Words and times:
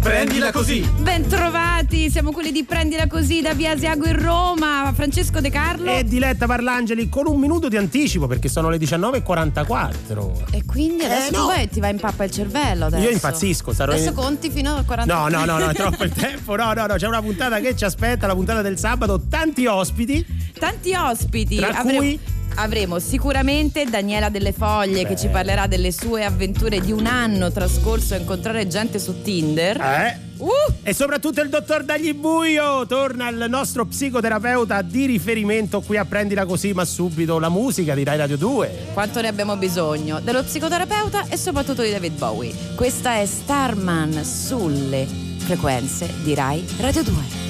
Prendila 0.00 0.52
così! 0.52 0.80
Bentrovati, 1.00 2.08
siamo 2.10 2.30
quelli 2.30 2.52
di 2.52 2.64
Prendila 2.64 3.06
così 3.08 3.40
da 3.40 3.52
Via 3.52 3.72
Asiago 3.72 4.06
in 4.06 4.20
Roma, 4.22 4.90
Francesco 4.94 5.40
De 5.40 5.50
Carlo. 5.50 5.90
E 5.90 6.04
Diletta 6.04 6.46
Parlangeli 6.46 7.08
con 7.08 7.26
un 7.26 7.38
minuto 7.38 7.68
di 7.68 7.76
anticipo 7.76 8.26
perché 8.26 8.48
sono 8.48 8.70
le 8.70 8.78
19.44. 8.78 10.50
E 10.52 10.64
quindi 10.64 11.04
adesso 11.04 11.28
Eh, 11.28 11.30
no. 11.32 11.40
tu 11.40 11.46
vai, 11.46 11.68
ti 11.68 11.80
va 11.80 11.88
in 11.88 11.98
pappa 11.98 12.24
il 12.24 12.30
cervello 12.30 12.86
adesso. 12.86 13.02
Io 13.04 13.10
impazzisco, 13.10 13.72
sarò 13.72 13.92
Adesso 13.92 14.10
in- 14.10 14.14
conti 14.14 14.50
fino 14.50 14.76
al 14.76 14.84
40. 14.84 15.12
No, 15.14 15.28
no, 15.28 15.44
no, 15.44 15.58
no, 15.58 15.68
è 15.68 15.74
troppo 15.74 16.04
il 16.04 16.12
tempo. 16.12 16.54
No, 16.56 16.72
no, 16.72 16.86
no, 16.86 16.94
c'è 16.94 17.06
una 17.06 17.20
puntata 17.20 17.58
che 17.58 17.76
ci 17.76 17.84
aspetta, 17.84 18.26
la 18.26 18.34
puntata 18.34 18.62
del 18.62 18.78
sabato, 18.78 19.22
tanti 19.28 19.66
ospiti. 19.66 20.24
Tanti 20.58 20.94
ospiti. 20.94 21.56
Tra 21.56 21.70
Avremo- 21.70 21.98
cui? 21.98 22.18
Avremo 22.60 22.98
sicuramente 22.98 23.84
Daniela 23.84 24.30
Delle 24.30 24.52
Foglie 24.52 25.06
che 25.06 25.14
ci 25.14 25.28
parlerà 25.28 25.68
delle 25.68 25.92
sue 25.92 26.24
avventure 26.24 26.80
di 26.80 26.90
un 26.90 27.06
anno 27.06 27.52
trascorso 27.52 28.14
a 28.14 28.16
incontrare 28.16 28.66
gente 28.66 28.98
su 28.98 29.22
Tinder. 29.22 29.80
Eh? 29.80 30.18
Uh! 30.38 30.48
E 30.82 30.92
soprattutto 30.92 31.40
il 31.40 31.50
dottor 31.50 31.84
Dagli 31.84 32.12
Buio 32.14 32.84
torna 32.86 33.28
il 33.28 33.46
nostro 33.48 33.86
psicoterapeuta 33.86 34.82
di 34.82 35.06
riferimento 35.06 35.80
qui 35.82 35.98
a 35.98 36.04
Prendila 36.04 36.46
Così, 36.46 36.72
ma 36.72 36.84
subito 36.84 37.38
la 37.38 37.48
musica 37.48 37.94
di 37.94 38.02
Rai 38.02 38.18
Radio 38.18 38.36
2. 38.36 38.88
Quanto 38.92 39.20
ne 39.20 39.28
abbiamo 39.28 39.56
bisogno? 39.56 40.18
Dello 40.18 40.42
psicoterapeuta 40.42 41.28
e 41.28 41.36
soprattutto 41.36 41.82
di 41.82 41.90
David 41.92 42.18
Bowie. 42.18 42.52
Questa 42.74 43.20
è 43.20 43.26
Starman 43.26 44.24
sulle 44.24 45.06
frequenze 45.38 46.12
di 46.24 46.34
Rai 46.34 46.66
Radio 46.80 47.04
2. 47.04 47.47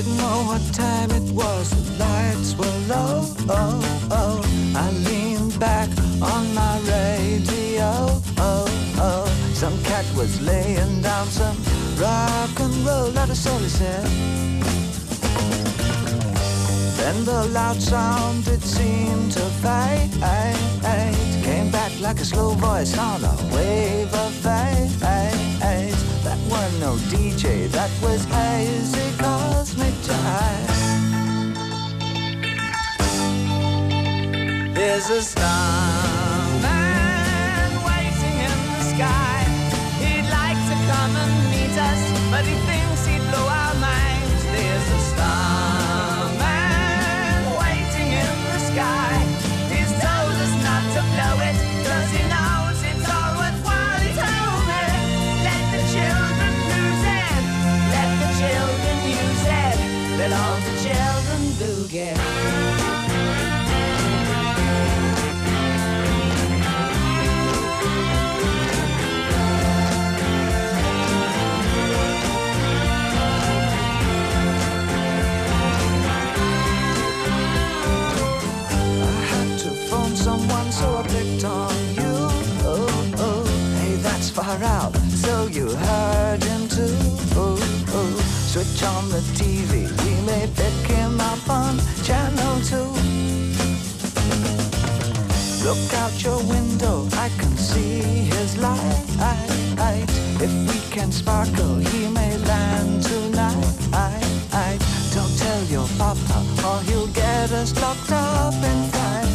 Didn't 0.00 0.16
know 0.16 0.44
what 0.46 0.62
time 0.72 1.10
it 1.10 1.30
was, 1.34 1.68
the 1.68 1.98
lights 2.02 2.56
were 2.56 2.78
low. 2.88 3.20
Oh, 3.50 4.08
oh. 4.10 4.72
I 4.74 4.90
leaned 5.06 5.60
back 5.60 5.90
on 6.22 6.54
my 6.54 6.78
radio. 6.88 8.08
Oh, 8.38 8.64
oh. 8.96 9.26
Some 9.52 9.76
cat 9.82 10.06
was 10.16 10.40
laying 10.40 11.02
down 11.02 11.26
some 11.26 11.58
rock 12.00 12.58
and 12.60 12.74
roll, 12.86 13.10
not 13.12 13.28
a 13.28 13.34
soul 13.34 13.58
he 13.58 13.68
said. 13.68 14.06
Then 16.96 17.22
the 17.26 17.44
loud 17.52 17.76
sound 17.76 18.48
it 18.48 18.62
seemed 18.62 19.32
to 19.32 19.44
fade. 19.60 20.10
Back 21.72 21.92
like 22.00 22.18
a 22.20 22.24
slow 22.24 22.50
voice 22.50 22.98
on 22.98 23.22
a 23.24 23.36
wave 23.54 24.12
of 24.12 24.32
fate. 24.32 24.90
That 26.24 26.38
was 26.50 26.80
no 26.80 26.96
DJ, 27.12 27.68
that 27.70 27.90
was 28.02 28.24
hazy 28.24 29.16
cosmic 29.18 29.94
jive. 30.06 31.54
There's 34.74 35.10
a 35.10 35.22
starman 35.22 36.60
waiting 37.88 38.36
in 38.46 38.52
the 38.72 38.82
sky. 38.94 39.44
He'd 40.02 40.28
like 40.28 40.60
to 40.70 40.76
come 40.90 41.16
and 41.22 41.32
meet 41.52 41.76
us, 41.78 42.02
but 42.30 42.44
he 42.44 42.54
thinks 42.66 42.79
switch 88.80 88.88
on 88.88 89.08
the 89.08 89.20
TV. 89.34 89.88
We 90.04 90.26
may 90.26 90.46
pick 90.54 90.90
him 90.90 91.20
up 91.20 91.48
on 91.48 91.78
channel 92.02 92.60
two. 92.60 92.90
Look 95.64 95.94
out 95.94 96.22
your 96.22 96.38
window, 96.44 97.06
I 97.12 97.28
can 97.38 97.56
see 97.56 98.00
his 98.34 98.56
light. 98.58 99.06
If 100.40 100.52
we 100.68 100.80
can 100.90 101.12
sparkle, 101.12 101.76
he 101.76 102.08
may 102.08 102.36
land 102.38 103.02
tonight. 103.02 103.86
Don't 105.14 105.38
tell 105.38 105.64
your 105.64 105.88
papa, 105.98 106.44
or 106.66 106.80
he'll 106.82 107.08
get 107.08 107.52
us 107.52 107.74
locked 107.80 108.12
up 108.12 108.54
in 108.54 108.88
fight. 108.92 109.28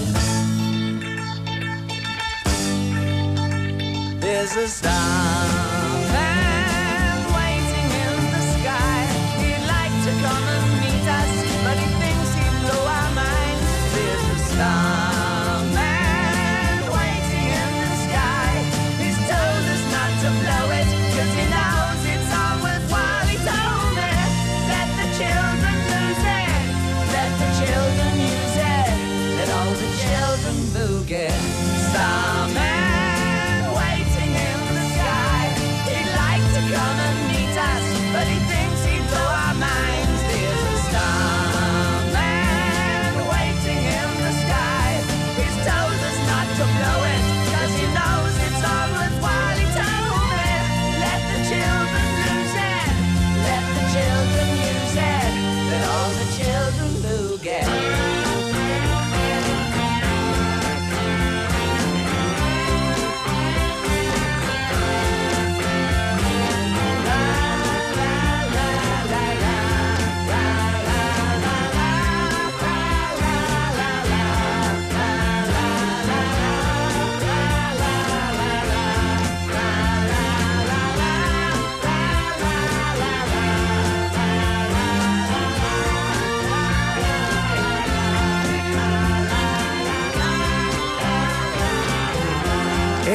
There's 4.19 4.55
a 4.55 4.67
starman 4.67 5.64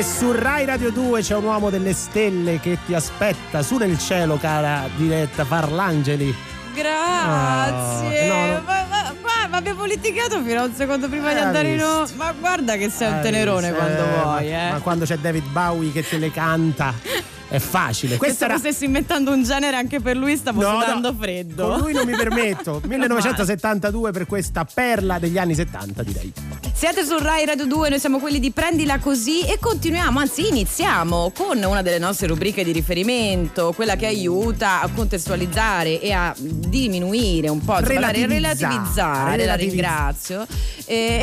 E 0.00 0.02
su 0.02 0.32
Rai 0.32 0.64
Radio 0.64 0.91
2 0.91 1.20
c'è 1.20 1.35
un 1.37 1.44
uomo 1.44 1.69
delle 1.69 1.93
stelle 1.93 2.58
che 2.58 2.79
ti 2.87 2.94
aspetta 2.94 3.62
su 3.62 3.76
nel 3.76 3.99
cielo, 3.99 4.38
cara 4.38 4.88
Diletta 4.97 5.44
Parlangeli. 5.44 6.35
Grazie. 6.75 8.31
Ah, 8.31 8.35
no, 8.35 8.47
no. 8.47 8.62
Ma, 8.64 8.87
ma- 8.88 9.14
ma- 9.20 9.47
ma 9.50 9.56
abbiamo 9.58 9.85
litigato 9.85 10.41
fino 10.43 10.61
a 10.62 10.64
un 10.64 10.73
secondo 10.75 11.06
prima 11.06 11.32
Eh, 11.32 11.35
di 11.35 11.41
andare 11.41 11.69
in 11.69 11.75
visto. 11.75 11.87
onda. 11.91 12.12
Ma 12.17 12.32
guarda 12.32 12.76
che 12.76 12.88
sei 12.88 13.08
un 13.12 13.19
Eh, 13.19 13.20
tenerone 13.20 13.73
quando 13.75 14.02
eh, 14.02 14.23
vuoi, 14.23 14.50
eh. 14.55 14.70
Ma 14.70 14.79
quando 14.79 15.05
c'è 15.05 15.19
David 15.19 15.44
Bowie 15.49 15.93
che 15.93 16.03
te 16.08 16.17
le 16.17 16.31
canta. 16.31 16.94
È 17.50 17.58
facile. 17.58 18.17
Questa 18.17 18.44
era... 18.44 18.58
stessi 18.58 18.85
inventando 18.85 19.32
un 19.32 19.43
genere 19.43 19.76
anche 19.76 19.99
per 20.00 20.17
lui, 20.17 20.37
stavo 20.37 20.62
No, 20.62 20.79
sudando 20.81 21.11
no, 21.11 21.17
freddo. 21.19 21.67
Con 21.69 21.79
lui 21.81 21.93
non 21.93 22.06
mi 22.06 22.14
permetto. 22.17 22.81
1972 22.87 24.12
per 24.12 24.26
questa 24.26 24.64
perla 24.64 25.19
degli 25.19 25.37
anni 25.37 25.55
70, 25.56 26.02
direi. 26.05 26.32
Siete 26.73 27.05
su 27.05 27.19
Rai 27.19 27.44
Radio 27.44 27.67
2, 27.67 27.88
noi 27.91 27.99
siamo 27.99 28.19
quelli 28.20 28.38
di 28.38 28.52
Prendila 28.52 28.99
Così 29.00 29.43
e 29.43 29.58
continuiamo, 29.58 30.19
anzi 30.20 30.49
iniziamo 30.49 31.31
con 31.37 31.62
una 31.62 31.82
delle 31.82 31.99
nostre 31.99 32.26
rubriche 32.29 32.62
di 32.64 32.73
riferimento, 32.73 33.73
quella 33.75 33.96
che 33.96 34.06
aiuta 34.06 34.81
a 34.81 34.88
contestualizzare 34.88 36.00
e 36.00 36.12
a 36.12 36.32
diminuire 36.38 37.49
un 37.50 37.62
po', 37.62 37.79
Relativizzare. 37.81 38.26
relativizzare, 38.35 39.44
la 39.44 39.55
ringrazio, 39.56 40.46
eh, 40.87 41.23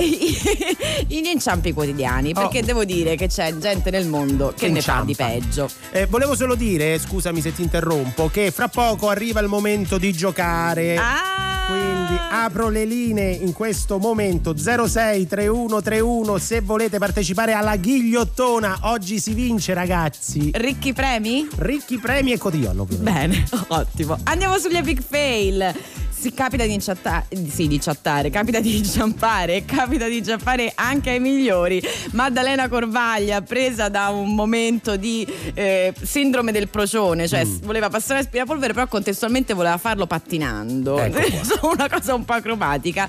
gli 1.07 1.25
inciampi 1.25 1.73
quotidiani, 1.73 2.33
perché 2.33 2.59
Oh. 2.59 2.65
devo 2.65 2.85
dire 2.85 3.15
che 3.15 3.27
c'è 3.27 3.55
gente 3.57 3.89
nel 3.89 4.07
mondo 4.07 4.49
che, 4.55 4.67
Che 4.67 4.71
ne 4.71 4.81
fa 4.81 5.01
di 5.05 5.11
inciampa. 5.11 5.33
peggio. 5.33 5.69
Eh, 5.91 6.05
volevo 6.17 6.35
solo 6.35 6.55
dire, 6.55 6.97
scusami 6.97 7.41
se 7.41 7.53
ti 7.53 7.61
interrompo, 7.61 8.27
che 8.27 8.49
fra 8.49 8.67
poco 8.67 9.07
arriva 9.07 9.39
il 9.39 9.47
momento 9.47 9.99
di 9.99 10.11
giocare. 10.11 10.97
Ah! 10.97 11.65
Quindi 11.67 12.19
apro 12.31 12.69
le 12.69 12.85
linee 12.85 13.33
in 13.33 13.53
questo 13.53 13.99
momento 13.99 14.55
063131 14.55 16.39
se 16.39 16.61
volete 16.61 16.97
partecipare 16.97 17.53
alla 17.53 17.75
ghigliottona. 17.75 18.79
Oggi 18.83 19.19
si 19.19 19.33
vince 19.35 19.75
ragazzi. 19.75 20.49
Ricchi 20.55 20.91
premi? 20.91 21.47
Ricchi 21.57 21.99
premi 21.99 22.31
e 22.31 22.39
cotillon. 22.39 22.87
Bene, 22.89 23.45
ottimo. 23.67 24.17
Andiamo 24.23 24.57
sugli 24.57 24.77
epic 24.77 25.03
fail. 25.07 25.75
Si 26.19 26.33
capita 26.33 26.65
di 26.65 26.73
inchattare, 26.73 27.25
sì, 27.47 27.67
di 27.67 27.77
chattare, 27.77 28.29
capita 28.31 28.59
di 28.59 28.77
inciampare, 28.77 29.65
capita 29.65 30.07
di 30.07 30.17
inciampare 30.17 30.71
anche 30.73 31.11
ai 31.11 31.19
migliori. 31.19 31.81
Maddalena 32.11 32.67
Corvaglia, 32.67 33.41
presa 33.41 33.87
da 33.87 34.09
un 34.09 34.33
momento 34.33 34.95
di 34.97 35.25
eh, 35.53 35.93
sindrome 36.01 36.51
del 36.51 36.69
procione, 36.69 37.27
cioè 37.27 37.45
Mm. 37.45 37.57
voleva 37.61 37.89
passare 37.89 38.19
l'aspirapolvere, 38.21 38.73
però 38.73 38.87
contestualmente 38.87 39.53
voleva 39.53 39.77
farlo 39.77 40.07
pattinando. 40.07 40.99
Ecco 40.99 41.69
una 41.73 41.87
cosa 41.87 42.15
un 42.15 42.25
po' 42.25 42.33
acrobatica. 42.33 43.07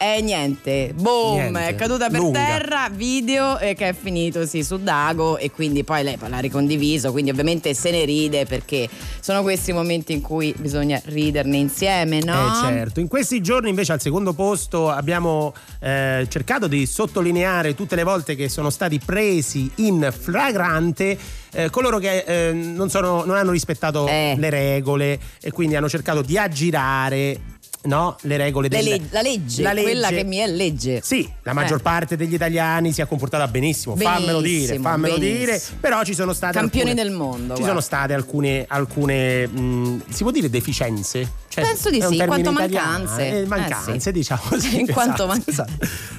E 0.00 0.20
niente, 0.22 0.92
boom, 0.94 1.34
Niente. 1.40 1.66
è 1.66 1.74
caduta 1.74 2.08
per 2.08 2.20
Lunga. 2.20 2.38
terra, 2.38 2.88
video 2.88 3.58
eh, 3.58 3.74
che 3.74 3.88
è 3.88 3.92
finito 3.94 4.46
sì, 4.46 4.62
su 4.62 4.78
Dago 4.80 5.38
e 5.38 5.50
quindi 5.50 5.82
poi 5.82 6.04
lei 6.04 6.16
l'ha 6.24 6.38
ricondiviso, 6.38 7.10
quindi 7.10 7.32
ovviamente 7.32 7.74
se 7.74 7.90
ne 7.90 8.04
ride 8.04 8.46
perché 8.46 8.88
sono 9.18 9.42
questi 9.42 9.72
momenti 9.72 10.12
in 10.12 10.20
cui 10.20 10.54
bisogna 10.56 11.00
riderne 11.06 11.56
insieme, 11.56 12.20
no? 12.22 12.32
Eh 12.46 12.60
certo, 12.70 13.00
in 13.00 13.08
questi 13.08 13.40
giorni 13.40 13.70
invece 13.70 13.90
al 13.92 14.00
secondo 14.00 14.34
posto 14.34 14.88
abbiamo 14.88 15.52
eh, 15.80 16.24
cercato 16.30 16.68
di 16.68 16.86
sottolineare 16.86 17.74
tutte 17.74 17.96
le 17.96 18.04
volte 18.04 18.36
che 18.36 18.48
sono 18.48 18.70
stati 18.70 19.00
presi 19.04 19.68
in 19.76 20.08
flagrante 20.16 21.18
eh, 21.50 21.70
coloro 21.70 21.98
che 21.98 22.18
eh, 22.24 22.52
non, 22.52 22.88
sono- 22.88 23.24
non 23.24 23.34
hanno 23.34 23.50
rispettato 23.50 24.06
Eh. 24.06 24.36
le 24.38 24.50
regole 24.50 25.18
e 25.40 25.50
quindi 25.50 25.74
hanno 25.74 25.88
cercato 25.88 26.22
di 26.22 26.38
aggirare 26.38 27.40
no, 27.82 28.16
le 28.22 28.36
regole 28.36 28.68
Le 28.68 28.76
del, 28.76 28.84
leg- 28.88 29.06
la 29.10 29.22
legge, 29.22 29.62
la 29.62 29.70
quella 29.72 30.08
legge. 30.10 30.16
che 30.22 30.24
mi 30.28 30.36
è 30.36 30.46
legge. 30.46 31.00
Sì, 31.02 31.30
la 31.42 31.52
maggior 31.52 31.78
Eh. 31.78 31.82
parte 31.82 32.16
degli 32.16 32.34
italiani 32.34 32.92
si 32.92 33.00
è 33.00 33.06
comportata 33.06 33.46
benissimo, 33.48 33.96
fammelo 33.96 34.40
dire, 34.40 34.58
Benissimo, 34.66 34.88
fammelo 34.88 35.16
dire, 35.18 35.44
benissimo. 35.46 35.78
però 35.80 36.02
ci 36.04 36.14
sono 36.14 36.32
state 36.32 36.52
Campioni 36.58 36.90
alcune- 36.90 37.08
del 37.08 37.16
mondo, 37.16 37.38
Ci 37.54 37.60
guarda. 37.62 37.66
sono 37.66 37.80
state 37.80 38.12
alcune 38.14 38.64
alcune 38.68 39.46
mh, 39.46 40.02
si 40.10 40.22
può 40.22 40.30
dire 40.32 40.50
deficienze? 40.50 41.30
Cioè, 41.48 41.64
Penso 41.64 41.90
di 41.90 42.00
sì, 42.02 42.16
in 42.16 42.26
quanto 42.26 42.50
italiano, 42.50 42.88
mancanze. 43.04 43.22
eh, 43.26 43.36
Eh, 43.40 43.46
mancanze, 43.46 44.00
sì. 44.00 44.12
diciamo 44.12 44.42
così. 44.48 44.80
in 44.80 44.86
quanto 44.86 45.24
esatto, 45.24 45.26
manca- 45.26 45.50
esatto. 45.50 45.72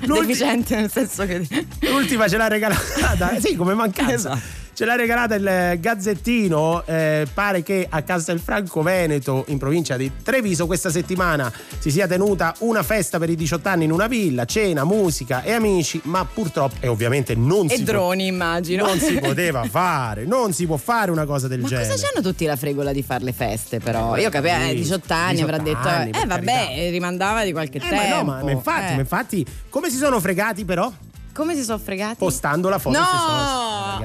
Deficiente 0.22 0.76
nel 0.76 0.92
senso 0.92 1.26
che 1.26 1.48
L'ultima 1.82 2.28
ce 2.28 2.38
l'ha 2.38 2.48
regalata, 2.48 3.40
sì, 3.40 3.56
come 3.56 3.74
mancanza. 3.74 4.14
Esatto. 4.14 4.59
Ce 4.80 4.86
l'ha 4.86 4.96
regalata 4.96 5.36
il 5.36 5.78
Gazzettino. 5.82 6.84
eh, 6.86 7.28
pare 7.34 7.64
che 7.64 7.86
a 7.90 8.02
Castelfranco 8.02 8.82
Veneto, 8.82 9.44
in 9.50 9.58
provincia 9.58 9.98
di 9.98 10.10
Treviso, 10.24 10.68
questa 10.68 10.90
settimana 10.90 11.52
si 11.80 11.92
sia 11.92 12.08
tenuta 12.08 12.56
una 12.60 12.82
festa 12.82 13.20
per 13.20 13.30
i 13.30 13.36
18 13.36 13.68
anni 13.68 13.84
in 13.84 13.92
una 13.92 14.08
villa, 14.08 14.46
cena, 14.46 14.86
musica 14.86 15.44
e 15.44 15.52
amici, 15.52 16.00
ma 16.06 16.24
purtroppo, 16.24 16.76
e 16.80 16.88
ovviamente 16.88 17.36
non 17.36 17.66
e 17.70 17.76
si 17.76 17.84
droni, 17.84 18.28
immagino. 18.28 18.86
non 18.86 18.98
si 19.00 19.16
poteva 19.20 19.66
fare, 19.66 20.24
non 20.24 20.54
si 20.54 20.66
può 20.66 20.78
fare 20.78 21.12
una 21.12 21.26
cosa 21.26 21.50
del 21.50 21.60
Ma 21.60 21.68
genere. 21.68 21.90
cosa 21.90 22.08
c'hanno 22.08 22.26
tutti 22.26 22.46
la 22.46 22.56
fregola 22.56 22.94
di 22.94 23.04
fare 23.04 23.26
le 23.26 23.34
feste, 23.34 23.80
però? 23.80 24.16
Eh, 24.16 24.22
Io 24.22 24.30
capivo, 24.30 24.56
eh, 24.56 24.68
sì, 24.70 24.76
18 24.76 25.14
anni 25.14 25.32
18 25.42 25.52
avrà 25.52 25.62
detto. 25.62 25.88
anni, 25.90 26.12
eh, 26.12 26.26
vabbè, 26.26 26.46
carità. 26.46 26.90
rimandava 26.90 27.44
di 27.44 27.52
qualche 27.52 27.80
Eh, 27.80 27.82
tempo. 27.82 27.96
ma 27.96 28.16
no, 28.16 28.24
ma, 28.24 28.44
ma 28.44 28.52
infatti, 28.52 28.92
Eh. 28.94 28.96
ma 28.96 29.02
infatti, 29.02 29.46
come 29.68 29.90
si 29.90 29.98
sono 29.98 30.22
fregati 30.22 30.64
però? 30.64 30.90
Come 31.32 31.56
si 31.56 31.64
sono 31.64 31.78
fregati? 31.78 32.16
Postando 32.18 32.68
la 32.70 32.80
foto 32.80 32.98
No, 32.98 34.02
eh, 34.02 34.04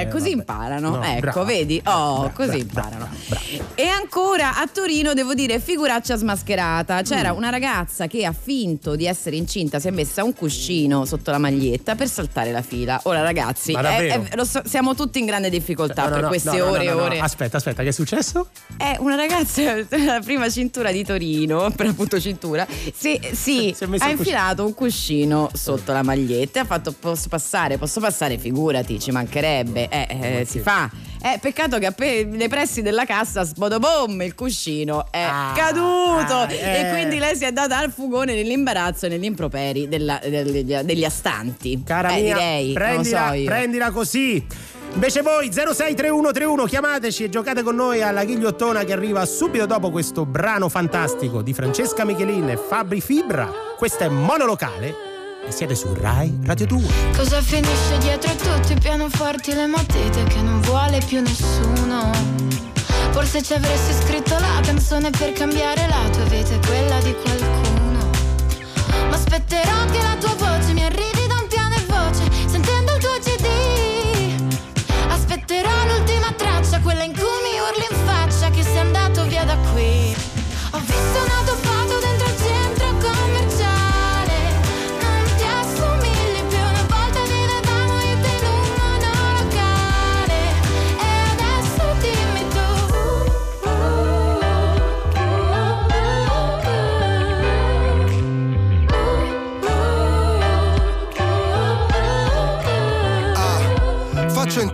Eh, 0.00 0.08
così 0.08 0.30
vabbè. 0.30 0.36
imparano. 0.36 0.90
No, 0.96 1.02
ecco, 1.04 1.20
brava, 1.20 1.44
vedi? 1.44 1.76
Oh, 1.84 2.18
brava, 2.20 2.30
così 2.30 2.64
brava, 2.64 2.88
imparano. 2.88 3.08
E 3.74 3.86
ancora 3.86 4.56
a 4.58 4.66
Torino 4.72 5.14
devo 5.14 5.34
dire 5.34 5.58
figuraccia 5.60 6.16
smascherata. 6.16 7.02
C'era 7.02 7.32
Mm. 7.32 7.36
una 7.36 7.50
ragazza 7.50 8.06
che 8.06 8.24
ha 8.24 8.32
finto 8.32 8.96
di 8.96 9.06
essere 9.06 9.36
incinta, 9.36 9.78
si 9.78 9.88
è 9.88 9.90
messa 9.90 10.22
un 10.24 10.34
cuscino 10.34 11.04
sotto 11.04 11.30
la 11.30 11.38
maglietta 11.38 11.94
per 11.94 12.08
saltare 12.08 12.52
la 12.52 12.62
fila. 12.62 13.00
Ora, 13.04 13.22
ragazzi, 13.22 13.72
è- 13.72 13.78
è- 14.28 14.36
lo 14.36 14.44
so- 14.44 14.62
siamo 14.64 14.94
tutti 14.94 15.18
in 15.18 15.26
grande 15.26 15.50
difficoltà 15.50 16.02
No, 16.02 16.08
no, 16.08 16.14
per 16.14 16.22
no, 16.22 16.28
queste 16.28 16.60
ore 16.60 16.84
e 16.84 16.92
ore. 16.92 17.18
Aspetta, 17.18 17.56
aspetta, 17.58 17.82
che 17.82 17.88
è 17.88 17.92
successo? 17.92 18.48
È 18.76 18.96
una 19.00 19.14
ragazza 19.16 19.82
della 19.88 20.20
prima 20.20 20.48
cintura 20.48 20.90
di 20.92 21.04
Torino, 21.04 21.70
per 21.76 21.86
appunto 21.88 22.20
cintura, 22.20 22.66
sì, 22.94 23.18
sì, 23.32 23.74
Si 23.76 23.84
ha 23.98 24.08
infilato 24.10 24.64
un 24.64 24.74
cuscino 24.74 25.50
sotto 25.52 25.92
la 25.92 26.02
maglietta 26.02 26.60
e 26.60 26.62
ha 26.62 26.66
fatto 26.66 26.92
posso 26.98 27.28
passare, 27.28 27.78
posso 27.78 28.00
passare, 28.00 28.38
figurati, 28.38 28.98
ci 29.00 29.10
mancherebbe, 29.10 29.85
eh, 29.90 30.40
eh, 30.40 30.44
si 30.44 30.58
fa. 30.60 30.90
Eh, 31.22 31.38
peccato 31.40 31.78
che 31.78 31.86
appena 31.86 32.36
nei 32.36 32.48
pressi 32.48 32.82
della 32.82 33.04
cassa 33.04 33.42
sbodobom 33.42 34.20
il 34.22 34.34
cuscino 34.34 35.06
è 35.10 35.22
Ah, 35.22 35.52
caduto 35.56 36.34
ah, 36.34 36.52
eh. 36.52 36.86
e 36.86 36.90
quindi 36.90 37.18
lei 37.18 37.34
si 37.34 37.44
è 37.44 37.50
data 37.52 37.78
al 37.78 37.90
fugone 37.90 38.34
nell'imbarazzo 38.34 39.06
e 39.06 39.08
negli 39.08 39.24
improperi 39.24 39.88
della- 39.88 40.20
degli, 40.22 40.62
degli 40.74 41.04
astanti. 41.04 41.82
Cara 41.84 42.10
eh, 42.14 42.22
mia, 42.22 42.34
direi, 42.34 42.72
prendila, 42.74 43.32
so 43.34 43.44
prendila 43.44 43.90
così. 43.90 44.46
Invece 44.92 45.20
voi 45.22 45.50
063131 45.52 46.64
chiamateci 46.64 47.24
e 47.24 47.28
giocate 47.28 47.62
con 47.62 47.74
noi 47.74 48.02
alla 48.02 48.24
ghigliottona 48.24 48.84
che 48.84 48.92
arriva 48.92 49.26
subito 49.26 49.66
dopo 49.66 49.90
questo 49.90 50.24
brano 50.24 50.68
fantastico 50.68 51.42
di 51.42 51.52
Francesca 51.52 52.04
Michelin 52.04 52.50
e 52.50 52.56
Fabri 52.56 53.00
Fibra. 53.00 53.50
Questo 53.76 54.04
è 54.04 54.08
Monolocale 54.08 55.05
e 55.46 55.52
siete 55.52 55.74
su 55.74 55.92
Rai 55.94 56.36
Radio 56.44 56.66
2. 56.66 56.82
Cosa 57.16 57.40
finisce 57.40 57.98
dietro 57.98 58.30
a 58.30 58.34
tutti 58.34 58.72
i 58.72 58.78
pianoforti 58.80 59.54
le 59.54 59.66
matite 59.66 60.24
che 60.24 60.40
non 60.40 60.60
vuole 60.60 61.00
più 61.06 61.20
nessuno? 61.20 62.10
Forse 63.12 63.42
ci 63.42 63.54
avresti 63.54 63.92
scritto 63.92 64.34
la 64.38 64.60
canzone 64.62 65.10
per 65.10 65.32
cambiare 65.32 65.86
la 65.88 66.08
tua 66.10 66.24
vita 66.24 66.54
e 66.54 66.58
quella 66.66 66.98
di 67.00 67.14
qualcuno. 67.14 68.10
Ma 69.08 69.14
aspetterò 69.14 69.84
che 69.86 70.02
la 70.02 70.16
tua 70.18 70.34
voce 70.34 70.72
mi 70.72 70.82
arrivi 70.82 71.26
da 71.28 71.34
un 71.40 71.46
piano 71.48 71.74
e 71.76 71.84
voce, 71.86 72.30
sentendo 72.46 72.94
il 72.94 73.00
tuo 73.00 73.18
CD. 73.20 73.46
Aspetterò 75.08 75.70
l'ultima 75.86 76.32
traccia, 76.32 76.80
quella 76.80 77.04
in 77.04 77.12
cui 77.12 77.22
mi 77.22 77.58
urli 77.58 77.86
in 77.90 77.96
faccia 78.04 78.50
che 78.50 78.62
sei 78.62 78.78
andato 78.78 79.24
via 79.24 79.44
da 79.44 79.56
qui. 79.72 80.14
Ho 80.72 80.78
visto 80.80 81.18
una 81.24 81.42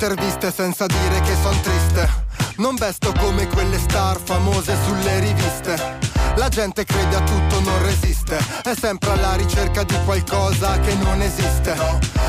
interviste 0.04 0.50
senza 0.50 0.86
dire 0.86 1.20
che 1.20 1.32
son 1.42 1.60
triste. 1.60 2.08
Non 2.56 2.74
vesto 2.74 3.12
come 3.20 3.46
quelle 3.46 3.78
star 3.78 4.18
famose 4.18 4.74
sulle 4.84 5.20
riviste. 5.20 6.21
La 6.36 6.48
gente 6.48 6.84
crede 6.84 7.16
a 7.16 7.20
tutto, 7.20 7.60
non 7.60 7.82
resiste. 7.82 8.38
È 8.62 8.74
sempre 8.78 9.10
alla 9.10 9.34
ricerca 9.34 9.82
di 9.84 9.96
qualcosa 10.04 10.78
che 10.80 10.94
non 10.94 11.20
esiste. 11.20 11.74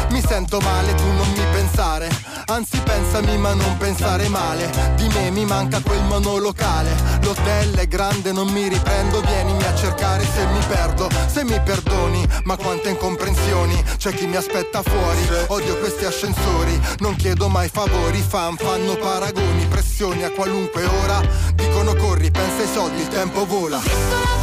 Mi 0.09 0.21
sento 0.21 0.59
male, 0.59 0.93
tu 0.95 1.05
non 1.05 1.29
mi 1.31 1.43
pensare. 1.51 2.09
Anzi, 2.45 2.77
pensami, 2.79 3.37
ma 3.37 3.53
non 3.53 3.77
pensare 3.77 4.27
male. 4.27 4.69
Di 4.95 5.07
me 5.07 5.31
mi 5.31 5.45
manca 5.45 5.79
quel 5.81 6.03
monolocale. 6.03 6.91
L'hotel 7.21 7.75
è 7.75 7.87
grande, 7.87 8.31
non 8.31 8.47
mi 8.49 8.67
riprendo. 8.67 9.21
Vienimi 9.21 9.63
a 9.63 9.75
cercare 9.75 10.23
se 10.23 10.45
mi 10.47 10.59
perdo. 10.67 11.09
Se 11.27 11.43
mi 11.43 11.59
perdoni, 11.61 12.27
ma 12.43 12.57
quante 12.57 12.89
incomprensioni. 12.89 13.81
C'è 13.97 14.13
chi 14.13 14.27
mi 14.27 14.35
aspetta 14.35 14.81
fuori. 14.83 15.27
Odio 15.47 15.77
questi 15.79 16.05
ascensori. 16.05 16.79
Non 16.99 17.15
chiedo 17.15 17.47
mai 17.47 17.69
favori. 17.69 18.21
Fan 18.21 18.57
fanno 18.57 18.95
paragoni, 18.95 19.65
pressioni 19.67 20.23
a 20.23 20.31
qualunque 20.31 20.83
ora. 20.83 21.21
Dicono 21.55 21.95
corri, 21.95 22.29
pensa 22.29 22.61
ai 22.61 22.69
soldi, 22.71 23.01
il 23.01 23.07
tempo 23.07 23.45
vola. 23.45 23.92
Visto 23.93 24.42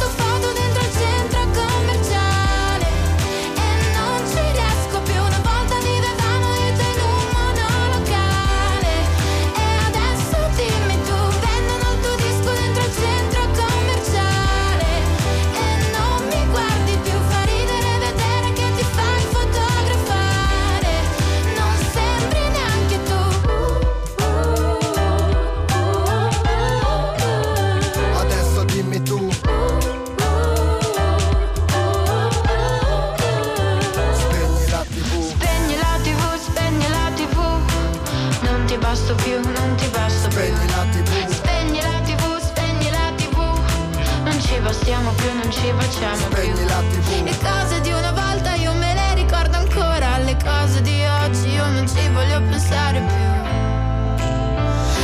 non 45.51 45.63
ci 45.63 45.73
facciamo 45.77 46.27
più. 46.27 46.37
Spegni 46.37 46.65
la 46.65 46.81
tv 46.89 47.23
Le 47.23 47.37
cose 47.37 47.81
di 47.81 47.91
una 47.91 48.11
volta 48.11 48.55
io 48.55 48.73
me 48.73 48.93
le 48.93 49.13
ricordo 49.15 49.57
ancora, 49.57 50.17
le 50.19 50.37
cose 50.41 50.81
di 50.81 51.03
oggi 51.23 51.49
io 51.49 51.65
non 51.67 51.87
ci 51.87 52.07
voglio 52.09 52.41
pensare 52.41 53.01
più. 53.01 53.29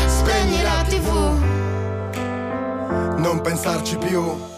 Spegni 0.08 0.62
la 0.62 0.84
tv. 0.88 1.10
Non 3.18 3.42
pensarci 3.42 3.98
più 3.98 4.56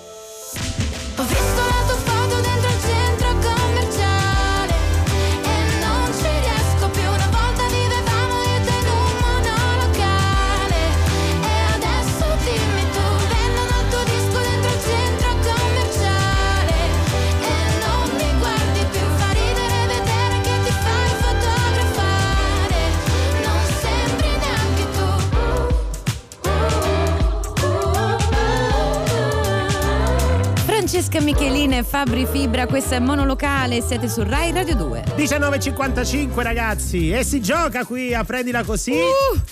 Francesca 31.01 31.21
Michelin 31.23 31.71
e 31.71 31.83
Fabri 31.83 32.27
Fibra, 32.29 32.67
questa 32.67 32.97
è 32.97 32.99
Monolocale, 32.99 33.81
siete 33.81 34.09
su 34.09 34.21
Rai 34.21 34.51
Radio 34.51 34.75
2. 34.75 35.03
19.55 35.15 36.41
ragazzi 36.41 37.09
e 37.11 37.23
si 37.23 37.39
gioca 37.39 37.85
qui 37.85 38.13
a 38.13 38.25
prendila 38.25 38.63
così 38.65 38.95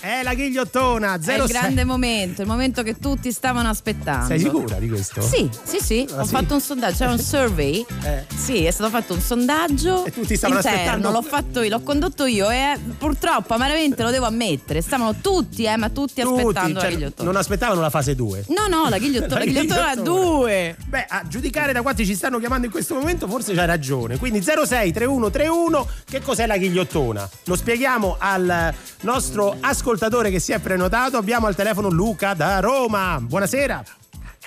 è 0.00 0.20
la 0.22 0.34
ghigliottona 0.34 1.14
È 1.14 1.22
06 1.22 1.36
il 1.40 1.46
grande 1.46 1.84
momento, 1.84 2.42
il 2.42 2.48
momento 2.48 2.82
che 2.82 2.98
tutti 2.98 3.32
stavano 3.32 3.70
aspettando. 3.70 4.26
sei 4.26 4.40
sicura 4.40 4.74
di 4.76 4.90
questo? 4.90 5.22
Sì, 5.22 5.48
sì, 5.64 5.78
sì, 5.80 6.06
Ah, 6.14 6.20
ho 6.20 6.24
sì? 6.24 6.30
fatto 6.32 6.52
un 6.52 6.60
sondaggio, 6.60 6.96
c'era 6.98 7.12
un 7.12 7.18
survey. 7.18 7.86
Eh. 8.02 8.24
Sì, 8.36 8.64
è 8.64 8.70
stato 8.70 8.90
fatto 8.90 9.14
un 9.14 9.20
sondaggio 9.22 10.04
E 10.04 10.12
tutti 10.12 10.36
stavano 10.36 10.58
interno, 10.60 10.78
aspettando- 10.78 11.10
l'ho 11.10 11.22
fatto 11.22 11.62
io, 11.62 11.70
l'ho 11.70 11.80
condotto 11.80 12.26
io 12.26 12.50
e 12.50 12.78
purtroppo 12.98 13.54
amaramente 13.54 14.02
lo 14.02 14.10
devo 14.10 14.26
ammettere, 14.26 14.82
stavano 14.82 15.14
tutti, 15.22 15.64
eh, 15.64 15.78
ma 15.78 15.88
tutti, 15.88 16.20
Tutti, 16.20 16.40
aspettando 16.40 16.78
cioè, 16.80 16.90
la 16.90 16.94
ghigliottona. 16.94 17.30
non 17.30 17.40
aspettavano 17.40 17.80
la 17.80 17.90
fase 17.90 18.14
2 18.14 18.44
No, 18.48 18.66
no, 18.68 18.90
la 18.90 18.98
ghigliottona, 18.98 19.38
la 19.38 19.44
ghigliottona 19.50 19.94
2. 19.96 20.76
Beh, 20.86 21.06
a 21.08 21.22
giudicare 21.38 21.72
da 21.72 21.82
quanti 21.82 22.04
ci 22.04 22.14
stanno 22.16 22.38
chiamando 22.38 22.66
in 22.66 22.72
questo 22.72 22.94
momento, 22.94 23.28
forse 23.28 23.54
c'hai 23.54 23.66
ragione. 23.66 24.18
Quindi 24.18 24.42
06 24.42 24.92
3131, 24.92 25.86
che 26.04 26.20
cos'è 26.20 26.46
la 26.46 26.56
ghigliottona? 26.56 27.28
Lo 27.44 27.54
spieghiamo 27.54 28.16
al 28.18 28.74
nostro 29.02 29.56
ascoltatore 29.60 30.30
che 30.30 30.40
si 30.40 30.50
è 30.52 30.58
prenotato. 30.58 31.16
Abbiamo 31.16 31.46
al 31.46 31.54
telefono 31.54 31.88
Luca 31.90 32.34
da 32.34 32.58
Roma. 32.60 33.18
Buonasera, 33.20 33.82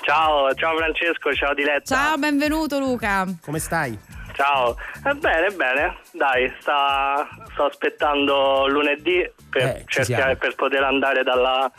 Ciao, 0.04 0.52
ciao 0.56 0.76
Francesco, 0.78 1.32
ciao 1.34 1.54
Diletta. 1.54 1.96
Ciao, 1.96 2.18
benvenuto 2.18 2.80
Luca. 2.80 3.26
come 3.42 3.60
stai? 3.60 3.98
Ciao. 4.34 4.76
Eh, 5.06 5.14
bene, 5.14 5.50
bene. 5.56 5.98
Dai, 6.12 6.52
sta, 6.60 7.28
sto 7.54 7.66
aspettando 7.66 8.68
lunedì 8.68 9.22
per, 9.50 9.62
Eh, 9.62 9.84
cercare, 9.86 10.36
per 10.38 10.56
poter 10.56 10.82
andare 10.84 11.22
dalla, 11.24 11.72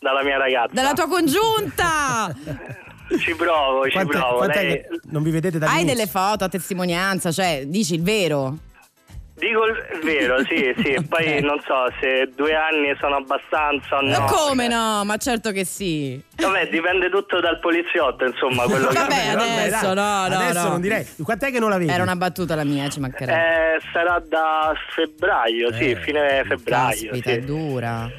dalla 0.00 0.24
mia 0.24 0.38
ragazza. 0.38 0.74
Dalla 0.74 0.92
tua 0.92 1.06
congiunta. 1.06 2.34
Ci 3.18 3.34
provo, 3.34 3.84
ci 3.86 3.92
Quant'è- 3.92 4.18
provo. 4.18 4.36
quant'è 4.36 4.62
Lei... 4.62 4.84
non 5.10 5.22
vi 5.22 5.30
vedete 5.30 5.58
da 5.58 5.70
Hai 5.70 5.84
delle 5.84 6.06
foto 6.06 6.44
a 6.44 6.48
testimonianza, 6.48 7.32
cioè 7.32 7.62
dici 7.66 7.94
il 7.94 8.02
vero. 8.02 8.56
Dico 9.38 9.66
il 9.66 10.00
vero, 10.02 10.42
sì, 10.46 10.74
sì. 10.82 10.96
Poi 11.08 11.40
non 11.42 11.60
so 11.64 11.86
se 12.00 12.28
due 12.34 12.54
anni 12.56 12.92
sono 12.98 13.16
abbastanza 13.16 13.98
o 13.98 14.02
Ma 14.02 14.18
no. 14.18 14.24
come 14.24 14.66
no? 14.66 15.04
Ma 15.04 15.16
certo 15.16 15.52
che 15.52 15.64
sì. 15.64 16.20
Vabbè, 16.34 16.68
dipende 16.68 17.08
tutto 17.08 17.38
dal 17.38 17.60
poliziotto, 17.60 18.24
insomma, 18.24 18.64
quello 18.64 18.88
che... 18.90 18.94
Vabbè, 18.98 19.28
adesso 19.28 19.94
no, 19.94 20.26
no, 20.28 20.34
Adesso 20.34 20.62
no. 20.64 20.68
non 20.70 20.80
direi. 20.80 21.06
Quant'è 21.22 21.52
che 21.52 21.60
non 21.60 21.70
la 21.70 21.78
vedi? 21.78 21.92
Era 21.92 22.02
una 22.02 22.16
battuta 22.16 22.56
la 22.56 22.64
mia, 22.64 22.88
ci 22.88 22.98
mancherebbe. 22.98 23.76
Eh, 23.76 23.80
sarà 23.92 24.20
da 24.28 24.72
febbraio, 24.90 25.72
sì, 25.72 25.90
Eh, 25.90 25.96
fine 26.00 26.42
febbraio. 26.44 27.10
Caspita, 27.10 27.30
sì. 27.30 27.36
è 27.36 27.40
dura. 27.40 28.10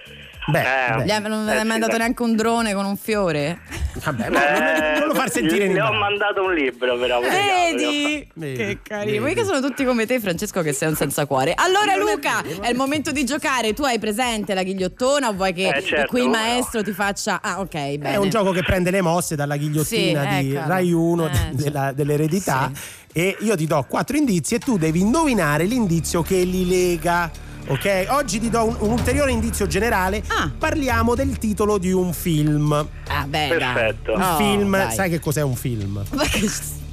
Beh, 0.50 0.62
Eh. 0.62 1.04
beh, 1.04 1.28
non 1.28 1.48
Eh, 1.50 1.56
è 1.56 1.60
sì, 1.62 1.66
mandato 1.68 1.98
neanche 1.98 2.24
un 2.24 2.36
drone 2.36 2.74
con 2.74 2.86
un 2.86 2.98
fiore? 2.98 3.60
vabbè, 4.04 4.30
ma 4.30 4.40
non, 4.52 4.62
non- 4.62 5.00
non 5.00 5.08
lo 5.08 5.14
far 5.14 5.30
sentire 5.30 5.66
in 5.66 5.74
Le 5.74 5.82
ho 5.82 5.92
mandato 5.94 6.44
un 6.44 6.54
libro, 6.54 6.98
però. 6.98 7.20
per 7.20 7.30
Vedi? 7.30 8.28
Vedi, 8.34 8.58
Che 8.58 8.80
carino. 8.82 9.12
vedi. 9.24 9.36
Mica 9.36 9.44
sono 9.44 9.60
tutti 9.62 9.84
come 9.84 10.06
te, 10.06 10.20
Francesco, 10.20 10.62
che 10.62 10.74
sei 10.74 10.90
un 10.90 10.96
senza 10.96 11.26
cuore. 11.26 11.54
Allora, 11.56 11.96
Luca, 11.96 12.42
è 12.62 12.70
il 12.70 12.76
momento 12.76 13.12
di 13.12 13.24
giocare. 13.26 13.74
Tu 13.74 13.84
hai 13.84 14.00
presente 14.00 14.54
la 14.54 14.64
ghigliottona 14.64 15.30
o 15.30 15.34
vuoi 15.34 15.54
che 15.54 15.68
Eh, 15.70 15.84
certo, 15.84 16.08
qui 16.10 16.20
il 16.22 16.26
come 16.26 16.38
no. 16.38 16.44
maestro 16.44 16.84
ti 16.84 16.92
faccia. 16.92 17.40
Ah, 17.42 17.60
ok, 17.60 17.72
bene. 17.72 18.12
È 18.14 18.16
un 18.18 18.30
gioco 18.30 18.52
che 18.52 18.64
prende 18.64 18.92
le 18.92 19.02
mosse 19.02 19.36
dalla 19.36 19.58
ghigliottina 19.58 20.22
Sì, 20.24 20.38
di 20.46 20.52
eccolo. 20.56 20.68
Rai 20.68 20.92
1 20.92 21.26
Eh, 21.26 21.30
de- 21.30 21.38
sì. 21.58 21.64
della- 21.64 21.92
dell'eredità 21.92 22.72
e 23.12 23.36
io 23.40 23.56
ti 23.56 23.66
do 23.66 23.86
quattro 23.88 24.16
indizi 24.18 24.56
e 24.56 24.60
tu 24.60 24.78
devi 24.78 25.00
indovinare 25.02 25.66
l'indizio 25.66 26.22
che 26.22 26.38
li 26.38 26.68
lega. 26.68 27.30
Ok? 27.68 28.08
Oggi 28.10 28.40
ti 28.40 28.50
do 28.50 28.66
un, 28.66 28.76
un 28.80 28.92
ulteriore 28.92 29.32
indizio 29.32 29.68
generale. 29.68 30.24
Ah. 30.28 30.50
Parliamo 30.58 31.14
del 31.16 31.38
titolo 31.38 31.78
di 31.78 31.92
un 31.92 32.14
film. 32.14 32.72
Ah, 33.08 33.26
beh. 33.28 33.48
Perfetto. 33.50 34.14
Un 34.14 34.22
Oh, 34.22 34.36
film, 34.38 34.72
dai. 34.72 34.92
sai 34.94 35.10
che 35.10 35.20
cos'è 35.20 35.42
un 35.42 35.56
film? 35.56 36.02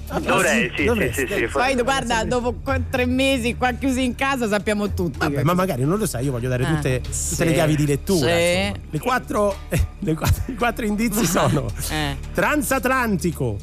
Che- 0.09 0.21
Dovrei, 0.21 0.71
sì, 0.77 0.85
Dovresti. 0.85 1.27
sì, 1.27 1.33
sì, 1.33 1.39
sì. 1.41 1.47
Poi 1.47 1.75
guarda, 1.83 2.23
dopo 2.23 2.55
tre 2.89 3.07
mesi 3.07 3.57
qua 3.57 3.73
chiusi 3.73 4.05
in 4.05 4.15
casa 4.15 4.47
sappiamo 4.47 4.95
tutti. 4.95 5.19
Vabbè, 5.19 5.43
ma 5.43 5.53
magari 5.53 5.83
non 5.85 5.99
lo 5.99 6.07
sai, 6.07 6.27
io 6.27 6.31
voglio 6.31 6.49
dare 6.49 6.65
Ah, 6.65 6.75
tutte, 6.75 7.01
tutte 7.01 7.13
sì. 7.13 7.45
le 7.45 7.53
chiavi 7.55 7.75
di 7.75 7.87
lettura. 7.87 8.29
Sì. 8.37 8.73
Le 8.91 8.99
quattro, 9.01 9.57
eh, 9.69 9.85
le 9.99 10.15
quattro- 10.15 10.45
I 10.47 10.55
quattro 10.55 10.85
indizi 10.87 11.27
sono 11.27 11.67
Eh. 11.91 12.17
transatlantico, 12.33 13.57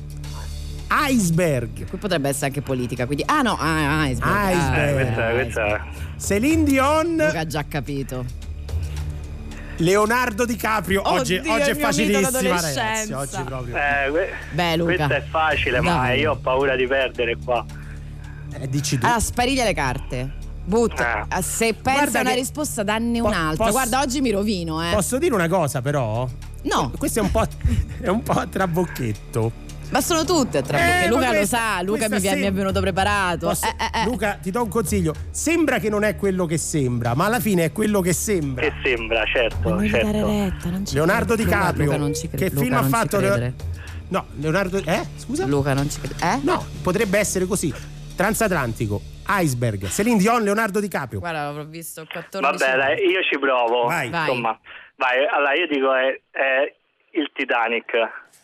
iceberg, 1.09 1.87
Qui 1.87 1.97
potrebbe 1.97 2.29
essere 2.29 2.47
anche 2.47 2.61
politica, 2.61 3.05
quindi. 3.05 3.23
Ah 3.25 3.41
no, 3.41 3.57
ah, 3.59 4.07
iceberg. 4.07 4.55
Iceberg. 4.55 4.59
Ah, 4.59 4.93
Questa, 4.93 5.29
iceberg. 5.31 5.33
questa... 5.43 5.85
Celine 6.19 6.63
Dion, 6.63 7.15
Luca 7.15 7.39
ha 7.39 7.47
già 7.47 7.65
capito. 7.67 8.25
Leonardo 9.77 10.45
DiCaprio. 10.45 11.01
Oggi, 11.03 11.35
Oddio, 11.37 11.51
oggi 11.51 11.69
il 11.69 11.75
è 11.75 11.79
facilissima, 11.79 12.61
ragazzi. 12.61 13.11
Oggi 13.13 13.41
proprio. 13.43 13.75
Eh, 13.75 14.11
que- 14.11 14.29
Beh, 14.51 14.75
Luca. 14.77 14.93
Questa 14.95 15.15
è 15.15 15.23
facile, 15.29 15.81
ma 15.81 15.93
Dai. 15.95 16.19
io 16.19 16.31
ho 16.31 16.35
paura 16.37 16.75
di 16.75 16.85
perdere 16.87 17.37
qua. 17.43 17.65
Eh, 18.53 18.69
dici 18.69 18.97
tu. 18.99 19.05
Allora, 19.05 19.19
spariglia 19.19 19.63
le 19.63 19.73
carte. 19.73 20.31
Butta. 20.63 21.25
Ah. 21.27 21.41
Se 21.41 21.73
pensa 21.73 22.19
a 22.19 22.21
una 22.21 22.29
che- 22.29 22.35
risposta, 22.35 22.83
danne 22.83 23.19
Po- 23.19 23.27
un'altra. 23.27 23.57
posso- 23.65 23.71
Guarda, 23.71 23.99
oggi 24.01 24.21
mi 24.21 24.29
rovino, 24.31 24.87
eh. 24.87 24.93
Posso 24.93 25.17
dire 25.17 25.33
una 25.33 25.47
cosa, 25.49 25.81
però? 25.81 26.27
No, 26.61 26.91
Questo 26.97 27.19
è 27.19 27.21
un 27.23 27.31
po', 27.31 27.43
è 27.99 28.07
un 28.07 28.21
po' 28.21 28.31
a 28.33 28.45
trabocchetto. 28.47 29.51
Ma 29.93 30.01
sono 30.01 30.25
tutte 30.25 30.63
tra 30.63 31.03
Eh, 31.03 31.07
Luca 31.07 31.27
lo 31.27 31.37
questa- 31.37 31.57
sa, 31.57 31.81
Luca 31.83 32.09
mi, 32.09 32.19
sì. 32.19 32.27
mi 32.35 32.41
è 32.47 32.51
venuto 32.51 32.81
preparato. 32.81 33.47
Posso- 33.47 33.67
Eh, 33.67 33.75
eh, 33.77 33.99
eh. 34.01 34.05
Luca, 34.05 34.39
ti 34.41 34.49
do 34.49 34.63
un 34.63 34.69
consiglio. 34.69 35.13
Sembra 35.29 35.77
che 35.77 35.89
non 35.89 36.03
è 36.03 36.15
quello 36.15 36.47
che 36.47 36.57
sembra, 36.57 37.13
ma 37.13 37.25
alla 37.25 37.39
fine 37.39 37.65
è 37.65 37.71
quello 37.71 38.01
che 38.01 38.11
sembra. 38.11 38.63
Che 38.67 38.73
sembra, 38.83 39.23
certo, 39.25 39.69
Non 39.69 39.77
devi 39.77 39.89
dare 39.91 40.03
certo. 40.11 40.27
retta, 40.27 40.69
non 40.71 40.85
ci 40.87 40.93
Leonardo 40.95 41.35
credo. 41.35 41.43
Luca- 41.43 41.57
DiCaprio. 41.57 41.85
Luca, 41.85 41.97
non 41.97 42.13
ci 42.15 42.27
credo. 42.27 42.43
Che 42.43 42.49
Luca, 42.51 42.61
film 42.65 42.75
ha 42.77 42.83
fatto? 42.83 43.19
Leo-. 43.19 43.53
No, 44.09 44.25
Leonardo. 44.39 44.77
Eh? 44.83 45.01
Scusa? 45.15 45.45
Luca, 45.45 45.73
non 45.75 45.89
ci 45.89 45.99
credo. 46.01 46.15
Eh? 46.23 46.39
No, 46.41 46.65
potrebbe 46.81 47.19
essere 47.19 47.45
così. 47.45 47.71
Transatlantico, 48.15 49.01
Iceberg, 49.27 49.87
Celine 49.87 50.17
Dion, 50.17 50.43
Leonardo 50.43 50.79
DiCaprio. 50.79 51.19
Guarda, 51.19 51.43
l'avrò 51.45 51.65
visto 51.65 52.05
14 52.09 52.63
Vabbè, 52.63 52.77
dai, 52.77 53.05
io 53.05 53.21
ci 53.23 53.37
provo. 53.39 53.85
Vai. 53.85 54.09
Vai. 54.09 54.21
Insomma, 54.29 54.59
vai. 54.97 55.25
Allora, 55.31 55.53
io 55.55 55.67
dico 55.67 55.93
è, 55.93 56.19
è 56.31 56.73
il 57.19 57.29
Titanic. 57.33 57.91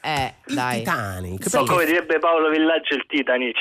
Eh, 0.01 0.33
Il 0.47 0.55
dai. 0.55 0.77
Titanic. 0.79 1.43
So 1.49 1.57
perché- 1.59 1.73
come 1.73 1.85
direbbe 1.85 2.19
Paolo 2.19 2.49
Villaggio 2.49 2.95
il 2.95 3.03
Titanic. 3.07 3.57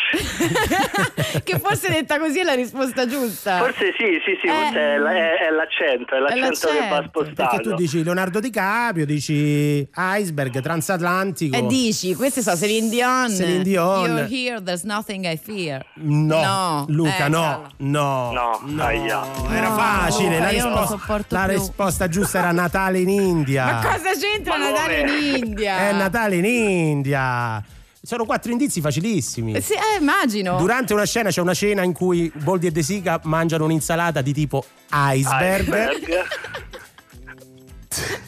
che 1.44 1.58
forse 1.58 1.88
detta 1.90 2.18
così 2.18 2.40
è 2.40 2.44
la 2.44 2.54
risposta 2.54 3.06
giusta. 3.06 3.58
Forse 3.58 3.92
sì, 3.98 4.20
sì, 4.24 4.38
sì, 4.40 4.46
Eh. 4.46 4.50
forse 4.50 4.78
è, 4.78 4.98
è- 4.98 5.48
è 5.48 5.50
l'accento, 5.50 6.14
è 6.14 6.18
l'accento 6.20 6.68
che 6.68 6.78
va 6.78 6.88
l'accento. 6.88 7.08
spostato. 7.08 7.50
Perché 7.56 7.68
tu 7.68 7.74
dici 7.74 8.04
Leonardo 8.04 8.40
DiCaprio, 8.40 9.04
dici 9.04 9.88
Iceberg, 9.94 10.60
Transatlantico. 10.60 11.56
E 11.56 11.66
dici, 11.66 12.14
queste 12.14 12.40
sono 12.42 12.56
Celine 12.56 12.88
Dion. 12.88 13.30
Celine 13.30 13.62
Dion. 13.62 14.04
You're 14.08 14.26
here, 14.30 14.62
there's 14.62 14.82
nothing 14.84 15.24
I 15.24 15.36
fear. 15.36 15.84
No, 15.94 16.40
No, 16.40 16.84
Luca, 16.88 17.26
eh, 17.26 17.28
no, 17.28 17.66
no, 17.78 18.30
No, 18.64 18.82
aia. 18.82 19.24
Era 19.50 19.68
No, 19.68 19.76
facile. 19.76 20.38
La 20.38 20.50
io 20.50 20.62
non 20.64 20.72
lo 20.74 20.80
risposta, 20.82 21.26
la 21.36 21.44
risposta 21.46 22.08
giusta 22.08 22.38
era 22.38 22.52
Natale 22.52 23.00
in 23.00 23.08
India. 23.08 23.64
Ma 23.64 23.80
cosa 23.82 24.10
c'entra 24.18 24.56
Ma 24.56 24.70
Natale 24.70 25.00
in 25.00 25.36
India? 25.44 25.78
È 25.88 25.92
Natale 25.92 26.27
in 26.36 26.44
India. 26.44 27.64
Sono 28.00 28.24
quattro 28.24 28.52
indizi 28.52 28.80
facilissimi. 28.80 29.52
Eh 29.52 29.60
Sì, 29.60 29.74
eh, 29.74 30.00
immagino. 30.00 30.56
Durante 30.56 30.94
una 30.94 31.04
scena 31.04 31.30
c'è 31.30 31.40
una 31.40 31.54
cena 31.54 31.82
in 31.82 31.92
cui 31.92 32.32
Boldi 32.34 32.68
e 32.68 32.70
De 32.70 32.82
Sica 32.82 33.20
mangiano 33.24 33.64
un'insalata 33.64 34.22
di 34.22 34.32
tipo 34.32 34.64
iceberg. 34.90 35.62
Iceberg. 35.62 36.26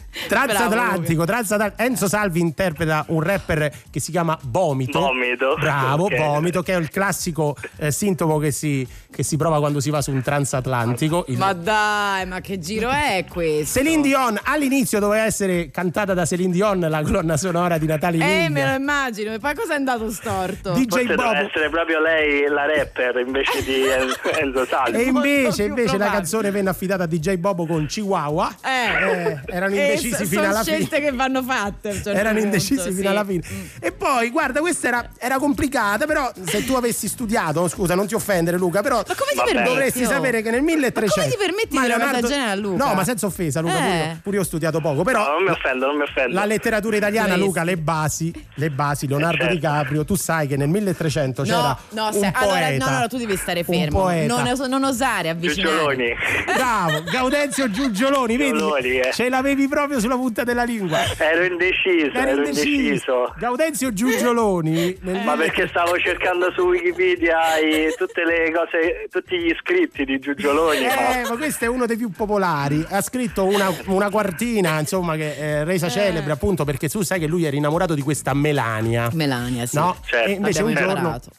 Transatlantico, 0.27 1.25
transatlantico. 1.25 1.81
Enzo 1.83 2.07
Salvi 2.07 2.39
interpreta 2.39 3.05
un 3.07 3.21
rapper 3.21 3.71
che 3.89 3.99
si 3.99 4.11
chiama 4.11 4.37
Vomito. 4.43 4.99
Vomito. 4.99 5.55
Bravo, 5.59 6.05
Ok. 6.05 6.17
Vomito, 6.17 6.61
che 6.61 6.73
è 6.73 6.77
il 6.77 6.89
classico 6.89 7.55
eh, 7.77 7.91
sintomo 7.91 8.37
che 8.37 8.51
si, 8.51 8.87
che 9.13 9.23
si 9.23 9.37
prova 9.37 9.59
quando 9.59 9.79
si 9.79 9.89
va 9.89 10.01
su 10.01 10.11
un 10.11 10.21
transatlantico. 10.21 11.25
Il- 11.27 11.37
Ma 11.37 11.53
dai, 11.53 12.25
ma 12.25 12.39
che 12.41 12.59
giro 12.59 12.89
è 12.89 13.25
questo? 13.29 13.79
Celine 13.79 14.01
Dion 14.01 14.39
all'inizio 14.43 14.99
doveva 14.99 15.23
essere 15.23 15.69
cantata 15.71 16.13
da 16.13 16.25
Celine 16.25 16.51
Dion 16.51 16.79
la 16.79 17.01
colonna 17.01 17.37
sonora 17.37 17.77
di 17.77 17.85
Natale 17.85 18.17
Eh, 18.17 18.19
Miglia. 18.19 18.49
me 18.49 18.65
lo 18.65 18.73
immagino. 18.75 19.33
E 19.33 19.39
poi 19.39 19.53
cosa 19.55 19.73
è 19.73 19.75
andato 19.75 20.09
storto? 20.11 20.71
DJ 20.73 20.87
Forse 20.87 21.05
deve 21.07 21.15
Bobo. 21.15 21.31
essere 21.33 21.69
proprio 21.69 21.99
lei 21.99 22.47
la 22.47 22.65
rapper 22.65 23.17
invece 23.25 23.63
di 23.63 23.85
En- 23.87 24.09
Enzo 24.39 24.65
Salvi. 24.65 24.97
E 24.97 25.01
invece, 25.03 25.63
invece 25.63 25.97
la 25.97 26.09
canzone 26.09 26.51
venne 26.51 26.69
affidata 26.69 27.03
a 27.03 27.07
DJ 27.07 27.35
Bobo 27.35 27.65
con 27.65 27.85
Chihuahua. 27.85 28.55
Eh, 28.63 29.37
erano 29.47 29.75
E 29.75 29.97
indecisi 30.11 30.29
fino 30.29 30.41
sono 30.41 30.53
alla 30.53 30.63
fine. 30.63 30.75
scelte 30.77 30.99
che 31.01 31.11
vanno 31.11 31.43
fatte. 31.43 31.93
certo 31.93 32.09
erano 32.09 32.39
punto, 32.39 32.43
indecisi 32.43 32.81
sì. 32.81 32.91
fino 32.93 33.09
alla 33.09 33.25
fine. 33.25 33.41
Mm. 33.51 33.65
E 33.79 33.91
poi, 33.91 34.29
guarda, 34.29 34.59
questa 34.59 34.87
era, 34.87 35.09
era 35.17 35.37
complicata, 35.37 36.05
però 36.05 36.31
se 36.45 36.65
tu 36.65 36.73
avessi 36.73 37.07
studiato, 37.07 37.67
scusa, 37.67 37.95
non 37.95 38.07
ti 38.07 38.13
offendere 38.15 38.57
Luca, 38.57 38.81
però 38.81 38.97
Ma 38.97 39.15
come 39.15 39.31
ti 39.31 39.35
Va 39.37 39.43
bene. 39.43 39.53
permetti? 39.55 39.73
dovresti 39.73 40.03
oh? 40.03 40.07
sapere 40.09 40.41
che 40.41 40.51
nel 40.51 40.61
1300 40.61 41.15
Ma 41.15 41.21
come 41.23 41.31
ti 41.31 41.37
permetti 41.37 41.67
di 41.69 41.79
dire 41.79 41.93
una 41.95 42.05
cosa 42.19 42.27
Leonardo- 42.27 42.51
a 42.51 42.55
Luca? 42.55 42.85
No, 42.85 42.93
ma 42.93 43.03
senza 43.03 43.25
offesa, 43.25 43.59
Luca, 43.61 43.77
Eh. 43.77 44.17
pure, 44.21 44.35
io, 44.35 44.41
io 44.41 44.41
ho 44.41 44.43
studiato 44.43 44.79
poco, 44.79 45.03
però 45.03 45.23
No, 45.23 45.31
non 45.33 45.43
mi 45.43 45.49
offendo, 45.49 45.85
non 45.87 45.95
mi 45.97 46.03
offendo. 46.03 46.33
la 46.35 46.45
letteratura 46.45 46.95
italiana. 46.97 47.35
Luca, 47.35 47.63
le 47.63 47.77
basi, 47.77 48.33
le 48.55 48.69
basi, 48.69 49.07
Leonardo 49.07 49.37
certo. 49.37 49.53
DiCaprio, 49.53 50.05
tu 50.05 50.15
sai 50.15 50.47
che 50.47 50.57
nel 50.57 50.67
1300 50.69 51.43
c'era 51.43 51.57
No, 51.57 51.77
no, 52.01 52.05
un 52.07 52.13
se- 52.13 52.31
allora, 52.33 52.59
poeta, 52.59 52.91
no, 52.91 52.99
no, 52.99 53.07
tu 53.07 53.17
devi 53.17 53.35
stare 53.37 53.63
fermo. 53.63 54.09
Non, 54.09 54.45
os- 54.47 54.59
non 54.67 54.83
osare 54.83 55.29
avvicinare. 55.29 55.69
Giugioloni. 55.71 56.15
Bravo, 56.55 57.03
Gaudenzio 57.03 57.69
Giugioloni, 57.71 58.37
vedi? 58.37 58.51
Giugioloni, 58.51 58.99
eh. 58.99 59.09
Ce 59.13 59.29
l'avevi 59.29 59.67
proprio 59.67 59.99
sulla 60.01 60.15
punta 60.15 60.43
della 60.43 60.63
lingua. 60.63 60.99
Ero 61.17 61.43
indeciso, 61.45 62.11
Eri 62.17 62.29
ero 62.31 62.37
indeciso. 62.45 62.67
indeciso. 62.67 63.33
Gaudenzio 63.37 63.93
Giugioloni 63.93 64.97
nel 65.01 65.23
Ma 65.23 65.35
perché 65.35 65.67
stavo 65.67 65.97
cercando 65.97 66.51
su 66.51 66.61
Wikipedia 66.63 67.57
i- 67.59 67.93
tutte 67.97 68.23
le 68.25 68.51
cose, 68.51 69.07
tutti 69.09 69.37
gli 69.37 69.53
scritti 69.59 70.03
di 70.05 70.19
Giugioloni. 70.19 70.77
Eh, 70.85 71.27
ma 71.29 71.37
questo 71.37 71.65
è 71.65 71.67
uno 71.67 71.85
dei 71.85 71.97
più 71.97 72.09
popolari. 72.11 72.85
Ha 72.89 73.01
scritto 73.01 73.45
una, 73.45 73.73
una 73.85 74.09
quartina, 74.09 74.79
insomma, 74.79 75.15
che 75.15 75.37
è 75.37 75.63
resa 75.63 75.89
celebre 75.89 76.31
appunto 76.33 76.63
perché 76.65 76.89
tu 76.89 77.01
sai 77.03 77.19
che 77.19 77.27
lui 77.27 77.45
era 77.45 77.55
innamorato 77.55 77.93
di 77.93 78.01
questa 78.01 78.33
Melania. 78.33 79.09
Melania, 79.13 79.65
sì. 79.65 79.77
No? 79.77 79.95
Certo. 80.03 80.29
E 80.29 80.33
invece 80.33 80.59
Abbiamo 80.61 80.79
un 80.79 80.85
giorno. 80.85 80.99
imparato. 81.01 81.29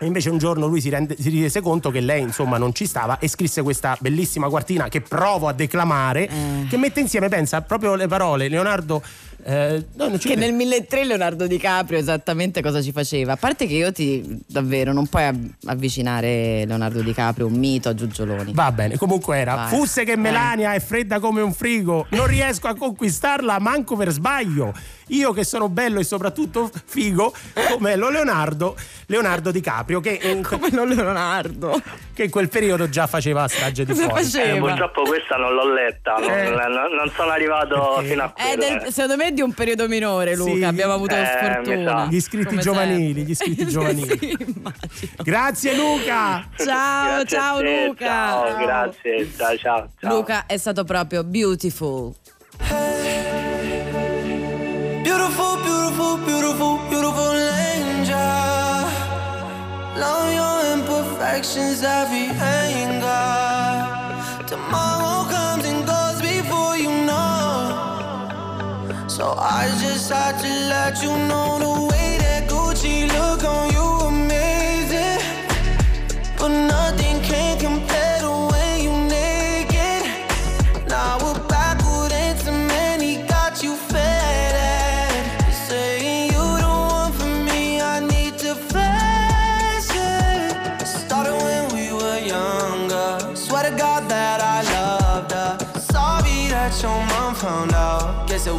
E 0.00 0.06
invece 0.06 0.30
un 0.30 0.38
giorno 0.38 0.66
lui 0.66 0.80
si, 0.80 0.88
rende- 0.90 1.16
si 1.18 1.40
rese 1.42 1.60
conto 1.60 1.90
che 1.90 2.00
lei 2.00 2.22
insomma 2.22 2.56
non 2.58 2.72
ci 2.72 2.86
stava 2.86 3.18
e 3.18 3.28
scrisse 3.28 3.62
questa 3.62 3.96
bellissima 4.00 4.48
quartina 4.48 4.88
che 4.88 5.00
provo 5.00 5.48
a 5.48 5.52
declamare 5.52 6.28
Eh. 6.28 6.66
che 6.68 6.76
mette 6.76 7.00
insieme, 7.00 7.28
pensa, 7.28 7.62
proprio 7.62 7.94
le 7.94 8.06
parole 8.06 8.48
Leonardo 8.48 9.02
eh, 9.44 9.84
no, 9.94 10.10
Che 10.18 10.34
nel 10.36 10.52
1003 10.52 11.04
Leonardo 11.04 11.46
DiCaprio 11.46 11.98
esattamente 11.98 12.60
cosa 12.60 12.82
ci 12.82 12.92
faceva? 12.92 13.32
A 13.32 13.36
parte 13.36 13.66
che 13.66 13.74
io 13.74 13.92
ti 13.92 14.40
davvero 14.46 14.92
non 14.92 15.06
puoi 15.06 15.24
av- 15.24 15.50
avvicinare 15.66 16.64
Leonardo 16.66 17.02
DiCaprio, 17.02 17.46
un 17.46 17.54
mito 17.54 17.88
a 17.88 17.94
Giugioloni. 17.94 18.52
Va 18.54 18.70
bene, 18.72 18.96
comunque 18.96 19.38
era. 19.38 19.54
Vai. 19.54 19.68
Fusse 19.68 20.04
che 20.04 20.16
Melania 20.16 20.74
è 20.74 20.80
fredda 20.80 21.18
come 21.20 21.40
un 21.40 21.52
frigo, 21.52 22.06
non 22.10 22.26
riesco 22.26 22.66
a 22.68 22.74
conquistarla 22.76 23.58
manco 23.58 23.96
per 23.96 24.10
sbaglio. 24.10 24.72
Io 25.10 25.32
che 25.32 25.42
sono 25.42 25.70
bello 25.70 26.00
e 26.00 26.04
soprattutto 26.04 26.70
figo, 26.84 27.32
come 27.72 27.96
lo 27.96 28.10
Leonardo, 28.10 28.76
Leonardo 29.06 29.50
DiCaprio, 29.50 30.00
che 30.00 30.18
in, 30.22 30.42
Come 30.46 30.68
lo 30.70 30.84
Leonardo. 30.84 31.80
che 32.12 32.24
in 32.24 32.30
quel 32.30 32.48
periodo 32.50 32.90
già 32.90 33.06
faceva 33.06 33.48
strage 33.48 33.86
di 33.86 33.94
faceva? 33.94 34.54
Eh, 34.56 34.58
purtroppo 34.58 35.02
questa 35.04 35.36
non 35.36 35.54
l'ho 35.54 35.72
letta, 35.72 36.16
non, 36.18 36.28
Eh. 36.30 36.50
non- 36.50 36.92
non 36.94 37.10
sono 37.16 37.30
arrivato 37.30 38.00
fino 38.02 38.22
a 38.24 38.34
eh. 38.36 38.90
secondo 38.90 39.16
me 39.16 39.27
è 39.28 39.32
di 39.32 39.40
un 39.42 39.52
periodo 39.52 39.86
minore, 39.88 40.34
Luca. 40.36 40.52
Sì. 40.54 40.64
Abbiamo 40.64 40.92
avuto 40.94 41.14
Eh, 41.14 41.24
sfortuna. 41.24 42.06
Gli 42.10 42.16
iscritti 42.16 42.46
Come 42.48 42.60
giovanili, 42.62 43.04
sempre. 43.14 43.22
gli 43.22 43.30
iscritti 43.30 43.66
giovanili. 43.66 44.36
sì. 44.92 45.10
Grazie 45.22 45.74
Luca! 45.76 46.48
Ciao, 46.56 46.64
Grazie 47.24 47.26
ciao 47.26 47.58
te, 47.60 47.86
Luca. 47.86 48.06
Ciao, 48.06 48.56
grazie. 48.56 49.30
Ciao, 49.36 49.56
ciao. 49.56 49.88
ciao. 50.00 50.14
Luca 50.16 50.46
è 50.46 50.56
stato 50.56 50.84
proprio 50.84 51.22
beautiful. 51.24 52.14
Beautiful, 55.02 55.56
beautiful, 55.62 56.18
beautiful, 56.24 56.78
beautiful 56.88 57.34
angel. 57.34 58.86
Love 59.96 60.32
your 60.34 60.64
imperfections, 60.76 61.82
every 61.82 62.28
anger. 62.38 63.86
Tomorrow 64.46 65.07
So 69.18 69.34
I 69.36 69.66
just 69.80 70.12
had 70.12 70.38
to 70.38 70.46
let 70.70 71.02
you 71.02 71.10
know 71.10 71.58
the 71.58 71.86
way 71.90 72.18
that 72.20 72.48
Gucci 72.48 73.08
look 73.08 73.42
on 73.42 73.72
you 73.72 73.87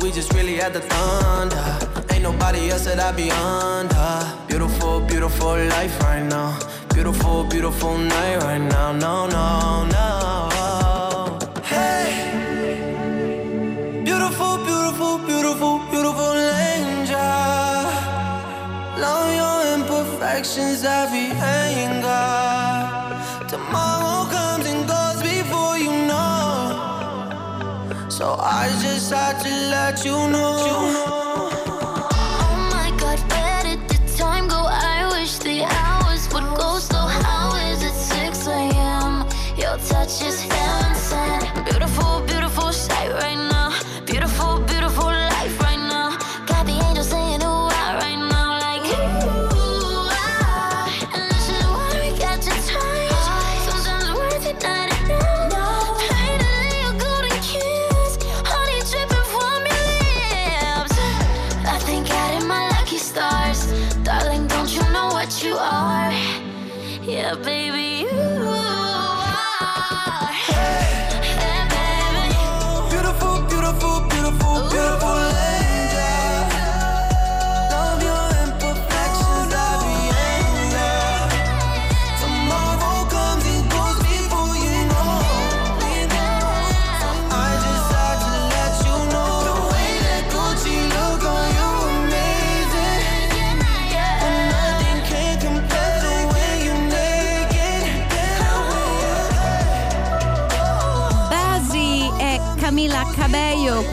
we 0.09 0.15
just 0.15 0.33
really 0.33 0.55
had 0.55 0.73
the 0.73 0.79
thunder. 0.79 1.67
Ain't 2.11 2.23
nobody 2.23 2.71
else 2.71 2.85
that 2.85 2.99
I 2.99 3.11
be 3.11 3.29
under. 3.29 4.11
Beautiful, 4.47 5.01
beautiful 5.01 5.55
life 5.75 6.01
right 6.01 6.23
now. 6.23 6.57
Beautiful, 6.95 7.43
beautiful 7.43 7.95
night 7.95 8.37
right 8.37 8.57
now. 8.57 8.91
No, 8.91 9.27
no, 9.27 9.85
no. 9.95 11.37
Hey. 11.63 12.09
Beautiful, 14.03 14.57
beautiful, 14.69 15.19
beautiful, 15.29 15.77
beautiful 15.91 16.33
angel. 16.73 17.83
Love 19.05 19.29
your 19.41 19.57
imperfections, 19.75 20.83
every 20.83 21.29
anger. 21.61 22.25
Tomorrow 23.47 24.27
comes 24.35 24.65
and 24.65 24.87
goes 24.87 25.21
before 25.21 25.77
you 25.77 25.91
know. 26.07 26.39
So 28.09 28.35
I 28.37 28.67
just 28.81 29.11
had 29.13 29.39
to 29.43 29.58
let 29.91 30.05
you 30.05 30.11
know. 30.29 31.18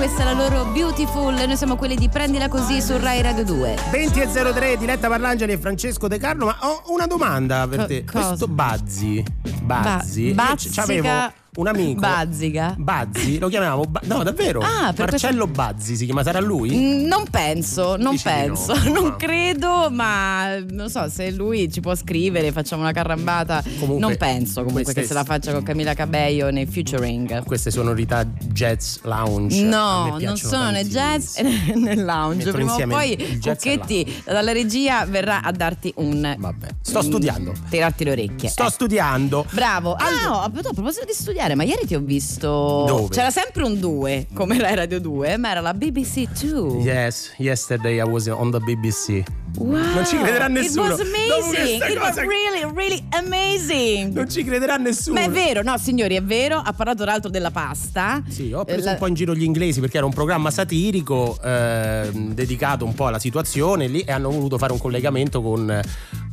Questa 0.06 0.22
è 0.22 0.34
la 0.34 0.40
loro 0.40 0.66
Beautiful. 0.66 1.34
Noi 1.34 1.56
siamo 1.56 1.74
quelli 1.74 1.96
di 1.96 2.08
Prendila 2.08 2.46
Così 2.46 2.80
su 2.80 2.96
Rai 2.96 3.22
Radio 3.22 3.42
2. 3.42 3.76
20 3.90 4.20
e 4.20 4.28
03 4.28 4.76
Diletta 4.76 5.08
Parlangeli 5.08 5.50
e 5.50 5.58
Francesco 5.58 6.06
De 6.06 6.16
Carlo, 6.18 6.44
ma 6.46 6.56
ho 6.60 6.84
una 6.92 7.08
domanda 7.08 7.66
per 7.66 7.80
Co- 7.80 7.86
te. 7.86 8.04
cosa? 8.04 8.26
Questo 8.28 8.46
Bazzi, 8.46 9.24
Bazzi, 9.64 10.30
Ba- 10.32 10.44
bazzica. 10.44 10.80
c'avevo 10.82 11.08
un 11.56 11.68
amico. 11.68 12.00
Bazzica. 12.00 12.74
Bazzi, 12.78 13.38
lo 13.38 13.48
chiamiamo. 13.48 13.84
Ba- 13.84 14.00
no, 14.04 14.22
davvero. 14.22 14.60
Ah, 14.60 14.92
Marcello 14.96 15.46
Bazzi 15.46 15.96
si 15.96 16.04
chiama, 16.04 16.22
sarà 16.22 16.40
lui? 16.40 16.70
Mm, 16.74 17.06
Non 17.06 17.24
penso, 17.30 17.96
non 17.96 18.12
Dici 18.12 18.28
di 18.28 18.34
penso, 18.34 18.74
no, 18.74 18.84
non 18.92 19.04
ma- 19.08 19.16
credo, 19.16 19.88
ma 19.90 20.58
non 20.70 20.88
so 20.90 21.08
se 21.08 21.30
lui 21.30 21.70
ci 21.70 21.80
può 21.80 21.94
scrivere, 21.94 22.52
facciamo 22.52 22.82
una 22.82 22.92
carrambata. 22.92 23.62
Comunque, 23.78 23.98
non 23.98 24.16
penso 24.16 24.64
comunque 24.64 24.92
che 24.92 25.04
se 25.04 25.14
la 25.14 25.24
faccia 25.24 25.52
con 25.52 25.62
Camilla 25.62 25.94
Cabello 25.94 26.50
nei 26.50 26.66
featuring. 26.66 27.44
Queste 27.44 27.70
sonorità 27.70 28.24
jazz 28.24 28.98
lounge. 29.02 29.62
No, 29.62 30.16
non 30.20 30.36
sono 30.36 30.70
né 30.70 30.84
jazz 30.86 31.38
né 31.40 31.74
nel 31.74 32.04
lounge. 32.04 32.50
Prima 32.50 32.74
o 32.74 32.86
poi 32.86 33.38
Cucchetti 33.40 34.22
dalla 34.24 34.52
regia 34.52 35.04
verrà 35.06 35.42
a 35.42 35.52
darti 35.52 35.92
un. 35.96 36.34
Vabbè, 36.38 36.66
sto 36.80 37.02
studiando. 37.02 37.52
Tirarti 37.68 38.04
le 38.04 38.10
orecchie. 38.10 38.48
Sto 38.48 38.66
eh. 38.66 38.70
studiando. 38.70 39.46
Bravo. 39.52 39.94
Ah, 39.94 40.10
no, 40.24 40.40
a 40.40 40.50
a 40.68 40.72
proposito 40.72 41.04
di 41.04 41.12
studiare, 41.12 41.45
ma 41.54 41.62
ieri 41.64 41.86
ti 41.86 41.94
ho 41.94 42.00
visto. 42.00 42.84
Dove? 42.86 43.08
C'era 43.14 43.30
sempre 43.30 43.62
un 43.64 43.78
2, 43.78 44.26
come 44.34 44.58
Rai 44.58 44.74
Radio 44.74 45.00
2, 45.00 45.36
ma 45.36 45.50
era 45.50 45.60
la 45.60 45.74
BBC 45.74 46.44
2. 46.44 46.78
Yes, 46.82 47.32
yesterday 47.38 47.98
I 47.98 48.02
was 48.08 48.26
on 48.26 48.50
the 48.50 48.58
BBC. 48.58 49.22
Wow. 49.58 49.94
Non 49.94 50.04
ci 50.04 50.18
crederà 50.18 50.48
nessuno. 50.48 50.86
It 50.86 50.98
was 50.98 51.00
amazing. 51.00 51.82
It 51.90 51.98
was 51.98 52.16
really, 52.16 52.70
really 52.74 53.02
amazing. 53.10 54.12
Non 54.14 54.28
ci 54.28 54.44
crederà 54.44 54.76
nessuno. 54.76 55.18
Ma 55.18 55.24
è 55.26 55.30
vero, 55.30 55.62
no, 55.62 55.76
signori, 55.78 56.14
è 56.16 56.22
vero. 56.22 56.56
Ha 56.56 56.72
parlato 56.72 57.02
tra 57.02 57.12
l'altro 57.12 57.30
della 57.30 57.50
pasta. 57.50 58.22
Sì, 58.28 58.52
ho 58.52 58.64
preso 58.64 58.84
La- 58.84 58.92
un 58.92 58.98
po' 58.98 59.06
in 59.06 59.14
giro 59.14 59.34
gli 59.34 59.44
inglesi 59.44 59.80
perché 59.80 59.96
era 59.96 60.06
un 60.06 60.12
programma 60.12 60.50
satirico 60.50 61.38
ehm, 61.42 62.34
dedicato 62.34 62.84
un 62.84 62.94
po' 62.94 63.06
alla 63.06 63.18
situazione 63.18 63.86
lì 63.86 64.00
e 64.00 64.12
hanno 64.12 64.30
voluto 64.30 64.58
fare 64.58 64.72
un 64.72 64.78
collegamento 64.78 65.40
con, 65.40 65.80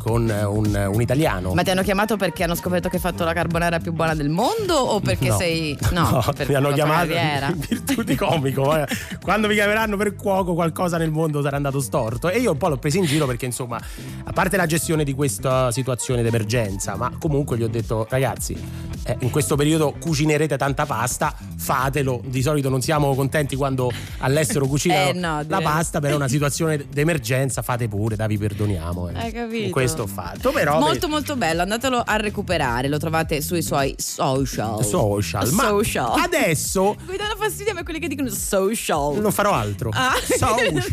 con 0.03 0.23
un, 0.29 0.89
un 0.93 1.01
italiano. 1.01 1.53
Ma 1.53 1.63
ti 1.63 1.69
hanno 1.69 1.81
chiamato 1.81 2.17
perché 2.17 2.43
hanno 2.43 2.55
scoperto 2.55 2.89
che 2.89 2.97
hai 2.97 3.01
fatto 3.01 3.23
la 3.23 3.31
carbonara 3.33 3.79
più 3.79 3.93
buona 3.93 4.13
del 4.13 4.27
mondo 4.29 4.73
o 4.75 4.99
perché 4.99 5.29
No. 5.29 5.37
sei. 5.37 5.77
No, 5.93 6.23
per 6.35 6.49
mi 6.49 6.55
hanno 6.55 6.71
chiamato 6.73 7.13
in 7.13 7.59
virtù 7.69 8.01
di 8.03 8.15
comico. 8.15 8.75
eh. 8.75 8.85
Quando 9.21 9.47
mi 9.47 9.53
chiameranno 9.53 9.95
per 9.95 10.15
cuoco, 10.15 10.53
qualcosa 10.53 10.97
nel 10.97 11.11
mondo 11.11 11.41
sarà 11.41 11.55
andato 11.55 11.79
storto. 11.79 12.29
E 12.29 12.39
io 12.39 12.51
un 12.51 12.57
po' 12.57 12.67
l'ho 12.67 12.77
preso 12.77 12.97
in 12.97 13.05
giro 13.05 13.25
perché, 13.25 13.45
insomma, 13.45 13.79
a 14.23 14.31
parte 14.33 14.57
la 14.57 14.65
gestione 14.65 15.03
di 15.03 15.13
questa 15.13 15.71
situazione 15.71 16.21
d'emergenza, 16.23 16.95
ma 16.97 17.11
comunque 17.17 17.57
gli 17.57 17.63
ho 17.63 17.67
detto, 17.69 18.05
ragazzi, 18.09 18.57
eh, 19.05 19.15
in 19.19 19.29
questo 19.29 19.55
periodo 19.55 19.93
cucinerete 19.99 20.57
tanta 20.57 20.85
pasta, 20.85 21.33
fatelo. 21.57 22.21
Di 22.25 22.41
solito 22.41 22.69
non 22.69 22.81
siamo 22.81 23.13
contenti 23.15 23.55
quando 23.55 23.91
all'estero 24.19 24.65
cucinano 24.67 24.81
Eh, 25.09 25.13
no, 25.13 25.43
la 25.47 25.61
pasta, 25.61 25.99
però 25.99 26.13
è 26.13 26.15
una 26.15 26.27
situazione 26.27 26.85
d'emergenza, 26.91 27.61
fate 27.61 27.87
pure, 27.87 28.15
dai, 28.15 28.27
vi 28.27 28.37
perdoniamo. 28.37 29.09
eh. 29.09 29.13
Hai 29.17 29.31
capito? 29.31 29.69
Questo 29.93 30.08
fatto, 30.08 30.51
però. 30.51 30.79
Molto 30.79 31.08
molto 31.08 31.36
bello, 31.36 31.62
andatelo 31.62 32.01
a 32.03 32.15
recuperare, 32.15 32.88
lo 32.88 32.97
trovate 32.97 33.41
sui 33.41 33.62
suoi 33.62 33.93
social. 33.97 34.84
Social. 34.84 35.51
Ma 35.51 35.63
Social. 35.67 36.19
adesso 36.19 36.95
Mi 37.08 37.15
danno 37.15 37.36
fastidio 37.38 37.73
a 37.77 37.84
quelli 37.84 37.99
che 37.99 38.08
dicono 38.08 38.29
social. 38.29 39.19
Non 39.19 39.32
farò 39.32 39.53
altro. 39.53 39.91
Ah. 39.93 40.13
Social. 40.25 40.84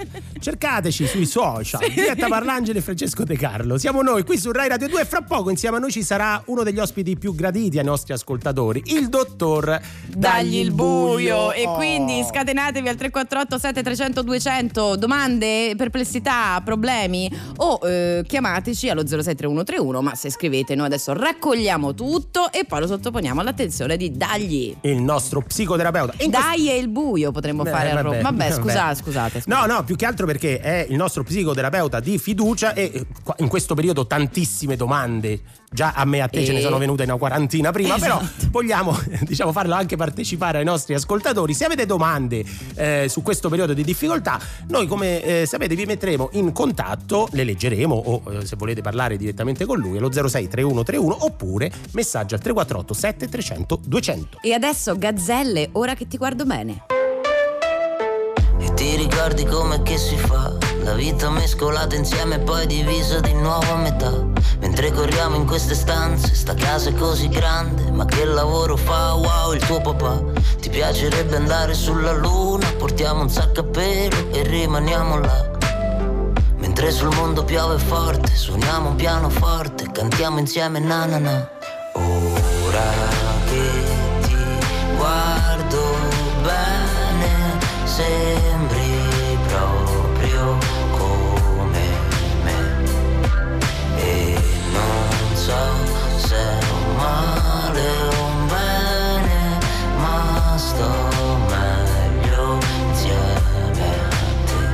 Cercateci 0.40 1.06
sui 1.06 1.26
social. 1.26 1.86
Diretta 1.92 2.28
Parlangeli 2.28 2.78
e 2.78 2.80
Francesco 2.80 3.24
De 3.24 3.36
Carlo. 3.36 3.76
Siamo 3.78 4.00
noi 4.00 4.24
qui 4.24 4.38
su 4.38 4.50
Rai 4.52 4.68
Radio 4.68 4.88
2 4.88 5.02
e 5.02 5.04
fra 5.04 5.20
poco 5.20 5.50
insieme 5.50 5.76
a 5.76 5.80
noi 5.80 5.90
ci 5.90 6.02
sarà 6.02 6.40
uno 6.46 6.62
degli 6.62 6.78
ospiti 6.78 7.16
più 7.16 7.34
graditi 7.34 7.78
ai 7.78 7.84
nostri 7.84 8.12
ascoltatori, 8.14 8.82
il 8.86 9.08
dottor 9.08 9.78
Dagli 10.06 10.56
il 10.56 10.72
buio 10.72 11.52
e 11.52 11.64
Oh. 11.66 11.74
quindi 11.74 12.24
scatenatevi 12.24 12.88
al 12.88 12.94
348 12.96 13.58
7300 13.58 14.22
200 14.22 14.96
domande, 14.96 15.74
perplessità, 15.76 16.60
problemi 16.64 17.28
o 17.56 17.80
eh, 17.82 18.22
chiamateci 18.46 18.88
allo 18.88 19.02
063131 19.02 20.02
ma 20.02 20.14
se 20.14 20.30
scrivete 20.30 20.76
noi 20.76 20.86
adesso 20.86 21.12
raccogliamo 21.12 21.94
tutto 21.94 22.52
e 22.52 22.64
poi 22.64 22.80
lo 22.80 22.86
sottoponiamo 22.86 23.40
all'attenzione 23.40 23.96
di 23.96 24.16
Dagli. 24.16 24.74
il 24.82 25.02
nostro 25.02 25.42
psicoterapeuta. 25.42 26.14
In 26.18 26.30
Dai 26.30 26.70
e 26.70 26.76
il 26.76 26.88
buio 26.88 27.32
potremmo 27.32 27.64
Beh, 27.64 27.70
fare 27.70 27.90
a 27.90 28.00
Roma. 28.00 28.20
Vabbè, 28.20 28.22
vabbè. 28.22 28.52
scusa, 28.52 28.94
scusate. 28.94 29.40
scusate. 29.40 29.42
No, 29.46 29.66
no, 29.66 29.82
più 29.82 29.96
che 29.96 30.06
altro 30.06 30.26
perché 30.26 30.60
è 30.60 30.86
il 30.88 30.96
nostro 30.96 31.24
psicoterapeuta 31.24 31.98
di 31.98 32.18
fiducia 32.18 32.72
e 32.72 32.90
eh, 32.94 33.06
in 33.38 33.48
questo 33.48 33.74
periodo 33.74 34.06
tantissime 34.06 34.76
domande. 34.76 35.40
Già 35.70 35.92
a 35.94 36.04
me 36.04 36.18
e 36.18 36.20
a 36.20 36.28
te 36.28 36.44
ce 36.44 36.52
ne 36.52 36.58
E- 36.58 36.62
sono 36.62 36.78
venute 36.78 37.02
una 37.02 37.16
quarantina 37.16 37.70
prima, 37.72 37.96
però 37.98 38.20
Esatto. 38.20 38.46
vogliamo 38.50 38.96
diciamo, 39.22 39.52
farlo 39.52 39.74
anche 39.74 39.96
partecipare 39.96 40.58
ai 40.58 40.64
nostri 40.64 40.94
ascoltatori. 40.94 41.54
Se 41.54 41.64
avete 41.64 41.86
domande 41.86 42.44
eh, 42.74 43.06
su 43.08 43.22
questo 43.22 43.48
periodo 43.48 43.74
di 43.74 43.82
difficoltà, 43.82 44.38
noi 44.68 44.86
come 44.86 45.22
eh, 45.22 45.46
sapete 45.46 45.74
vi 45.74 45.84
metteremo 45.84 46.30
in 46.32 46.52
contatto, 46.52 47.28
le 47.32 47.44
leggeremo 47.44 47.94
o 47.94 48.22
eh, 48.32 48.46
se 48.46 48.56
volete 48.56 48.80
parlare 48.80 49.16
direttamente 49.16 49.64
con 49.64 49.78
lui 49.78 49.98
allo 49.98 50.10
06 50.12 50.48
3131 50.48 51.24
oppure 51.24 51.70
messaggio 51.92 52.34
al 52.36 52.40
348 52.40 52.94
7300 52.94 53.80
200. 53.84 54.38
E 54.42 54.52
adesso 54.52 54.96
gazzelle, 54.96 55.70
ora 55.72 55.94
che 55.94 56.06
ti 56.06 56.16
guardo 56.16 56.44
bene. 56.44 56.84
E 58.66 58.74
ti 58.74 58.96
ricordi 58.96 59.44
come 59.44 59.80
che 59.82 59.96
si 59.96 60.16
fa? 60.16 60.52
La 60.82 60.94
vita 60.94 61.30
mescolata 61.30 61.94
insieme 61.94 62.34
e 62.34 62.38
poi 62.40 62.66
divisa 62.66 63.20
di 63.20 63.32
nuovo 63.32 63.72
a 63.72 63.76
metà. 63.76 64.12
Mentre 64.58 64.90
corriamo 64.90 65.36
in 65.36 65.46
queste 65.46 65.74
stanze, 65.74 66.34
sta 66.34 66.54
casa 66.54 66.90
è 66.90 66.94
così 66.94 67.28
grande, 67.28 67.92
ma 67.92 68.04
che 68.06 68.24
lavoro 68.24 68.76
fa? 68.76 69.14
Wow, 69.14 69.52
il 69.52 69.64
tuo 69.64 69.80
papà. 69.80 70.20
Ti 70.60 70.68
piacerebbe 70.68 71.36
andare 71.36 71.74
sulla 71.74 72.12
luna? 72.12 72.66
Portiamo 72.76 73.20
un 73.22 73.30
sacco 73.30 73.60
a 73.60 73.64
pelo 73.64 74.32
e 74.32 74.42
rimaniamo 74.42 75.20
là. 75.20 75.50
Mentre 76.56 76.90
sul 76.90 77.14
mondo 77.14 77.44
piove 77.44 77.78
forte, 77.78 78.34
suoniamo 78.34 78.88
un 78.88 78.96
pianoforte, 78.96 79.90
cantiamo 79.92 80.40
insieme 80.40 80.80
na 80.80 81.06
na 81.06 81.18
na. 81.18 81.48
Ora 81.92 82.90
che 83.46 83.70
ti 84.22 84.36
guardo 84.96 85.82
bene, 86.42 86.75
sembri 87.96 89.38
proprio 89.48 90.58
come 90.90 91.86
me. 92.42 92.58
E 93.96 94.38
non 94.70 95.34
so 95.34 95.56
se 96.18 96.36
è 96.36 96.58
un 96.72 96.94
male 96.96 97.88
o 98.02 98.22
un 98.22 98.46
bene, 98.48 99.58
ma 99.96 100.58
sto 100.58 100.90
meglio 101.48 102.58
insieme 102.88 103.88
a 104.10 104.20
te. 104.44 104.64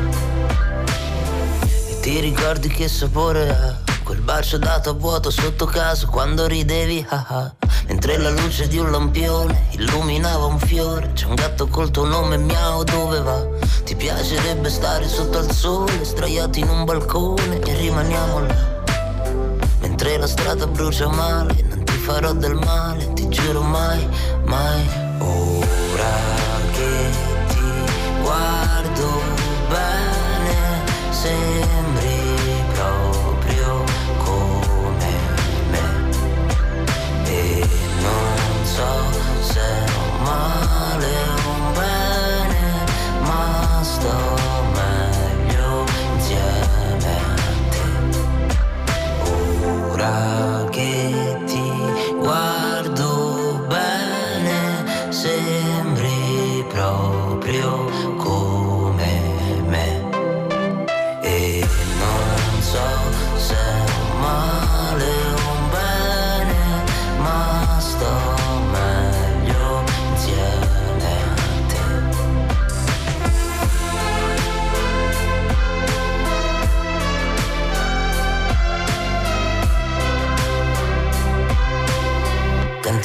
E 1.90 2.00
ti 2.00 2.18
ricordi 2.18 2.66
che 2.68 2.88
sapore 2.88 3.50
ha? 3.50 3.78
Quel 4.02 4.20
bacio 4.20 4.58
dato 4.58 4.90
a 4.90 4.94
vuoto 4.94 5.30
sotto 5.30 5.64
casa 5.66 6.08
quando 6.08 6.48
ridevi, 6.48 7.06
ah 7.08 7.26
ah. 7.28 7.61
Mentre 7.88 8.16
la 8.16 8.30
luce 8.30 8.68
di 8.68 8.78
un 8.78 8.90
lampione 8.90 9.66
illuminava 9.70 10.46
un 10.46 10.58
fiore. 10.58 11.12
C'è 11.12 11.26
un 11.26 11.34
gatto 11.34 11.66
col 11.66 11.90
tuo 11.90 12.04
nome, 12.04 12.36
miau, 12.36 12.84
dove 12.84 13.20
va? 13.20 13.46
Ti 13.84 13.94
piacerebbe 13.96 14.68
stare 14.68 15.08
sotto 15.08 15.38
al 15.38 15.50
sole, 15.50 16.04
sdraiati 16.04 16.60
in 16.60 16.68
un 16.68 16.84
balcone 16.84 17.60
e 17.60 17.74
rimaniamo 17.74 18.40
là. 18.40 18.80
Mentre 19.80 20.16
la 20.16 20.26
strada 20.26 20.66
brucia 20.66 21.08
male, 21.08 21.54
non 21.68 21.84
ti 21.84 21.92
farò 21.94 22.32
del 22.32 22.54
male, 22.54 23.12
ti 23.12 23.28
giuro 23.28 23.62
mai, 23.62 24.08
mai. 24.44 24.88
Ora 25.18 26.14
che 26.72 27.10
ti 27.48 28.20
guardo 28.22 29.20
bene, 29.68 30.82
sembri 31.10 32.21
so 38.74 38.90
se 39.42 39.68
un 40.02 40.12
male 40.24 41.14
o 41.28 41.50
un 41.56 41.64
bene, 41.76 42.64
ma 43.28 43.44
sto 43.82 44.16
meglio 44.78 45.84
insieme 46.14 47.14
a 47.36 47.52
te. 47.72 47.86
Ora 49.90 50.16
che 50.70 51.21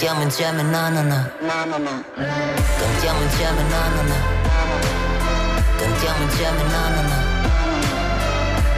Cantiamo 0.08 0.24
insieme 0.24 0.64
na 0.64 0.90
na 0.90 1.04
na. 1.04 1.32
Cantiamo 2.80 3.22
insieme 3.24 3.64
na 3.64 3.90
na 3.90 4.04
na. 4.04 4.18
Cantiamo 5.78 6.24
insieme 6.24 6.64
na 6.64 6.90
na 6.96 7.02
na. 7.10 7.18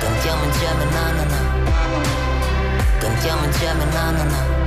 Cantiamo 0.02 0.46
insieme 0.46 0.86
na 0.86 1.12
na 1.14 1.26
na. 1.30 1.40
Cantiamo 3.00 3.46
insieme 3.46 3.86
na 3.94 4.12
na 4.12 4.24
na 4.26 4.59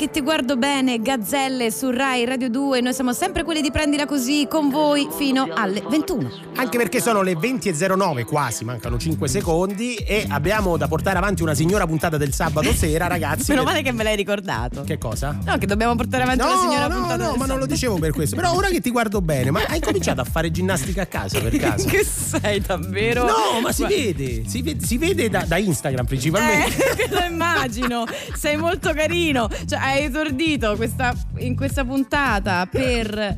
che 0.00 0.08
ti 0.08 0.20
guardo 0.20 0.56
bene, 0.56 1.00
Gazzelle 1.00 1.70
su 1.70 1.90
Rai 1.90 2.24
Radio 2.24 2.48
2. 2.48 2.80
Noi 2.80 2.94
siamo 2.94 3.12
sempre 3.12 3.42
quelli 3.42 3.60
di 3.60 3.72
prendila 3.72 4.06
così 4.06 4.46
con 4.48 4.70
voi 4.70 5.08
fino 5.10 5.48
alle 5.52 5.82
21. 5.86 6.30
Anche 6.56 6.78
perché 6.78 7.00
sono 7.00 7.22
le 7.22 7.32
20.09 7.34 8.24
quasi, 8.24 8.64
mancano 8.64 8.98
5 8.98 9.26
secondi 9.26 9.96
e 9.96 10.26
abbiamo 10.28 10.76
da 10.76 10.86
portare 10.86 11.18
avanti 11.18 11.42
una 11.42 11.54
signora 11.54 11.86
puntata 11.86 12.16
del 12.16 12.32
sabato 12.32 12.72
sera, 12.72 13.08
ragazzi. 13.08 13.50
Meno 13.52 13.64
male 13.64 13.82
che 13.82 13.90
me 13.92 14.04
l'hai 14.04 14.16
ricordato. 14.16 14.82
Che 14.82 14.96
cosa? 14.96 15.36
No, 15.44 15.58
che 15.58 15.66
dobbiamo 15.66 15.96
portare 15.96 16.22
avanti 16.22 16.44
No, 16.44 16.52
una 16.52 16.60
signora 16.60 16.86
no, 16.86 16.94
puntata 16.94 17.24
no, 17.24 17.30
del 17.30 17.38
ma 17.38 17.46
non 17.46 17.58
lo 17.58 17.66
dicevo 17.66 17.98
per 17.98 18.12
questo. 18.12 18.36
Però 18.36 18.54
ora 18.54 18.68
che 18.68 18.80
ti 18.80 18.90
guardo 18.90 19.20
bene, 19.20 19.50
ma 19.50 19.64
hai 19.66 19.80
cominciato 19.80 20.20
a 20.20 20.24
fare 20.24 20.50
ginnastica 20.50 21.02
a 21.02 21.06
casa 21.06 21.40
per 21.40 21.56
caso? 21.58 21.88
Che 21.88 22.04
sei 22.04 22.60
davvero? 22.60 23.24
No, 23.24 23.60
ma 23.60 23.72
si 23.72 23.84
vede, 23.84 24.44
si 24.46 24.62
vede, 24.62 24.86
si 24.86 24.98
vede 24.98 25.28
da, 25.28 25.44
da 25.46 25.56
Instagram 25.56 26.06
principalmente. 26.06 26.76
Eh, 26.76 27.08
lo 27.12 27.24
immagino. 27.24 28.04
Sei 28.34 28.56
molto 28.56 28.92
carino. 28.94 29.48
Cioè, 29.70 29.78
hai 29.78 30.02
esordito 30.06 30.74
questa- 30.74 31.14
in 31.38 31.54
questa 31.54 31.84
puntata 31.84 32.66
per. 32.66 33.36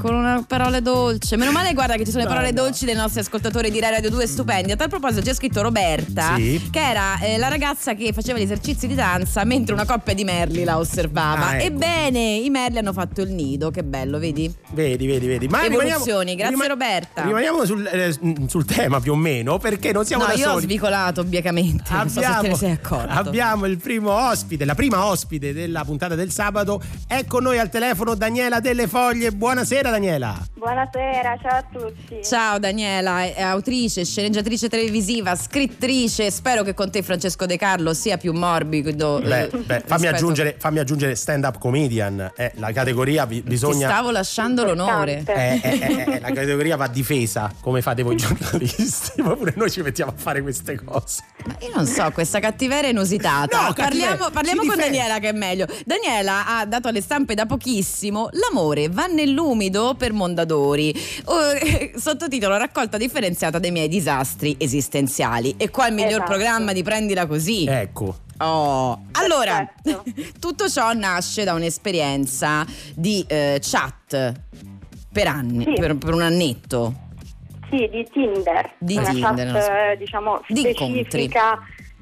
Con 0.00 0.14
una 0.14 0.42
parola 0.46 0.80
dolce. 0.80 1.36
Meno 1.36 1.52
male, 1.52 1.74
guarda, 1.74 1.94
che 1.96 2.04
ci 2.06 2.10
sono 2.10 2.22
le 2.22 2.28
parole 2.30 2.54
dolci 2.54 2.86
dei 2.86 2.94
nostri 2.94 3.20
ascoltatori 3.20 3.70
di 3.70 3.80
Rai 3.80 3.90
Radio 3.90 4.08
2 4.08 4.26
stupendi. 4.26 4.72
A 4.72 4.76
tal 4.76 4.88
proposito, 4.88 5.20
c'è 5.20 5.34
scritto 5.34 5.60
Roberta, 5.60 6.36
Sì. 6.36 6.68
che 6.70 6.80
era 6.80 7.18
eh, 7.20 7.36
la 7.36 7.48
ragazza 7.48 7.92
che 7.94 8.12
faceva 8.14 8.38
gli 8.38 8.42
esercizi 8.42 8.86
di 8.86 8.94
danza 8.94 9.44
mentre 9.44 9.74
una 9.74 9.84
coppia 9.84 10.14
di 10.14 10.24
merli 10.24 10.64
la 10.64 10.78
osservava. 10.78 11.48
Ah, 11.48 11.56
ecco. 11.56 11.64
Ebbene, 11.66 12.18
i 12.36 12.48
merli 12.48 12.78
hanno 12.78 12.94
fatto 12.94 13.20
il 13.20 13.30
nido. 13.30 13.70
Che 13.70 13.84
bello, 13.84 14.18
vedi? 14.18 14.50
Vedi, 14.70 15.06
vedi, 15.06 15.26
vedi. 15.26 15.48
Ma 15.48 15.64
Evoluzioni, 15.64 16.34
grazie, 16.34 16.66
Roberta. 16.68 17.22
Rimaniamo 17.22 17.66
sul, 17.66 17.86
eh, 17.86 18.16
sul 18.46 18.64
tema 18.64 19.00
più 19.00 19.12
o 19.12 19.16
meno, 19.16 19.58
perché 19.58 19.92
non 19.92 20.06
siamo 20.06 20.22
no, 20.22 20.30
da 20.30 20.34
io 20.34 20.48
ho 20.48 20.52
soli. 20.52 20.62
svicolato 20.64 21.20
obiecamente. 21.20 21.92
Non 21.92 22.08
so 22.08 22.22
se 22.22 22.36
te 22.40 22.48
ne 22.48 22.54
sei 22.56 22.70
accorto. 22.70 23.12
abbiamo 23.12 23.66
il 23.66 23.76
primo 23.76 24.12
ospite, 24.12 24.64
la 24.64 24.74
prima 24.74 25.04
ospite 25.04 25.52
della 25.52 25.84
puntata 25.84 26.14
del 26.14 26.30
sabato. 26.30 26.80
È 27.06 27.26
con 27.26 27.42
noi 27.42 27.58
al 27.58 27.68
telefono 27.68 28.14
Daniela 28.14 28.60
Delle 28.60 28.86
Foglie. 28.88 29.30
Buonasera 29.32 29.88
Daniela. 29.90 30.38
Buonasera, 30.54 31.38
ciao 31.42 31.56
a 31.58 31.64
tutti. 31.72 32.20
Ciao 32.22 32.58
Daniela, 32.58 33.24
è 33.24 33.40
autrice, 33.42 34.04
sceneggiatrice 34.04 34.68
televisiva, 34.68 35.34
scrittrice. 35.34 36.30
Spero 36.30 36.62
che 36.62 36.74
con 36.74 36.90
te 36.90 37.02
Francesco 37.02 37.46
De 37.46 37.56
Carlo 37.56 37.94
sia 37.94 38.16
più 38.16 38.32
morbido. 38.32 39.20
Beh, 39.20 39.42
eh, 39.42 39.46
beh, 39.48 39.58
fammi, 39.58 40.02
rispetto- 40.02 40.06
aggiungere, 40.14 40.56
fammi 40.58 40.78
aggiungere 40.78 41.14
stand 41.14 41.44
up 41.44 41.58
comedian. 41.58 42.32
Eh, 42.36 42.52
la 42.56 42.72
categoria 42.72 43.24
vi- 43.26 43.42
Ti 43.42 43.48
bisogna. 43.48 43.88
stavo 43.88 44.10
lasciando 44.10 44.64
l'onore. 44.64 45.22
Eh, 45.26 45.32
eh, 45.32 45.60
eh, 45.62 46.04
eh, 46.14 46.20
la 46.20 46.30
categoria 46.32 46.76
va 46.76 46.86
difesa 46.88 47.52
come 47.60 47.80
fate 47.82 48.02
voi 48.02 48.16
giornalisti, 48.16 49.20
ma 49.22 49.34
pure 49.34 49.54
noi 49.56 49.70
ci 49.70 49.80
mettiamo 49.82 50.12
a 50.12 50.14
fare 50.16 50.42
queste 50.42 50.80
cose. 50.82 51.22
Ma 51.46 51.56
io 51.60 51.70
non 51.74 51.86
so, 51.86 52.10
questa 52.12 52.38
cattiveria 52.38 52.90
inusitata. 52.90 53.56
No, 53.66 53.72
cattiveria, 53.72 54.06
parliamo 54.08 54.30
parliamo 54.30 54.60
con 54.62 54.74
difende. 54.76 54.96
Daniela 54.96 55.18
che 55.18 55.28
è 55.28 55.32
meglio. 55.32 55.66
Daniela 55.84 56.46
ha 56.58 56.66
dato 56.66 56.88
alle 56.88 57.00
stampe 57.00 57.34
da 57.34 57.46
pochissimo 57.46 58.28
L'amore 58.32 58.88
va 58.88 59.06
nell'umido 59.06 59.79
per 59.96 60.12
Mondadori. 60.12 60.94
Oh, 61.24 61.52
eh, 61.52 61.92
sottotitolo 61.96 62.56
Raccolta 62.56 62.96
differenziata 62.96 63.58
dei 63.58 63.70
miei 63.70 63.88
disastri 63.88 64.54
esistenziali. 64.58 65.54
E 65.56 65.70
qua 65.70 65.88
il 65.88 65.94
miglior 65.94 66.10
Esatto. 66.22 66.30
programma 66.30 66.72
di 66.72 66.82
prendila 66.82 67.26
così. 67.26 67.64
Ecco. 67.66 68.18
Oh, 68.38 69.02
allora, 69.12 69.68
Perfetto. 69.82 70.04
tutto 70.40 70.68
ciò 70.68 70.92
nasce 70.92 71.44
da 71.44 71.52
un'esperienza 71.54 72.64
di 72.94 73.24
eh, 73.28 73.60
chat 73.62 74.32
per 75.12 75.26
anni, 75.26 75.64
Sì. 75.64 75.72
per, 75.80 75.96
per 75.96 76.14
un 76.14 76.22
annetto. 76.22 76.94
Sì, 77.68 77.88
di 77.90 78.04
Tinder. 78.10 78.74
Di 78.78 78.96
una 78.96 79.10
Tinder, 79.10 79.52
chat, 79.52 79.62
so. 79.62 79.70
eh, 79.70 79.96
diciamo, 79.98 80.40
Di 80.48 80.60
incontri. 80.68 81.30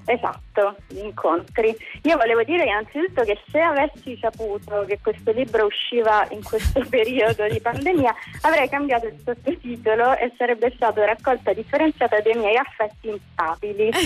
Esatto, 0.08 0.74
di 0.88 1.00
incontri. 1.00 1.76
Io 2.04 2.16
volevo 2.16 2.42
dire 2.42 2.64
innanzitutto 2.64 3.24
che 3.24 3.38
se 3.50 3.60
avessi 3.60 4.16
saputo 4.18 4.86
che 4.86 4.98
questo 5.02 5.32
libro 5.32 5.66
usciva 5.66 6.26
in 6.30 6.42
questo 6.42 6.80
periodo 6.88 7.46
di 7.46 7.60
pandemia, 7.60 8.14
avrei 8.40 8.70
cambiato 8.70 9.06
il 9.06 9.20
sottotitolo 9.22 10.16
e 10.16 10.32
sarebbe 10.38 10.72
stato 10.74 11.04
raccolta 11.04 11.52
differenziata 11.52 12.20
dei 12.20 12.34
miei 12.36 12.56
affetti 12.56 13.08
instabili. 13.08 13.90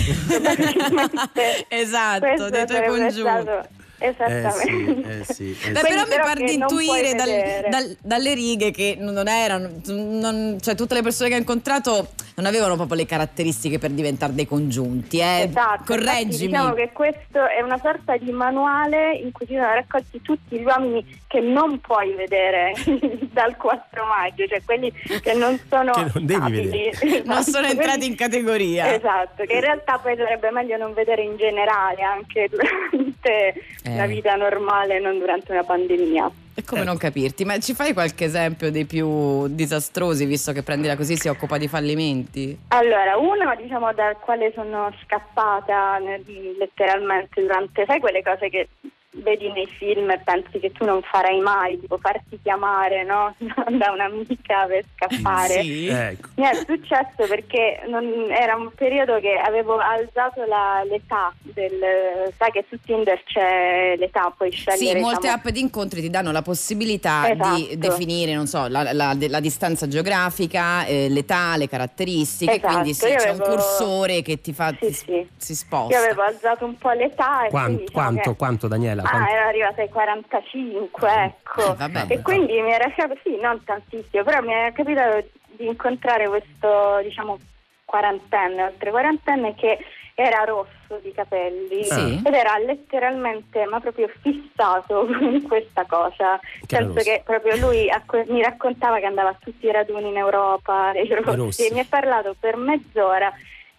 Esatto, 1.69 2.51
dei 2.51 2.67
tuoi 2.67 2.67
sarebbe 2.67 2.87
congiunti. 2.87 3.81
Esattamente. 4.03 5.21
Eh 5.21 5.25
sì, 5.33 5.57
eh 5.65 5.71
Beh, 5.71 5.79
sì. 5.81 5.87
però 5.87 6.03
mi 6.03 6.09
però 6.09 6.25
par 6.25 6.37
che 6.37 6.45
di 6.45 6.57
non 6.57 6.69
intuire 6.71 7.15
dal- 7.15 7.27
vedere. 7.29 7.69
dal- 7.69 7.97
dalle 8.01 8.35
righe 8.35 8.71
che 8.71 8.97
non 8.99 9.29
erano, 9.29 9.71
non- 9.87 10.59
cioè 10.61 10.75
tutte 10.75 10.95
le 10.95 11.03
persone 11.03 11.29
che 11.29 11.37
ho 11.37 11.38
incontrato 11.38 12.09
non 12.35 12.47
avevano 12.47 12.77
proprio 12.77 12.97
le 12.97 13.07
caratteristiche 13.07 13.79
per 13.79 13.91
diventare 13.91 14.33
dei 14.35 14.47
congiunti. 14.47 15.19
Eh. 15.19 15.43
Esatto, 15.49 15.83
Correggimi. 15.87 16.23
infatti 16.23 16.47
diciamo 16.47 16.75
che 16.75 16.91
questo 16.93 17.47
è 17.47 17.61
una 17.62 17.79
sorta 17.79 18.17
di 18.17 18.31
manuale 18.33 19.17
in 19.17 19.33
cui 19.33 19.47
ci 19.47 19.53
sono 19.55 19.67
raccolti 19.73 20.21
tutti 20.23 20.59
gli 20.59 20.65
uomini 20.65 21.21
che 21.27 21.41
non 21.41 21.81
puoi 21.81 22.12
vedere 22.15 22.73
dal 23.33 23.57
4 23.57 24.05
maggio, 24.05 24.47
cioè 24.47 24.62
quelli 24.65 24.93
che 25.23 25.35
non 25.35 25.59
sono 25.69 25.93
Che 25.93 26.11
non 26.15 26.27
devi 26.27 26.91
non 27.25 27.38
Esatto, 27.38 27.51
sono 27.51 27.67
entrati 27.67 27.99
quelli- 27.99 28.07
in 28.07 28.15
categoria. 28.17 28.95
Esatto, 28.95 29.45
che 29.45 29.53
in 29.55 29.61
realtà 29.61 29.99
poi 29.99 30.17
sarebbe 30.17 30.51
meglio 30.51 30.77
non 30.79 30.93
vedere 30.95 31.23
in 31.23 31.37
generale 31.37 32.03
anche 32.03 32.49
durante 32.51 33.55
Eh. 33.85 33.91
La 33.96 34.07
vita 34.07 34.35
normale, 34.35 35.00
non 35.00 35.18
durante 35.18 35.52
una 35.52 35.64
pandemia. 35.64 36.31
E 36.55 36.64
come 36.64 36.85
non 36.85 36.98
capirti? 36.98 37.46
Ma 37.46 37.59
ci 37.59 37.72
fai 37.72 37.94
qualche 37.94 38.24
esempio 38.24 38.70
dei 38.70 38.85
più 38.85 39.48
disastrosi, 39.48 40.26
visto 40.26 40.52
che 40.52 40.62
prendila 40.62 40.96
così 40.96 41.16
si 41.16 41.28
occupa 41.28 41.57
di 41.57 41.66
fallimenti? 41.66 42.59
Allora, 42.68 43.16
uno 43.16 43.55
diciamo 43.57 43.92
dal 43.94 44.18
quale 44.18 44.52
sono 44.55 44.92
scappata 45.02 45.98
letteralmente 45.98 47.40
durante, 47.40 47.85
sai 47.87 48.00
quelle 48.00 48.22
cose 48.22 48.50
che 48.50 48.68
vedi 49.14 49.51
nei 49.53 49.66
film 49.66 50.11
e 50.11 50.18
pensi 50.25 50.59
che 50.59 50.72
tu 50.72 50.85
non 50.85 51.03
farai 51.03 51.38
mai, 51.40 51.79
tipo 51.79 51.98
farti 51.98 52.38
chiamare 52.42 53.05
no? 53.05 53.35
da 53.38 53.90
un'amica 53.92 54.64
per 54.66 54.85
scappare. 54.94 55.61
Sì. 55.62 55.87
Ecco. 55.88 56.29
Mi 56.37 56.44
è 56.46 56.55
successo 56.66 57.27
perché 57.29 57.83
non- 57.88 58.31
era 58.31 58.57
un 58.57 58.70
periodo 58.75 59.20
che 59.20 59.35
avevo 59.35 59.77
alzato 59.79 60.44
la- 60.46 60.83
l'età 60.88 61.33
del 61.42 62.33
sai 62.38 62.51
che 62.53 62.64
su 62.68 62.79
Tinder 62.85 63.22
c'è 63.25 63.96
l'età, 63.98 64.33
puoi 64.37 64.51
scegliere 64.51 64.96
Sì, 64.98 65.03
molte 65.05 65.20
diciamo, 65.22 65.37
app 65.37 65.48
di 65.48 65.61
incontri 65.61 66.01
ti 66.01 66.11
danno 66.11 66.33
la 66.33 66.42
possibilità 66.42 67.25
di 67.33 67.33
Esatto. 67.70 67.77
definire, 67.77 68.35
non 68.35 68.46
so, 68.46 68.66
la, 68.68 68.92
la- 68.92 69.14
la 69.18 69.40
distanza 69.40 69.87
geografica, 69.88 70.85
eh, 70.87 71.09
l'età, 71.11 71.57
le 71.57 71.68
caratteristiche, 71.68 72.53
Esatto, 72.57 72.72
quindi 72.72 72.94
sì, 72.94 73.07
c'è 73.14 73.31
un 73.31 73.38
cursore 73.38 74.22
che 74.22 74.40
ti 74.40 74.53
fa, 74.53 74.70
Sì, 74.81 74.87
ti- 74.87 74.92
sì. 74.92 75.29
si 75.37 75.55
sposta. 75.55 75.94
Io 75.96 76.03
avevo 76.03 76.22
alzato 76.22 76.64
un 76.64 76.77
po' 76.79 76.90
l'età 76.92 77.44
e 77.46 77.51
Quanto, 77.51 77.66
quindi, 77.75 77.85
diciamo 77.85 77.92
quanto, 78.07 78.31
che- 78.31 78.37
quanto, 78.37 78.68
Daniela? 78.68 79.02
Ah, 79.05 79.11
Quanto? 79.11 79.31
ero 79.33 79.47
arrivata 79.49 79.83
ai 79.83 79.88
45, 79.88 81.25
ecco. 81.25 81.73
Eh, 81.73 81.77
vabbè, 81.77 82.05
e 82.09 82.21
quindi 82.23 82.61
mi 82.61 82.73
era 82.73 82.85
capitato, 82.95 83.19
sì, 83.23 83.38
non 83.41 83.62
tantissimo, 83.65 84.23
però 84.23 84.41
mi 84.43 84.53
era 84.53 84.73
capitato 84.73 85.27
di 85.57 85.67
incontrare 85.67 86.29
questo, 86.29 87.01
diciamo, 87.03 87.38
quarantenne, 87.85 88.62
oltre 88.65 88.91
quarantenne, 88.91 89.55
che 89.55 89.79
era 90.15 90.45
rosso 90.45 91.01
di 91.03 91.11
capelli 91.12 91.85
Sì. 91.85 92.21
ed 92.25 92.35
era 92.35 92.59
letteralmente, 92.59 93.65
ma 93.65 93.81
proprio 93.81 94.11
fissato 94.21 95.07
con 95.09 95.43
questa 95.43 95.85
cosa. 95.87 96.38
Che 96.67 96.77
Penso 96.77 97.01
che 97.03 97.23
proprio 97.25 97.57
lui 97.57 97.91
a 97.91 98.03
que- 98.05 98.27
mi 98.29 98.43
raccontava 98.43 98.99
che 98.99 99.07
andava 99.07 99.31
a 99.31 99.37
tutti 99.41 99.67
i 99.67 99.73
raduni 99.73 100.09
in 100.11 100.17
Europa, 100.19 100.93
dei 100.95 101.09
rossi, 101.09 101.37
rossi. 101.37 101.67
e 101.67 101.73
mi 101.73 101.81
ha 101.81 101.87
parlato 101.88 102.35
per 102.38 102.57
mezz'ora 102.57 103.33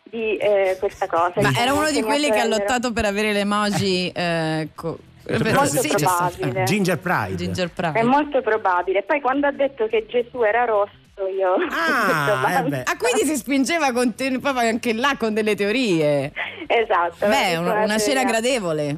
di 0.04 0.36
eh, 0.38 0.76
questa 0.80 1.08
cosa. 1.08 1.42
Ma 1.42 1.52
era 1.58 1.74
uno 1.74 1.90
di 1.90 2.02
quelli 2.04 2.30
che 2.30 2.40
ha 2.40 2.46
lottato 2.46 2.92
per 2.92 3.06
avere 3.06 3.32
l'emoji 3.32 4.12
eh, 4.14 4.70
co- 4.76 4.98
Molto 5.28 5.66
sì, 5.66 5.88
probabile. 5.88 6.64
Ginger 6.64 7.00
Pride. 7.00 7.36
Ginger 7.36 7.70
Pride. 7.72 8.00
È 8.00 8.04
molto 8.04 8.42
probabile. 8.42 9.04
Poi 9.04 9.22
quando 9.22 9.48
ha 9.48 9.52
detto 9.52 9.88
che 9.88 10.06
Gesù 10.08 10.42
era 10.42 10.66
rosso, 10.66 10.92
io 11.38 11.54
ho 11.54 11.58
detto, 11.58 11.74
Ah, 11.76 12.64
"Ma- 12.68 12.78
eh. 12.78 12.84
Ah, 12.86 12.98
quindi 12.98 13.26
si 13.26 13.36
spingeva 13.38 13.92
con 13.92 14.14
te- 14.16 14.38
proprio 14.40 14.68
anche 14.68 14.94
là 14.94 15.16
con 15.18 15.34
delle 15.34 15.56
teorie. 15.56 16.32
Esatto. 16.68 17.28
Beh, 17.28 17.56
una, 17.58 17.84
una 17.84 17.98
scena 17.98 18.24
gradevole. 18.24 18.98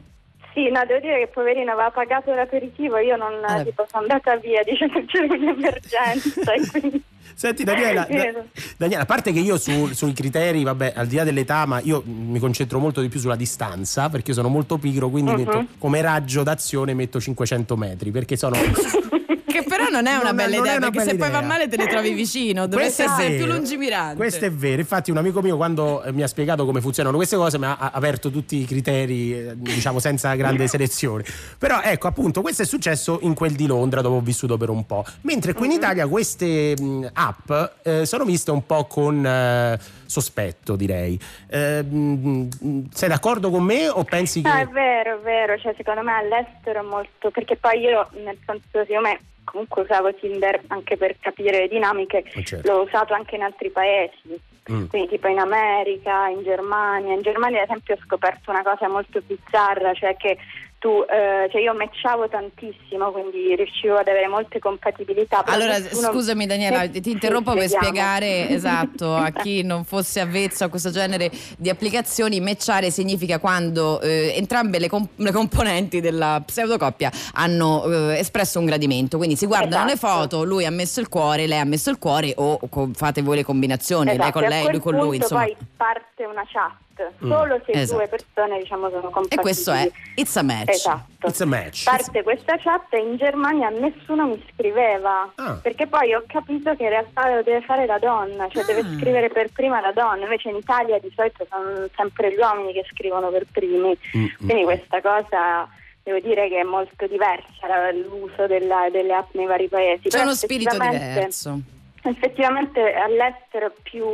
Sì, 0.53 0.69
no, 0.71 0.81
devo 0.85 1.01
dire 1.01 1.19
che 1.19 1.27
poverino 1.27 1.73
aveva 1.73 1.91
pagato 1.91 2.33
l'aperitivo, 2.33 2.97
io 2.97 3.17
non 3.17 3.43
Ah, 3.43 3.61
tipo, 3.61 3.85
sono 3.89 4.03
andata 4.03 4.37
via 4.37 4.63
dicendo 4.63 4.93
che 4.99 5.05
c'era 5.05 5.33
un'emergenza 5.33 6.51
quindi... 6.71 7.03
Senti 7.37 7.65
Daniela, 7.65 8.07
da- 8.09 8.43
Daniela, 8.77 9.01
a 9.03 9.05
parte 9.05 9.33
che 9.33 9.39
io 9.39 9.57
su- 9.57 9.87
sui 9.93 10.13
criteri, 10.13 10.63
vabbè, 10.63 10.93
al 10.95 11.05
di 11.07 11.17
là 11.17 11.25
dell'età, 11.25 11.65
ma 11.65 11.81
io 11.83 12.01
mi 12.05 12.39
concentro 12.39 12.79
molto 12.79 13.01
di 13.01 13.09
più 13.09 13.19
sulla 13.19 13.35
distanza, 13.35 14.07
perché 14.09 14.29
io 14.31 14.37
sono 14.37 14.47
molto 14.47 14.77
pigro, 14.77 15.09
quindi 15.09 15.31
Mhm. 15.31 15.37
metto 15.37 15.65
come 15.77 15.99
raggio 16.01 16.43
d'azione 16.43 16.93
metto 16.93 17.19
500 17.19 17.75
metri, 17.75 18.11
perché 18.11 18.37
sono... 18.37 18.55
Che 19.85 19.91
però 19.91 20.01
non 20.01 20.07
è 20.07 20.15
una 20.15 20.23
Non 20.27 20.35
bella 20.35 20.55
è 20.55 20.59
idea, 20.59 20.75
una 20.77 20.89
perché 20.89 20.99
se 20.99 21.05
bella 21.15 21.17
poi 21.23 21.29
va 21.31 21.37
idea. 21.37 21.47
male 21.49 21.67
te 21.67 21.77
ne 21.77 21.87
trovi 21.87 22.13
vicino, 22.13 22.67
dovresti 22.67 23.01
essere 23.03 23.29
vero. 23.29 23.43
più 23.45 23.53
lungimirante. 23.53 24.15
Questo 24.15 24.45
è 24.45 24.51
vero, 24.51 24.81
infatti 24.81 25.11
un 25.11 25.17
amico 25.17 25.41
mio 25.41 25.55
quando 25.55 26.03
eh, 26.03 26.11
mi 26.11 26.23
ha 26.23 26.27
spiegato 26.27 26.65
come 26.65 26.81
funzionano 26.81 27.15
queste 27.15 27.35
cose 27.35 27.57
mi 27.57 27.65
ha 27.65 27.77
aperto 27.77 28.29
tutti 28.29 28.57
i 28.61 28.65
criteri, 28.65 29.33
eh, 29.33 29.51
diciamo 29.55 29.99
senza 29.99 30.33
grande 30.35 30.67
selezione. 30.67 31.23
Però 31.57 31.81
ecco 31.81 32.07
appunto 32.07 32.41
questo 32.41 32.61
è 32.61 32.65
successo 32.65 33.19
in 33.21 33.33
quel 33.33 33.53
di 33.53 33.67
Londra 33.67 34.01
dove 34.01 34.17
ho 34.17 34.21
vissuto 34.21 34.57
per 34.57 34.69
un 34.69 34.85
po', 34.85 35.03
mentre 35.21 35.53
qui 35.53 35.65
in 35.65 35.71
Mhm. 35.71 35.77
Italia 35.77 36.07
queste 36.07 36.73
mh, 36.79 37.09
app 37.13 37.51
eh, 37.83 38.05
sono 38.05 38.23
viste 38.25 38.51
un 38.51 38.65
po' 38.65 38.85
con 38.85 39.25
eh, 39.25 39.77
sospetto 40.05 40.75
direi. 40.75 41.19
Eh, 41.47 41.83
mh, 41.83 42.89
sei 42.93 43.09
d'accordo 43.09 43.49
con 43.49 43.63
me 43.63 43.89
o 43.89 44.03
pensi 44.03 44.41
che... 44.41 44.47
No, 44.49 44.55
è 44.55 44.67
vero, 44.67 45.17
è 45.17 45.19
vero, 45.21 45.57
cioè 45.59 45.73
secondo 45.75 46.01
me 46.01 46.13
all'estero 46.13 46.79
è 46.79 46.83
molto, 46.83 47.29
perché 47.31 47.55
poi 47.57 47.79
io 47.79 48.07
nel 48.23 48.37
senso 48.45 48.61
secondo 48.85 49.01
me 49.09 49.19
comunque 49.43 49.74
usavo 49.81 50.13
Tinder 50.15 50.61
anche 50.67 50.97
per 50.97 51.15
capire 51.19 51.59
le 51.61 51.67
dinamiche, 51.67 52.23
Eh, 52.33 52.43
certo. 52.43 52.71
l'ho 52.71 52.81
usato 52.83 53.13
anche 53.13 53.35
in 53.35 53.43
altri 53.43 53.69
paesi, 53.69 54.53
Mm. 54.71 54.85
quindi 54.87 55.09
tipo 55.09 55.27
in 55.27 55.37
America, 55.37 56.27
in 56.29 56.41
Germania, 56.41 57.13
in 57.13 57.21
Germania 57.21 57.59
ad 57.61 57.69
esempio 57.69 57.93
ho 57.93 57.99
scoperto 58.03 58.49
una 58.49 58.63
cosa 58.63 58.87
molto 58.89 59.21
bizzarra, 59.21 59.93
cioè 59.93 60.15
che 60.17 60.37
tu, 60.85 61.03
eh, 61.09 61.49
cioè 61.49 61.61
io 61.61 61.73
matchavo 61.73 62.27
tantissimo, 62.29 63.09
quindi 63.11 63.55
riuscivo 63.55 63.95
ad 63.97 64.07
avere 64.07 64.27
molte 64.27 64.59
compatibilità. 64.59 65.43
Allora, 65.45 65.79
nessuno- 65.79 66.11
scusami 66.11 66.45
Daniela, 66.45 66.83
Eh, 66.83 66.91
ti 66.91 67.01
sì, 67.01 67.09
interrompo 67.09 67.53
per 67.53 67.61
vediamo. 67.61 67.83
spiegare 67.85 68.49
esatto 68.53 69.15
a 69.15 69.31
chi 69.31 69.63
non 69.63 69.83
fosse 69.83 70.19
avvezzo 70.19 70.63
a 70.65 70.67
questo 70.69 70.91
genere 70.91 71.31
di 71.57 71.69
applicazioni. 71.69 72.39
Matchare 72.39 72.91
significa 72.91 73.39
quando 73.39 73.99
eh, 74.01 74.33
entrambe 74.35 74.77
le, 74.77 74.87
com- 74.87 75.07
le 75.15 75.31
componenti 75.31 76.01
della 76.01 76.39
pseudocoppia 76.45 77.09
hanno 77.33 77.85
eh, 78.11 78.19
espresso 78.19 78.59
un 78.59 78.65
gradimento. 78.65 79.17
Quindi 79.17 79.35
si 79.35 79.47
guardano 79.47 79.85
le 79.85 79.93
Esatto. 79.93 80.19
foto, 80.19 80.43
lui 80.43 80.65
ha 80.67 80.71
messo 80.71 80.99
il 80.99 81.09
cuore, 81.09 81.47
lei 81.47 81.57
ha 81.59 81.65
messo 81.65 81.89
il 81.89 81.97
cuore 81.97 82.31
o 82.37 82.59
co- 82.69 82.91
fate 82.93 83.23
voi 83.23 83.37
le 83.37 83.43
combinazioni, 83.43 84.05
lei 84.05 84.15
Esatto, 84.17 84.31
con 84.33 84.43
e 84.43 84.45
a 84.45 84.49
lei, 84.49 84.69
lui 84.69 84.79
con 84.79 84.93
lui, 84.95 85.15
insomma. 85.17 85.41
Poi 85.45 85.55
parte 85.75 86.25
una 86.25 86.43
chat, 86.45 86.73
solo 87.19 87.59
se 87.65 87.71
Esatto. 87.71 87.97
due 87.99 88.07
persone 88.07 88.59
diciamo 88.59 88.89
sono 88.89 89.09
compatibili. 89.09 89.35
E 89.39 89.41
questo 89.41 89.71
è 89.71 89.91
It's 90.15 90.35
a 90.37 90.43
Match. 90.43 90.69
Esatto. 90.69 91.27
It's 91.27 91.41
a 91.41 91.45
match. 91.45 91.83
Parte 91.83 92.23
questa 92.23 92.57
chat 92.57 92.93
e 92.93 92.99
in 92.99 93.17
Germania 93.17 93.69
nessuno 93.69 94.27
mi 94.27 94.45
scriveva 94.53 95.31
Ah. 95.35 95.57
perché 95.61 95.87
poi 95.87 96.13
ho 96.13 96.23
capito 96.27 96.75
che 96.75 96.83
in 96.83 96.89
realtà 96.89 97.33
lo 97.35 97.41
deve 97.43 97.61
fare 97.61 97.85
la 97.85 97.97
donna, 97.97 98.47
cioè 98.49 98.63
deve 98.65 98.81
Ah. 98.81 98.97
scrivere 98.97 99.29
per 99.29 99.51
prima 99.51 99.81
la 99.81 99.91
donna, 99.91 100.23
invece 100.23 100.49
in 100.49 100.55
Italia 100.57 100.99
di 100.99 101.11
solito 101.15 101.45
sono 101.49 101.87
sempre 101.95 102.31
gli 102.31 102.37
uomini 102.37 102.73
che 102.73 102.85
scrivono 102.91 103.29
per 103.29 103.45
primi, 103.51 103.97
Mm, 104.17 104.25
quindi 104.37 104.63
questa 104.63 105.01
cosa 105.01 105.67
devo 106.03 106.19
dire 106.19 106.47
che 106.49 106.59
è 106.59 106.63
molto 106.63 107.07
diversa 107.07 107.91
l'uso 107.91 108.45
della- 108.45 108.89
delle 108.91 109.13
app 109.13 109.33
nei 109.33 109.47
vari 109.47 109.67
paesi. 109.67 110.03
C'è 110.03 110.09
Però 110.09 110.23
uno 110.23 110.33
spirito 110.35 110.69
effettivamente- 110.69 111.07
diverso. 111.13 111.59
Effettivamente 112.07 112.93
all'estero 112.93 113.73
più 113.81 114.05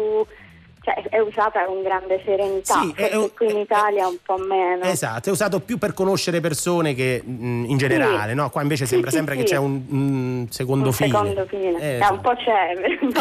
cioè, 0.84 0.96
è 1.10 1.20
usata 1.20 1.64
con 1.66 1.84
grande 1.84 2.22
serenità, 2.26 2.82
Sì, 2.82 2.92
è- 2.96 3.12
qui 3.36 3.52
in 3.52 3.58
Italia 3.60 4.08
un 4.08 4.18
po' 4.26 4.38
meno. 4.38 4.84
Esatto, 4.86 5.30
è 5.30 5.32
usato 5.32 5.60
più 5.60 5.78
per 5.78 5.94
conoscere 5.94 6.40
persone 6.40 6.96
che 6.96 7.22
mh, 7.24 7.66
in 7.68 7.78
generale, 7.78 8.34
no? 8.34 8.50
Qua 8.50 8.62
invece 8.64 8.86
Sì, 8.86 8.92
sembra 8.94 9.12
sì, 9.12 9.18
sempre 9.18 9.36
sì. 9.36 9.42
che 9.42 9.46
c'è 9.50 9.58
un, 9.58 9.82
un 9.90 10.48
secondo 10.50 10.88
un 10.88 10.94
fine. 10.94 11.10
secondo 11.10 11.46
fine. 11.46 11.80
Eh, 11.80 11.86
Eh, 11.86 11.96
esatto. 11.98 12.14
un 12.14 12.22
po' 12.22 12.34
c'è. 12.36 12.70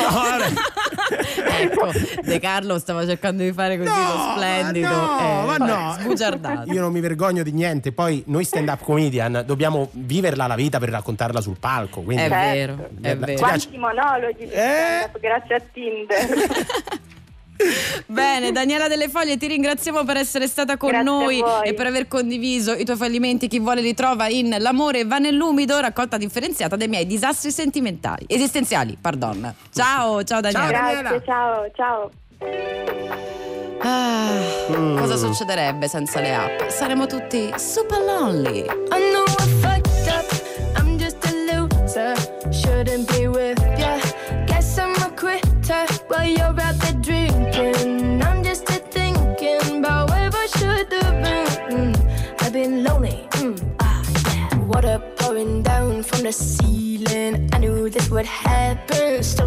No, 1.10 1.44
ecco, 1.58 1.90
De 2.22 2.38
Carlo 2.38 2.78
stava 2.78 3.04
cercando 3.06 3.42
di 3.42 3.52
fare 3.52 3.76
così 3.76 3.88
No, 3.90 3.96
lo 3.96 4.32
splendido. 4.36 4.88
ma 4.88 5.56
no, 5.56 5.56
ma 5.58 5.66
no. 5.66 5.96
Sbugiardato. 6.00 6.72
Io 6.72 6.80
non 6.80 6.92
mi 6.92 7.00
vergogno 7.00 7.42
di 7.42 7.52
niente, 7.52 7.92
poi 7.92 8.22
noi 8.26 8.44
stand 8.44 8.68
up 8.68 8.82
comedian 8.82 9.42
dobbiamo 9.46 9.88
viverla 9.92 10.46
la 10.46 10.54
vita 10.54 10.78
per 10.78 10.90
raccontarla 10.90 11.40
sul 11.40 11.58
palco. 11.58 12.00
Quindi 12.02 12.22
È 12.22 12.28
vero, 12.28 12.88
è 13.02 13.16
vero. 13.16 13.38
Quanti 13.38 13.76
monologhi 13.76 14.44
Eh? 14.44 15.10
grazie 15.20 15.54
a 15.56 15.60
Tinder. 15.72 16.28
Bene, 18.06 18.52
Daniela 18.52 18.88
Delle 18.88 19.08
Foglie, 19.08 19.36
ti 19.36 19.46
ringraziamo 19.46 20.04
per 20.04 20.16
essere 20.16 20.46
stata 20.46 20.76
con 20.76 20.90
Grazie 20.90 21.04
noi 21.04 21.42
e 21.64 21.74
per 21.74 21.86
aver 21.86 22.08
condiviso 22.08 22.72
i 22.72 22.84
tuoi 22.84 22.96
fallimenti. 22.96 23.48
Chi 23.48 23.58
vuole 23.58 23.80
li 23.80 23.94
trova 23.94 24.28
in 24.28 24.56
L'amore 24.58 25.04
va 25.04 25.18
nell'umido, 25.18 25.78
raccolta 25.80 26.16
differenziata 26.16 26.76
dei 26.76 26.88
miei 26.88 27.06
disastri 27.06 27.50
sentimentali, 27.50 28.24
esistenziali, 28.26 28.96
pardon. 29.00 29.54
Ciao, 29.72 30.22
ciao 30.24 30.40
Daniela. 30.40 30.68
grazie, 30.68 31.22
ciao, 31.24 31.70
ciao. 31.74 32.10
Ah, 33.82 34.20
Mm. 34.70 34.98
Cosa 34.98 35.16
succederebbe 35.16 35.88
senza 35.88 36.20
le 36.20 36.34
app? 36.34 36.68
Saremmo 36.68 37.06
tutti 37.06 37.50
super 37.56 38.00
lonely. 38.00 38.64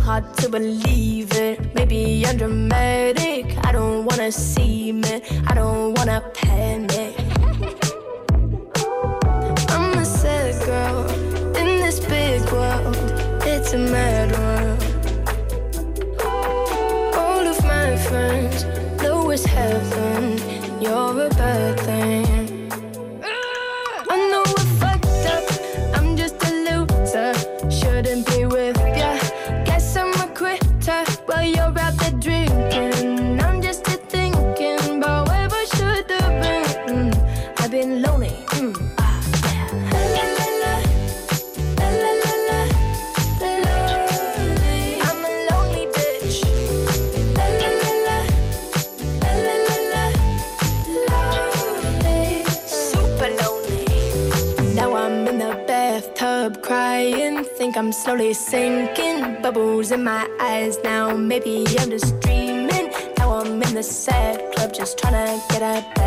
Hard 0.04 0.36
to 0.36 0.50
believe 0.50 1.32
it. 1.32 1.74
Maybe 1.76 2.26
I'm 2.28 2.36
dramatic. 2.38 3.46
I 3.66 3.72
don't 3.72 4.04
wanna 4.04 4.32
see 4.34 4.92
me. 4.92 5.22
I 5.48 5.54
don't 5.56 5.98
wanna 5.98 6.20
panic. 6.34 6.93
Slowly 58.24 58.34
sinking. 58.34 59.42
Bubbles 59.42 59.92
in 59.92 60.04
my 60.04 60.28
eyes 60.40 60.78
now. 60.84 61.16
Maybe 61.16 61.66
I'm 61.80 61.90
just 61.90 62.20
dreaming. 62.22 62.92
Now 63.18 63.40
I'm 63.40 63.62
in 63.62 63.74
the 63.74 63.84
sad 63.84 64.54
club, 64.54 64.74
just 64.74 64.98
trying 64.98 65.14
to 65.14 65.54
get 65.54 65.62
up. 65.62 66.03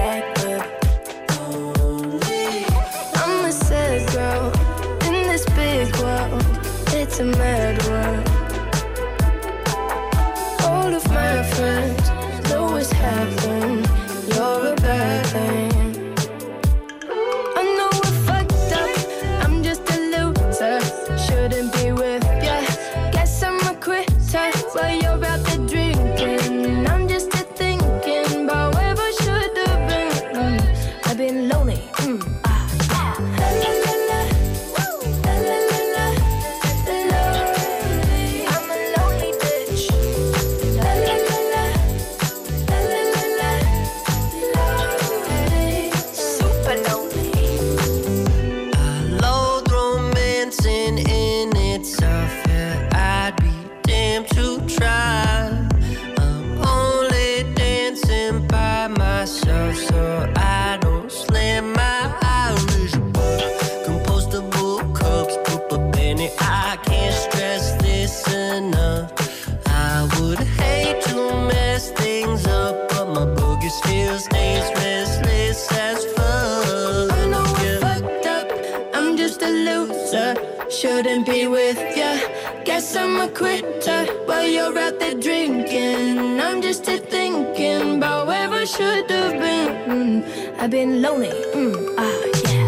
There 85.07 85.21
drinking. 85.21 86.41
I'm 86.41 86.61
just 86.63 86.87
here 86.87 86.99
thinking 86.99 87.97
about 87.97 88.27
where 88.27 88.51
I 88.51 88.65
should 88.65 89.11
have 89.11 89.39
been. 89.39 89.69
Mm, 89.89 90.59
I've 90.59 90.71
been 90.71 91.03
lonely. 91.03 91.31
Mm, 91.55 91.95
ah, 91.99 92.05
yeah. 92.45 92.67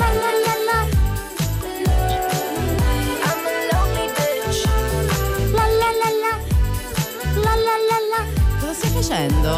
La, 0.00 0.08
la, 0.22 0.30
la, 0.44 0.54
la. 0.68 0.78
I'm 3.28 3.46
a 3.46 3.54
lonely 3.72 4.06
bitch. 4.16 4.60
La, 5.56 5.64
la, 5.80 5.90
la, 6.02 6.10
la. 6.24 6.32
La, 7.44 7.54
la, 7.66 7.74
la, 7.88 7.98
la. 8.12 8.20
Cosa 8.60 8.74
stai 8.74 8.90
facendo? 8.90 9.52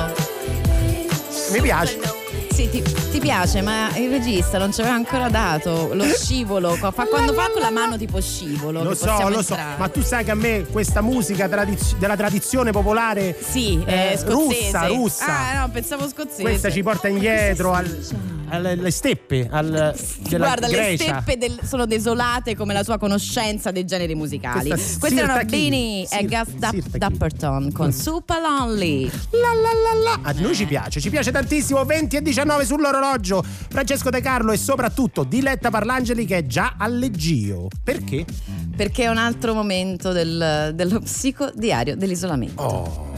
Mi 1.53 1.61
piace. 1.61 2.20
Sì, 2.61 2.69
ti, 2.69 2.83
ti 3.11 3.21
piace, 3.21 3.63
ma 3.63 3.89
il 3.97 4.11
regista 4.11 4.59
non 4.59 4.71
ci 4.71 4.81
aveva 4.83 4.95
ancora 4.95 5.31
dato 5.31 5.95
lo 5.95 6.05
scivolo. 6.05 6.75
Fa- 6.75 6.91
quando 7.09 7.33
fa 7.33 7.49
con 7.51 7.63
la 7.63 7.71
mano 7.71 7.97
tipo 7.97 8.21
scivolo. 8.21 8.83
Lo 8.83 8.95
so, 8.95 9.07
lo 9.31 9.41
so, 9.43 9.55
entrare. 9.55 9.79
ma 9.79 9.89
tu 9.89 10.03
sai 10.03 10.25
che 10.25 10.31
a 10.31 10.35
me 10.35 10.67
questa 10.71 11.01
musica 11.01 11.49
tradiz- 11.49 11.97
della 11.97 12.17
tradizione 12.17 12.71
popolare 12.71 13.35
Sì, 13.41 13.83
eh, 13.87 14.15
scozzese. 14.19 14.29
russa, 14.33 14.87
russa. 14.89 15.25
Ah, 15.27 15.61
no, 15.61 15.71
pensavo 15.71 16.07
scozzese. 16.07 16.43
Questa 16.43 16.71
ci 16.71 16.83
porta 16.83 17.09
indietro 17.09 17.73
al- 17.73 17.99
alle, 18.51 18.91
steppe 18.91 19.49
al, 19.51 19.95
della 20.29 20.45
Guarda, 20.47 20.67
le 20.67 20.73
Grecia. 20.75 21.05
steppe 21.23 21.37
del- 21.39 21.61
sono 21.65 21.87
desolate 21.87 22.55
come 22.57 22.73
la 22.73 22.83
tua 22.85 22.99
conoscenza 22.99 23.71
dei 23.71 23.85
generi 23.85 24.15
musicali. 24.15 24.69
Questa 24.69 24.99
Questi 24.99 25.19
erano. 25.19 25.45
Beanie 25.45 26.07
e 26.11 26.27
King. 26.27 26.47
Dapperton 26.97 27.73
con 27.73 27.93
Super 27.93 28.41
Lonely. 28.41 29.05
La 29.31 29.55
la 29.55 29.71
la 29.73 30.21
la. 30.23 30.29
A 30.29 30.33
noi 30.33 30.55
ci 30.55 30.67
piace, 30.67 31.01
ci 31.01 31.11
piace 31.11 31.31
tantissimo. 31.31 31.85
20 31.85 32.17
e 32.17 32.23
19 32.23 32.65
sull'orologio. 32.65 33.43
Francesco 33.43 34.11
De 34.11 34.21
Carlo 34.21 34.53
e 34.53 34.57
soprattutto 34.57 35.25
Diletta 35.25 35.71
Parlangeli 35.71 36.25
che 36.27 36.39
è 36.39 36.47
già 36.47 36.75
alleggio. 36.79 37.69
Perché? 37.83 38.25
Perché 38.77 39.05
è 39.05 39.09
un 39.09 39.19
altro 39.19 39.55
momento 39.55 40.13
del- 40.13 40.73
dello 40.75 41.01
psicodiario 41.01 41.97
dell'isolamento. 41.97 42.63
Oh. 42.63 43.09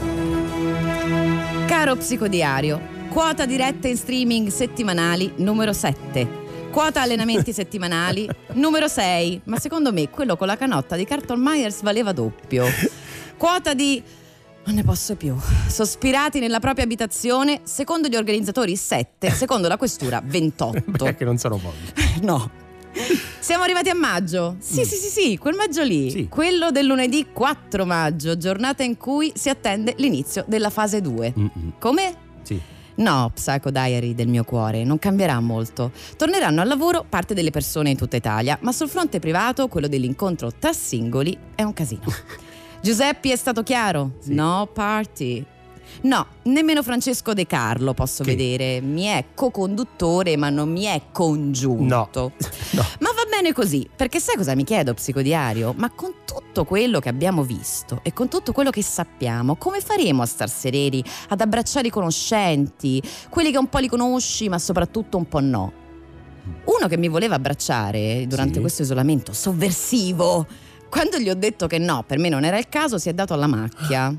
Caro 1.67 1.95
psicodiario, 1.95 2.79
quota 3.13 3.45
dirette 3.45 3.89
in 3.89 3.95
streaming 3.95 4.47
settimanali 4.47 5.33
numero 5.35 5.71
7. 5.71 6.41
Quota 6.71 7.01
allenamenti 7.01 7.53
settimanali 7.53 8.27
numero 8.53 8.87
6. 8.87 9.41
Ma 9.43 9.59
secondo 9.59 9.93
me 9.93 10.09
quello 10.09 10.35
con 10.35 10.47
la 10.47 10.57
canotta 10.57 10.95
di 10.95 11.05
Carton 11.05 11.39
Myers 11.39 11.83
valeva 11.83 12.11
doppio. 12.11 12.65
Quota 13.37 13.75
di 13.75 14.01
non 14.65 14.73
ne 14.73 14.83
posso 14.83 15.15
più. 15.15 15.35
Sospirati 15.67 16.39
nella 16.39 16.59
propria 16.59 16.85
abitazione, 16.85 17.59
secondo 17.65 18.07
gli 18.07 18.15
organizzatori 18.15 18.75
7, 18.75 19.29
secondo 19.29 19.67
la 19.67 19.77
questura 19.77 20.19
28. 20.25 20.81
Perché 20.97 21.23
non 21.23 21.37
sono 21.37 21.57
pochi. 21.57 22.21
No. 22.25 22.49
Siamo 23.37 23.63
arrivati 23.63 23.89
a 23.89 23.95
maggio. 23.95 24.55
Sì, 24.57 24.85
sì, 24.85 24.95
sì, 24.95 25.09
sì, 25.09 25.37
quel 25.37 25.55
maggio 25.55 25.83
lì. 25.83 26.27
Quello 26.29 26.71
del 26.71 26.87
lunedì 26.87 27.27
4 27.31 27.85
maggio, 27.85 28.37
giornata 28.37 28.81
in 28.81 28.97
cui 28.97 29.31
si 29.35 29.49
attende 29.49 29.93
l'inizio 29.97 30.43
della 30.47 30.71
fase 30.71 30.99
2. 30.99 31.33
Come? 31.77 32.15
Sì. 32.41 32.71
No, 32.95 33.31
Psycho 33.33 33.71
Diary 33.71 34.13
del 34.13 34.27
mio 34.27 34.43
cuore, 34.43 34.83
non 34.83 34.99
cambierà 34.99 35.39
molto. 35.39 35.91
Torneranno 36.15 36.61
al 36.61 36.67
lavoro 36.67 37.05
parte 37.07 37.33
delle 37.33 37.51
persone 37.51 37.89
in 37.89 37.97
tutta 37.97 38.15
Italia, 38.15 38.57
ma 38.61 38.71
sul 38.71 38.89
fronte 38.89 39.19
privato, 39.19 39.67
quello 39.67 39.87
dell'incontro 39.87 40.51
tra 40.57 40.73
singoli, 40.73 41.37
è 41.55 41.63
un 41.63 41.73
casino. 41.73 42.03
Giuseppi 42.81 43.31
è 43.31 43.35
stato 43.35 43.63
chiaro? 43.63 44.17
No 44.25 44.69
party. 44.71 45.45
No, 46.01 46.25
nemmeno 46.43 46.83
Francesco 46.83 47.33
De 47.33 47.45
Carlo 47.45 47.93
posso 47.93 48.23
vedere. 48.23 48.81
Mi 48.81 49.03
è 49.03 49.25
co-conduttore, 49.33 50.35
ma 50.35 50.49
non 50.49 50.69
mi 50.69 50.83
è 50.83 51.01
congiunto. 51.11 52.33
Ma 52.99 53.09
va 53.15 53.22
bene 53.43 53.53
così, 53.53 53.87
perché 53.93 54.21
sai 54.21 54.37
cosa 54.37 54.55
mi 54.55 54.63
chiedo, 54.63 54.93
psicodiario? 54.93 55.73
Ma 55.75 55.89
con 55.91 56.13
tutto 56.23 56.63
quello 56.63 56.99
che 57.01 57.09
abbiamo 57.09 57.43
visto 57.43 57.99
e 58.01 58.13
con 58.13 58.29
tutto 58.29 58.53
quello 58.53 58.69
che 58.69 58.81
sappiamo, 58.81 59.57
come 59.57 59.81
faremo 59.81 60.21
a 60.21 60.25
star 60.25 60.49
sereni, 60.49 61.03
ad 61.27 61.41
abbracciare 61.41 61.87
i 61.87 61.89
conoscenti, 61.89 63.03
quelli 63.29 63.51
che 63.51 63.57
un 63.57 63.67
po' 63.67 63.79
li 63.79 63.89
conosci, 63.89 64.47
ma 64.47 64.57
soprattutto 64.57 65.17
un 65.17 65.27
po' 65.27 65.41
no? 65.41 65.73
Uno 66.63 66.87
che 66.87 66.97
mi 66.97 67.09
voleva 67.09 67.35
abbracciare 67.35 68.25
durante 68.27 68.55
Sì. 68.55 68.59
questo 68.61 68.81
isolamento, 68.83 69.33
sovversivo, 69.33 70.47
quando 70.89 71.17
gli 71.19 71.29
ho 71.29 71.35
detto 71.35 71.67
che 71.67 71.79
no, 71.79 72.03
per 72.07 72.19
me 72.19 72.29
non 72.29 72.45
era 72.45 72.57
il 72.57 72.69
caso, 72.69 72.97
si 72.97 73.09
è 73.09 73.13
dato 73.13 73.33
alla 73.33 73.47
macchia. 73.47 74.15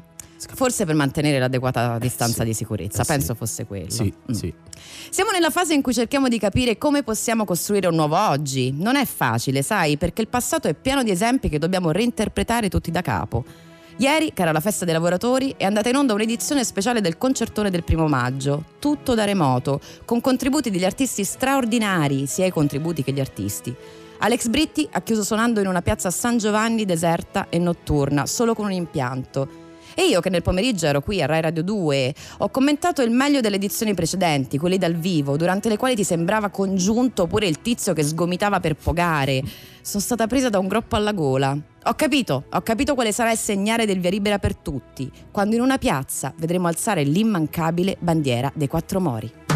Forse 0.54 0.84
per 0.84 0.94
mantenere 0.94 1.38
l'adeguata 1.38 1.98
distanza 1.98 2.44
di 2.44 2.52
sicurezza, 2.54 3.04
penso 3.04 3.34
fosse 3.34 3.64
quello. 3.66 3.90
Sì, 3.90 4.12
Mm. 4.30 4.34
sì. 4.34 4.52
Siamo 5.10 5.30
nella 5.30 5.50
fase 5.50 5.74
in 5.74 5.82
cui 5.82 5.94
cerchiamo 5.94 6.28
di 6.28 6.38
capire 6.38 6.76
come 6.78 7.02
possiamo 7.02 7.44
costruire 7.44 7.86
un 7.88 7.94
nuovo 7.94 8.16
oggi. 8.16 8.72
Non 8.76 8.96
è 8.96 9.04
facile, 9.04 9.62
sai, 9.62 9.96
perché 9.96 10.20
il 10.22 10.28
passato 10.28 10.68
è 10.68 10.74
pieno 10.74 11.02
di 11.02 11.10
esempi 11.10 11.48
che 11.48 11.58
dobbiamo 11.58 11.90
reinterpretare 11.90 12.68
tutti 12.68 12.90
da 12.90 13.00
capo. 13.00 13.44
Ieri, 13.96 14.32
che 14.34 14.42
era 14.42 14.50
la 14.50 14.58
festa 14.60 14.84
dei 14.84 14.92
lavoratori, 14.92 15.54
è 15.56 15.64
andata 15.64 15.88
in 15.88 15.94
onda 15.96 16.14
un'edizione 16.14 16.64
speciale 16.64 17.00
del 17.00 17.16
concertone 17.16 17.70
del 17.70 17.84
primo 17.84 18.08
maggio, 18.08 18.64
tutto 18.80 19.14
da 19.14 19.24
remoto, 19.24 19.80
con 20.04 20.20
contributi 20.20 20.68
degli 20.70 20.84
artisti 20.84 21.22
straordinari, 21.22 22.26
sia 22.26 22.44
i 22.46 22.50
contributi 22.50 23.04
che 23.04 23.12
gli 23.12 23.20
artisti. 23.20 23.72
Alex 24.18 24.48
Britti 24.48 24.88
ha 24.90 25.00
chiuso 25.02 25.22
suonando 25.22 25.60
in 25.60 25.68
una 25.68 25.80
piazza 25.82 26.10
San 26.10 26.38
Giovanni 26.38 26.84
deserta 26.84 27.46
e 27.48 27.58
notturna, 27.58 28.26
solo 28.26 28.54
con 28.54 28.64
un 28.64 28.72
impianto. 28.72 29.62
E 29.96 30.06
io 30.06 30.20
che 30.20 30.28
nel 30.28 30.42
pomeriggio 30.42 30.86
ero 30.86 31.00
qui 31.00 31.22
a 31.22 31.26
Rai 31.26 31.40
Radio 31.40 31.62
2 31.62 32.14
ho 32.38 32.48
commentato 32.48 33.00
il 33.02 33.10
meglio 33.10 33.40
delle 33.40 33.56
edizioni 33.56 33.94
precedenti, 33.94 34.58
quelle 34.58 34.76
dal 34.76 34.94
vivo, 34.94 35.36
durante 35.36 35.68
le 35.68 35.76
quali 35.76 35.94
ti 35.94 36.02
sembrava 36.02 36.48
congiunto 36.48 37.28
pure 37.28 37.46
il 37.46 37.62
tizio 37.62 37.92
che 37.92 38.02
sgomitava 38.02 38.58
per 38.58 38.74
pogare. 38.74 39.42
Sono 39.82 40.02
stata 40.02 40.26
presa 40.26 40.48
da 40.48 40.58
un 40.58 40.66
groppo 40.66 40.96
alla 40.96 41.12
gola. 41.12 41.56
Ho 41.86 41.94
capito, 41.94 42.44
ho 42.50 42.62
capito 42.62 42.94
quale 42.94 43.12
sarà 43.12 43.30
il 43.30 43.38
segnale 43.38 43.86
del 43.86 44.00
via 44.00 44.10
libera 44.10 44.38
per 44.38 44.56
tutti, 44.56 45.10
quando 45.30 45.54
in 45.54 45.60
una 45.60 45.78
piazza 45.78 46.32
vedremo 46.38 46.66
alzare 46.66 47.04
l'immancabile 47.04 47.96
bandiera 48.00 48.50
dei 48.54 48.68
quattro 48.68 49.00
mori. 49.00 49.53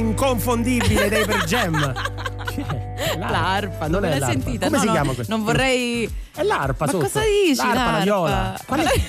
Inconfondibile 0.00 1.08
dei 1.08 1.24
Per 1.24 1.44
Jam. 1.44 1.92
Che 2.50 2.64
è? 2.66 3.16
L'arpa, 3.18 3.86
Non 3.88 4.04
è 4.04 4.10
l'hai 4.10 4.18
l'arpa. 4.18 4.34
sentita? 4.40 4.66
Come 4.66 4.76
No, 4.76 4.82
si 4.82 4.86
no, 4.88 4.92
chiama 4.92 5.12
questo? 5.12 5.34
Non 5.36 5.44
vorrei. 5.44 6.10
È 6.34 6.42
l'arpa 6.42 6.84
Ma 6.86 6.90
sotto. 6.90 7.04
cosa 7.04 7.20
dici? 7.20 7.56
L'arpa, 7.64 7.90
la 7.98 8.02
viola. 8.04 8.60
Qual 8.66 8.80
è? 8.80 9.00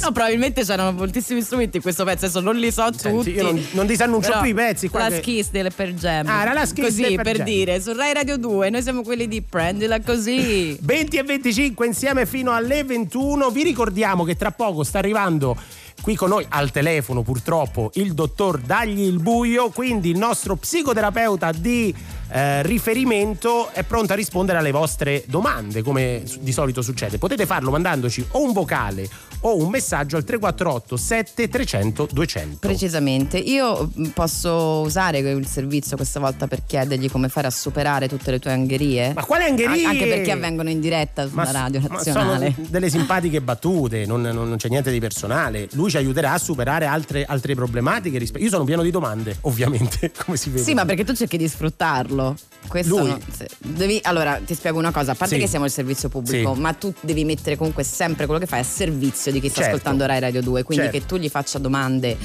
no, 0.00 0.12
probabilmente 0.12 0.64
c'erano 0.64 0.92
moltissimi 0.92 1.42
strumenti 1.42 1.76
in 1.76 1.82
questo 1.82 2.04
pezzo, 2.04 2.24
adesso 2.26 2.40
non 2.40 2.56
li 2.56 2.70
so 2.72 2.88
Senti, 2.96 3.16
tutti. 3.16 3.30
io 3.30 3.42
non- 3.44 3.66
non 3.72 3.86
disannuncio 3.86 4.28
Però 4.28 4.40
più 4.40 4.50
i 4.50 4.54
pezzi 4.54 4.88
qua 4.88 5.00
La 5.00 5.08
che- 5.08 5.20
Kiss 5.20 5.50
delle 5.50 5.70
Per 5.70 5.92
Jam. 5.94 6.26
Ah, 6.28 6.42
era 6.42 6.52
la 6.52 6.60
Kiss 6.62 6.72
Così 6.84 7.14
Per 7.14 7.22
per 7.22 7.42
dire, 7.42 7.80
su 7.80 7.92
Rai 7.92 8.12
Radio 8.14 8.36
2, 8.38 8.70
noi 8.70 8.82
siamo 8.82 9.02
quelli 9.02 9.28
di 9.28 9.42
prendila 9.42 10.00
così. 10.00 10.76
20 10.82 11.16
e 11.16 11.22
25 11.22 11.86
insieme 11.86 12.26
fino 12.26 12.52
alle 12.52 12.84
21. 12.84 13.50
Vi 13.50 13.62
ricordiamo 13.62 14.24
che 14.24 14.36
tra 14.36 14.50
poco 14.52 14.82
sta 14.84 14.98
arrivando 14.98 15.56
qui 16.02 16.16
con 16.16 16.30
noi 16.30 16.44
al 16.48 16.72
telefono 16.72 17.22
purtroppo 17.22 17.90
il 17.94 18.12
dottor 18.12 18.58
Dagli 18.58 19.02
il 19.02 19.20
Buio, 19.20 19.70
quindi 19.70 20.10
il 20.10 20.18
nostro 20.18 20.56
psicoterapeuta 20.56 21.52
di 21.52 21.94
eh, 22.32 22.62
riferimento 22.62 23.70
è 23.72 23.82
pronto 23.82 24.12
a 24.12 24.16
rispondere 24.16 24.58
alle 24.58 24.70
vostre 24.70 25.24
domande 25.26 25.82
come 25.82 26.22
di 26.40 26.52
solito 26.52 26.80
succede. 26.82 27.18
Potete 27.18 27.44
farlo 27.46 27.70
mandandoci 27.70 28.24
o 28.32 28.42
un 28.42 28.52
vocale 28.52 29.06
o 29.40 29.56
un 29.56 29.68
messaggio 29.68 30.16
al 30.16 30.24
348 30.24 30.96
7300 30.96 32.08
200. 32.12 32.56
Precisamente, 32.58 33.38
io 33.38 33.90
mh, 33.92 34.06
posso 34.08 34.80
usare 34.84 35.18
il 35.18 35.46
servizio 35.46 35.96
questa 35.96 36.20
volta 36.20 36.46
per 36.46 36.62
chiedergli 36.64 37.10
come 37.10 37.28
fare 37.28 37.46
a 37.48 37.50
superare 37.50 38.08
tutte 38.08 38.30
le 38.30 38.38
tue 38.38 38.52
angherie? 38.52 39.12
Ma 39.14 39.24
quale 39.24 39.44
angherie? 39.44 39.84
An- 39.84 39.90
Anche 39.92 40.06
perché 40.06 40.30
avvengono 40.30 40.70
in 40.70 40.80
diretta 40.80 41.28
sulla 41.28 41.44
s- 41.46 41.52
radio 41.52 41.80
ma 41.80 41.88
nazionale. 41.96 42.52
sono 42.54 42.66
delle 42.70 42.88
simpatiche 42.88 43.40
battute, 43.42 44.06
non, 44.06 44.22
non- 44.22 44.48
non 44.48 44.56
c'è 44.56 44.68
niente 44.68 44.90
di 44.90 45.00
personale. 45.00 45.68
Lui 45.72 45.90
ci 45.90 45.96
aiuterà 45.98 46.32
a 46.32 46.38
superare 46.38 46.86
altre, 46.86 47.24
altre 47.24 47.54
problematiche. 47.54 48.16
Io 48.38 48.48
sono 48.48 48.64
pieno 48.64 48.82
di 48.82 48.90
domande, 48.90 49.36
ovviamente, 49.42 50.12
come 50.24 50.36
si 50.36 50.50
vede. 50.50 50.62
Sì, 50.62 50.72
ma 50.74 50.84
perché 50.84 51.04
tu 51.04 51.14
cerchi 51.14 51.36
di 51.36 51.48
sfruttarlo. 51.48 52.21
Questo 52.68 52.98
Lui? 52.98 53.08
no- 53.08 53.18
se- 53.36 53.48
devi- 53.58 54.00
allora, 54.04 54.40
ti 54.44 54.54
spiego 54.54 54.78
una 54.78 54.90
cosa: 54.92 55.12
a 55.12 55.14
parte 55.14 55.34
Sì. 55.34 55.40
che 55.40 55.46
siamo 55.48 55.64
il 55.64 55.70
servizio 55.70 56.08
pubblico, 56.08 56.54
Sì. 56.54 56.60
ma 56.60 56.72
tu 56.72 56.92
devi 57.00 57.24
mettere 57.24 57.56
comunque 57.56 57.82
sempre 57.84 58.24
quello 58.26 58.40
che 58.40 58.46
fai 58.46 58.60
a 58.60 58.64
servizio 58.64 59.30
di 59.32 59.40
chi 59.40 59.48
sta 59.48 59.62
Certo. 59.62 59.76
ascoltando 59.76 60.06
Rai 60.06 60.20
Radio 60.20 60.40
2. 60.42 60.62
Quindi 60.62 60.84
Certo. 60.84 60.98
che 61.00 61.06
tu 61.06 61.16
gli 61.16 61.28
faccia 61.28 61.58
domande 61.58 62.16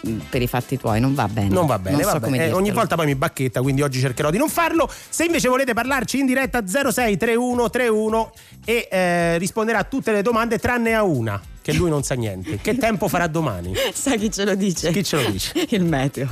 mh, 0.00 0.10
per 0.30 0.42
i 0.42 0.46
fatti 0.46 0.78
tuoi 0.78 1.00
non 1.00 1.14
va 1.14 1.26
bene. 1.28 1.48
Non 1.48 1.66
va 1.66 1.78
bene, 1.78 1.96
Non 1.96 2.04
so 2.04 2.12
vabbè. 2.12 2.24
come 2.24 2.46
Eh, 2.46 2.52
ogni 2.52 2.70
volta 2.70 2.94
poi 2.94 3.06
mi 3.06 3.14
bacchetta, 3.14 3.62
quindi 3.62 3.80
oggi 3.82 4.00
cercherò 4.00 4.30
di 4.30 4.36
non 4.38 4.48
farlo. 4.50 4.88
Se 5.08 5.24
invece 5.24 5.48
volete 5.48 5.72
parlarci 5.72 6.18
in 6.18 6.26
diretta 6.26 6.62
063131 6.66 8.32
e 8.64 8.88
eh, 8.90 9.38
risponderà 9.38 9.78
a 9.78 9.84
tutte 9.84 10.12
le 10.12 10.22
domande 10.22 10.58
tranne 10.58 10.94
a 10.94 11.02
una, 11.02 11.40
che 11.62 11.72
lui 11.72 11.88
non 11.90 12.02
sa 12.02 12.14
niente. 12.14 12.58
Che 12.58 12.76
tempo 12.76 13.08
farà 13.08 13.26
domani? 13.26 13.72
Sai 13.94 14.18
chi 14.18 14.30
ce 14.30 14.44
lo 14.44 14.54
dice? 14.54 14.92
Chi 14.92 15.02
ce 15.02 15.22
lo 15.22 15.30
dice? 15.30 15.66
Il 15.70 15.84
meteo. 15.84 16.28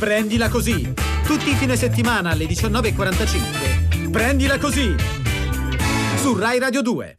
Prendila 0.00 0.48
così. 0.48 0.94
Tutti 1.26 1.50
i 1.50 1.54
fine 1.54 1.76
settimana 1.76 2.30
alle 2.30 2.46
19.45. 2.46 4.10
Prendila 4.10 4.56
così. 4.56 4.94
Su 6.16 6.34
Rai 6.38 6.58
Radio 6.58 6.80
2. 6.80 7.16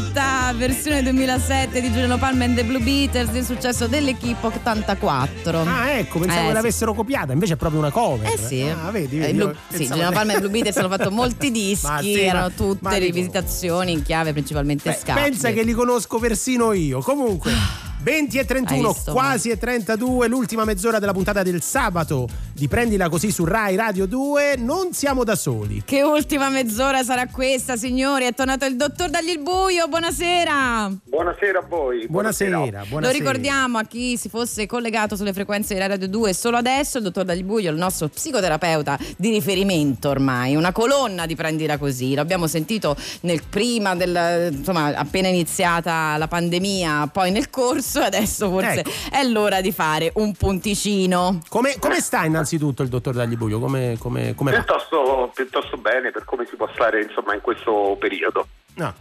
Città, 0.00 0.52
versione 0.54 1.02
2007 1.02 1.80
di 1.80 1.88
Giuliano 1.88 2.18
Palma 2.18 2.44
and 2.44 2.54
the 2.54 2.64
Blue 2.64 2.80
Beaters, 2.80 3.34
il 3.34 3.44
successo 3.44 3.86
dell'Equipe 3.86 4.46
84. 4.46 5.62
Ah, 5.62 5.90
ecco, 5.92 6.18
pensavo 6.18 6.40
Eh, 6.40 6.42
che 6.42 6.48
sì. 6.48 6.52
l'avessero 6.54 6.92
copiata, 6.92 7.32
invece 7.32 7.54
è 7.54 7.56
proprio 7.56 7.80
una 7.80 7.90
cover. 7.90 8.30
Eh 8.30 8.36
sì, 8.36 8.60
Ah, 8.62 8.90
vedi, 8.90 9.16
Eh, 9.16 9.20
vedi, 9.20 9.32
Blue- 9.38 9.54
io 9.70 9.76
sì, 9.78 9.86
Giuliano 9.86 10.10
Palma 10.12 10.34
e 10.34 10.38
Blue 10.38 10.50
Beaters 10.50 10.76
hanno 10.76 10.88
fatto 10.90 11.10
molti 11.12 11.50
dischi, 11.50 12.02
sì, 12.02 12.20
erano 12.20 12.50
tutte 12.50 12.78
ma 12.82 12.96
rivisitazioni 12.96 13.92
in 13.92 14.02
chiave 14.02 14.32
principalmente 14.32 14.90
Beh, 14.90 14.96
ska. 14.96 15.14
pensa 15.14 15.50
che 15.52 15.62
li 15.62 15.72
conosco 15.72 16.18
persino 16.18 16.72
io. 16.72 17.00
Comunque, 17.00 17.52
20 18.06 18.36
e 18.36 18.38
Hai 18.38 18.46
31, 18.46 18.92
visto? 18.92 19.10
quasi 19.10 19.50
e 19.50 19.58
32, 19.58 20.28
l'ultima 20.28 20.64
mezz'ora 20.64 21.00
della 21.00 21.12
puntata 21.12 21.42
del 21.42 21.60
sabato 21.60 22.28
di 22.52 22.68
Prendila 22.68 23.08
così 23.08 23.32
su 23.32 23.44
Rai 23.44 23.74
Radio 23.74 24.06
2. 24.06 24.54
Non 24.58 24.92
siamo 24.92 25.24
da 25.24 25.34
soli. 25.34 25.82
Che 25.84 26.02
ultima 26.04 26.48
mezz'ora 26.48 27.02
sarà 27.02 27.26
questa, 27.26 27.76
signori? 27.76 28.26
È 28.26 28.32
tornato 28.32 28.64
il 28.64 28.76
dottor 28.76 29.10
Dagli 29.10 29.30
il 29.30 29.40
Buio, 29.40 29.88
buonasera. 29.88 30.88
Buonasera 31.02 31.58
a 31.58 31.64
voi. 31.68 32.06
Buonasera, 32.06 32.58
buonasera. 32.60 33.00
Lo 33.00 33.10
ricordiamo 33.10 33.78
a 33.78 33.82
chi 33.82 34.16
si 34.16 34.28
fosse 34.28 34.66
collegato 34.66 35.16
sulle 35.16 35.32
frequenze 35.32 35.74
di 35.74 35.80
Radio 35.80 36.06
2 36.06 36.32
solo 36.32 36.58
adesso, 36.58 36.98
il 36.98 37.02
dottor 37.02 37.24
Dagli 37.24 37.42
Buio, 37.42 37.72
il 37.72 37.76
nostro 37.76 38.06
psicoterapeuta 38.06 38.96
di 39.16 39.30
riferimento 39.30 40.10
ormai, 40.10 40.54
una 40.54 40.70
colonna 40.70 41.26
di 41.26 41.34
Prendila 41.34 41.76
Così. 41.76 42.14
L'abbiamo 42.14 42.46
sentito 42.46 42.96
nel 43.22 43.42
prima 43.50 43.96
del, 43.96 44.52
insomma, 44.52 44.94
appena 44.94 45.26
iniziata 45.26 46.16
la 46.16 46.28
pandemia, 46.28 47.08
poi 47.12 47.32
nel 47.32 47.50
corso, 47.50 47.94
e 48.00 48.04
adesso 48.04 48.48
forse 48.50 48.80
Ecco. 48.80 48.90
è 49.10 49.22
l'ora 49.24 49.60
di 49.60 49.72
fare 49.72 50.10
un 50.14 50.32
punticino. 50.34 51.40
Come, 51.48 51.78
come 51.78 52.00
sta 52.00 52.24
innanzitutto 52.24 52.82
il 52.82 52.88
dottor 52.88 53.14
Daglibuio? 53.14 53.58
Come, 53.58 53.96
come, 53.98 54.34
come 54.34 54.50
va? 54.52 54.58
Piuttosto, 54.58 55.30
piuttosto 55.34 55.76
bene 55.76 56.10
per 56.10 56.24
come 56.24 56.46
si 56.48 56.56
può 56.56 56.68
stare 56.72 57.02
insomma 57.02 57.34
in 57.34 57.40
questo 57.40 57.96
periodo. 57.98 58.46
No. 58.74 58.92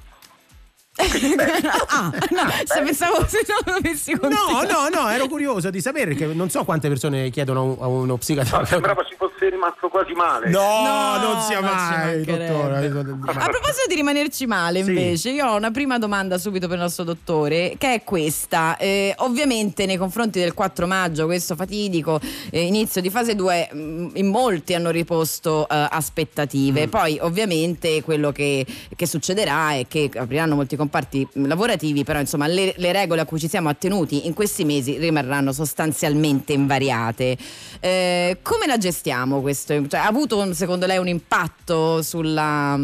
Ah, 0.98 2.10
no, 2.32 2.50
se 2.64 2.82
pensavo 2.84 3.26
se 3.28 3.39
non 3.66 3.76
avessi 3.76 4.14
No, 4.22 4.62
no, 4.64 4.88
no, 4.89 5.10
ero 5.10 5.28
curioso 5.28 5.70
di 5.70 5.82
sapere 5.82 6.16
perché 6.16 6.34
non 6.34 6.50
so 6.50 6.64
quante 6.64 6.88
persone 6.88 7.30
chiedono 7.30 7.60
a 7.60 7.64
un- 7.64 7.78
a 7.82 7.88
uno 7.88 8.06
No, 8.06 8.18
psicoterapeuta. 8.18 8.66
sembrava 8.66 9.04
ci 9.04 9.16
fosse 9.18 9.50
rimasto 9.50 9.88
quasi 9.89 10.14
male. 10.14 10.50
No, 10.50 10.60
No, 10.60 11.18
non 11.34 11.41
sia 11.41 11.58
ci 11.58 11.64
mai, 11.64 12.24
dottore. 12.24 12.88
A 12.88 13.48
proposito 13.48 13.88
di 13.88 13.96
rimanerci 13.96 14.46
male, 14.46 14.84
Sì. 14.84 14.89
invece, 14.89 15.30
io 15.32 15.46
ho 15.48 15.56
una 15.56 15.72
prima 15.72 15.98
domanda 15.98 16.38
subito 16.38 16.68
per 16.68 16.78
il 16.78 16.84
nostro 16.84 17.04
dottore, 17.04 17.76
che 17.78 17.93
è 17.96 18.04
questa. 18.04 18.78
Eh, 18.78 19.14
ovviamente, 19.18 19.86
nei 19.86 19.98
confronti 19.98 20.39
del 20.39 20.54
4 20.54 20.88
maggio, 20.88 21.26
questo 21.26 21.56
fatidico 21.56 22.20
eh, 22.52 22.62
inizio 22.62 23.02
di 23.02 23.10
fase 23.10 23.36
2, 23.36 23.70
mh, 23.72 24.10
in 24.14 24.28
molti 24.28 24.74
hanno 24.74 24.89
riposto 24.91 25.68
eh, 25.68 25.88
aspettative. 25.89 26.88
Poi, 26.88 27.18
ovviamente, 27.22 28.02
quello 28.04 28.32
che, 28.32 28.66
che 28.96 29.06
succederà 29.08 29.74
è 29.74 29.86
che 29.88 30.10
apriranno 30.16 30.56
molti 30.56 30.76
comparti 30.86 31.27
lavorativi, 31.33 32.03
però, 32.03 32.19
insomma, 32.19 32.47
le, 32.47 32.73
le 32.77 32.91
regole 32.91 33.21
a 33.21 33.25
cui 33.25 33.39
ci 33.39 33.47
siamo 33.47 33.69
attenuti 33.69 34.27
in 34.27 34.33
questi 34.33 34.63
mesi 34.65 34.97
rimarranno 34.97 35.51
sostanzialmente 35.51 36.53
invariate. 36.53 37.38
Eh, 37.79 38.38
come 38.41 38.67
la 38.67 38.77
gestiamo 38.77 39.41
questo? 39.41 39.88
Cioè, 39.88 39.99
ha 39.99 40.05
avuto, 40.05 40.53
secondo 40.53 40.86
lei, 40.86 40.97
un 40.97 41.07
impatto 41.07 42.01
sulla 42.01 42.77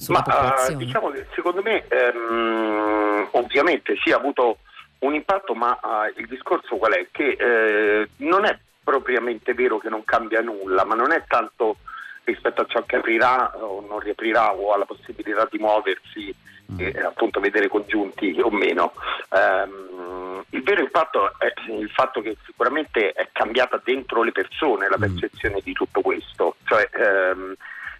sulla 0.00 0.24
Ma 0.24 0.24
popolazione? 0.24 0.84
diciamo 0.84 1.10
che 1.10 1.26
secondo 1.34 1.60
me 1.60 1.84
ehm, 1.86 3.28
ovviamente 3.32 3.98
sì 4.02 4.12
ha 4.12 4.16
avuto 4.16 4.60
un 5.00 5.12
impatto, 5.12 5.54
ma 5.54 5.78
eh, 5.78 6.20
il 6.20 6.26
discorso 6.26 6.76
qual 6.76 6.92
è? 6.92 7.08
Che 7.10 7.36
eh, 7.38 8.08
non 8.18 8.46
è 8.46 8.58
propriamente 8.82 9.52
vero 9.52 9.78
che 9.78 9.90
non 9.90 10.02
cambia 10.04 10.40
nulla, 10.40 10.84
ma 10.86 10.94
non 10.94 11.12
è 11.12 11.22
tanto 11.28 11.76
rispetto 12.24 12.62
a 12.62 12.66
ciò 12.66 12.82
che 12.84 12.96
aprirà 12.96 13.52
o 13.56 13.84
non 13.86 13.98
riaprirà 13.98 14.54
o 14.54 14.72
alla 14.72 14.86
possibilità 14.86 15.46
di 15.50 15.58
muoversi 15.58 16.34
e 16.76 17.00
appunto 17.00 17.40
vedere 17.40 17.68
congiunti 17.68 18.38
o 18.42 18.50
meno. 18.50 18.92
Ehm, 19.30 20.44
il 20.50 20.62
vero 20.62 20.80
impatto 20.80 21.32
è 21.38 21.52
il 21.70 21.90
fatto 21.90 22.20
che 22.20 22.36
sicuramente 22.44 23.12
è 23.12 23.28
cambiata 23.32 23.80
dentro 23.82 24.22
le 24.22 24.32
persone 24.32 24.88
la 24.88 24.98
percezione 24.98 25.60
di 25.62 25.72
tutto 25.72 26.00
questo. 26.00 26.56
Cioè, 26.64 26.88
ehm, 26.92 27.54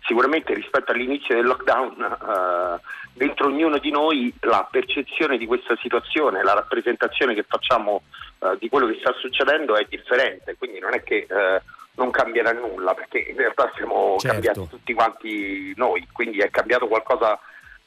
sicuramente 0.04 0.54
rispetto 0.54 0.92
all'inizio 0.92 1.36
del 1.36 1.46
lockdown, 1.46 2.02
eh, 2.02 2.80
dentro 3.12 3.46
ognuno 3.46 3.78
di 3.78 3.90
noi 3.90 4.32
la 4.40 4.66
percezione 4.70 5.38
di 5.38 5.46
questa 5.46 5.76
situazione, 5.80 6.42
la 6.42 6.54
rappresentazione 6.54 7.34
che 7.34 7.44
facciamo 7.46 8.02
eh, 8.40 8.56
di 8.58 8.68
quello 8.68 8.86
che 8.86 8.98
sta 9.00 9.14
succedendo 9.18 9.76
è 9.76 9.86
differente, 9.88 10.56
quindi 10.56 10.78
non 10.78 10.94
è 10.94 11.02
che 11.02 11.26
eh, 11.28 11.62
non 11.94 12.10
cambierà 12.10 12.52
nulla, 12.52 12.94
perché 12.94 13.18
in 13.18 13.36
realtà 13.36 13.70
siamo 13.76 14.16
Certo. 14.18 14.28
cambiati 14.28 14.68
tutti 14.68 14.94
quanti 14.94 15.72
noi, 15.76 16.06
quindi 16.12 16.38
è 16.38 16.50
cambiato 16.50 16.88
qualcosa 16.88 17.38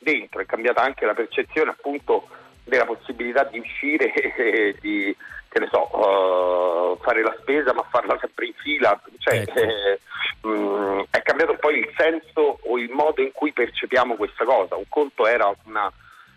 dentro, 0.03 0.41
è 0.41 0.45
cambiata 0.45 0.81
anche 0.81 1.05
la 1.05 1.13
percezione 1.13 1.71
appunto 1.71 2.27
della 2.63 2.85
possibilità 2.85 3.43
di 3.45 3.59
uscire 3.59 4.13
e 4.13 4.75
di 4.79 5.15
che 5.53 5.59
ne 5.59 5.69
so, 5.71 5.87
eh, 5.93 6.97
fare 7.03 7.21
la 7.21 7.35
spesa 7.39 7.73
ma 7.73 7.85
farla 7.89 8.17
sempre 8.19 8.47
in 8.47 8.53
fila, 8.53 8.99
cioè 9.19 9.41
Ecco. 9.41 9.59
eh, 9.59 9.99
mm, 10.47 11.01
è 11.11 11.21
cambiato 11.21 11.55
poi 11.59 11.77
il 11.77 11.93
senso 11.95 12.59
o 12.63 12.79
il 12.79 12.89
modo 12.89 13.21
in 13.21 13.31
cui 13.31 13.53
percepiamo 13.53 14.15
questa 14.15 14.45
cosa. 14.45 14.75
Un 14.75 14.89
conto 14.89 15.27
era 15.27 15.53
una 15.65 15.91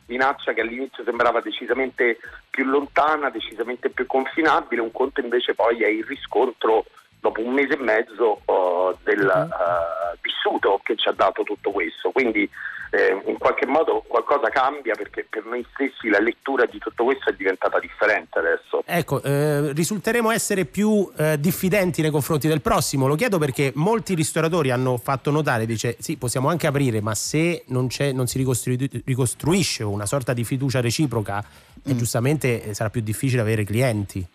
minaccia 0.07 0.53
che 0.53 0.61
all'inizio 0.61 1.03
sembrava 1.03 1.41
decisamente 1.41 2.19
più 2.51 2.65
lontana, 2.65 3.31
decisamente 3.31 3.89
più 3.89 4.07
confinabile, 4.07 4.83
un 4.83 4.93
conto 4.93 5.21
invece 5.21 5.55
poi 5.55 5.83
è 5.83 5.89
il 5.89 6.05
riscontro 6.05 6.85
dopo 7.19 7.41
un 7.41 7.55
mese 7.55 7.73
e 7.73 7.83
mezzo 7.83 8.43
eh, 8.45 8.97
del 9.03 9.27
eh, 9.27 10.19
vissuto 10.21 10.79
che 10.85 10.95
ci 10.95 11.09
ha 11.09 11.13
dato 11.13 11.43
tutto 11.43 11.71
questo. 11.71 12.11
Quindi 12.11 12.49
eh, 12.97 13.23
in 13.27 13.37
qualche 13.37 13.67
modo 13.67 14.03
qualcosa 14.07 14.49
cambia 14.49 14.95
perché 14.95 15.27
per 15.29 15.45
noi 15.45 15.65
stessi 15.75 16.09
la 16.09 16.19
lettura 16.19 16.65
di 16.65 16.79
tutto 16.79 17.05
questo 17.05 17.29
è 17.29 17.35
diventata 17.35 17.79
differente 17.79 18.39
adesso. 18.39 18.83
Ecco, 18.87 19.23
eh, 19.23 19.73
risulteremo 19.73 20.31
essere 20.31 20.65
più 20.65 21.11
eh, 21.17 21.39
diffidenti 21.39 22.01
nei 22.01 22.11
confronti 22.11 22.49
del 22.49 22.63
prossimo. 22.63 23.07
Lo 23.07 23.15
chiedo 23.15 23.37
perché 23.39 23.73
molti 23.75 24.15
ristoratori 24.15 24.71
hanno 24.71 24.97
fatto 24.97 25.31
notare, 25.31 25.67
dice, 25.67 25.97
sì, 25.99 26.17
possiamo 26.17 26.49
anche 26.49 26.67
aprire, 26.67 27.03
ma 27.03 27.15
se 27.15 27.65
non, 27.67 27.89
c'è, 27.89 28.13
non 28.13 28.27
si 28.27 28.39
ricostrui- 28.39 29.03
ricostruisce 29.05 29.85
una 29.85 30.07
sorta 30.07 30.33
di 30.33 30.45
fiducia 30.45 30.81
reciproca, 30.81 31.45
eh, 31.85 31.97
giustamente 31.97 32.63
eh, 32.63 32.75
sarà 32.75 32.89
più 32.89 33.03
difficile 33.03 33.43
avere 33.43 33.65
clienti. 33.65 34.27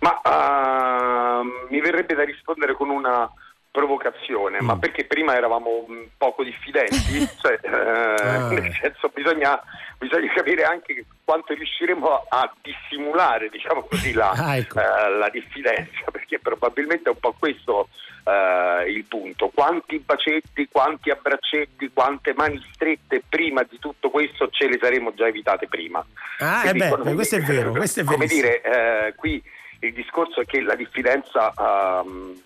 Ma 0.00 0.20
ehm, 0.22 1.66
mi 1.68 1.80
verrebbe 1.80 2.14
da 2.14 2.24
rispondere 2.24 2.74
con 2.74 2.90
una 2.90 3.28
provocazione, 3.72 4.60
ma 4.60 4.76
perché 4.78 5.04
prima 5.06 5.34
eravamo 5.34 5.86
mh, 5.88 6.10
poco 6.18 6.44
diffidenti? 6.44 7.26
cioè, 7.40 7.58
eh, 7.62 8.00
Ah. 8.22 8.48
Nel 8.48 8.72
senso 8.80 9.10
bisogna, 9.12 9.60
bisogna 9.98 10.30
capire 10.32 10.62
anche 10.64 11.04
quanto 11.24 11.54
riusciremo 11.54 12.26
a, 12.28 12.52
dissimulare, 12.62 13.48
diciamo 13.48 13.82
così, 13.82 14.12
la, 14.12 14.30
Ah, 14.30 14.56
ecco. 14.56 14.78
eh, 14.78 15.08
la 15.18 15.28
diffidenza, 15.30 16.04
perché 16.12 16.38
probabilmente 16.38 17.08
è 17.08 17.12
un 17.12 17.18
po' 17.18 17.34
questo 17.38 17.88
eh, 18.24 18.90
il 18.90 19.04
punto. 19.04 19.48
Quanti 19.52 19.98
bacetti, 19.98 20.68
quanti 20.70 21.10
abbraccetti, 21.10 21.90
quante 21.92 22.34
mani 22.34 22.62
strette 22.72 23.22
prima 23.28 23.62
di 23.64 23.78
tutto 23.80 24.10
questo 24.10 24.48
ce 24.50 24.68
le 24.68 24.78
saremmo 24.80 25.12
già 25.14 25.26
evitate 25.26 25.66
prima. 25.66 26.04
Ah, 26.38 26.68
eh 26.68 26.72
beh, 26.74 26.84
secondo 26.84 27.04
me, 27.04 27.14
questo 27.14 27.36
è 27.36 27.40
vero, 27.40 27.70
questo 27.72 28.00
è 28.00 28.04
Come 28.04 28.18
verissimo. 28.18 28.42
dire, 28.42 28.60
eh, 29.08 29.14
qui 29.16 29.42
il 29.80 29.92
discorso 29.94 30.40
è 30.42 30.44
che 30.44 30.60
la 30.60 30.74
diffidenza 30.76 31.52
ehm, 31.58 32.40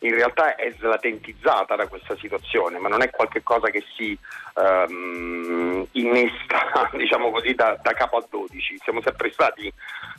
in 0.00 0.14
realtà 0.14 0.54
è 0.54 0.72
slatentizzata 0.78 1.76
da 1.76 1.86
questa 1.86 2.16
situazione, 2.16 2.78
ma 2.78 2.88
non 2.88 3.02
è 3.02 3.10
qualcosa 3.10 3.68
che 3.70 3.84
si 3.96 4.16
ehm, 4.54 5.86
innesta, 5.92 6.90
diciamo 6.94 7.30
così, 7.30 7.54
da, 7.54 7.78
da 7.82 7.92
capo 7.92 8.18
a 8.18 8.26
12. 8.28 8.78
Siamo 8.82 9.00
sempre 9.02 9.32
stati 9.32 9.72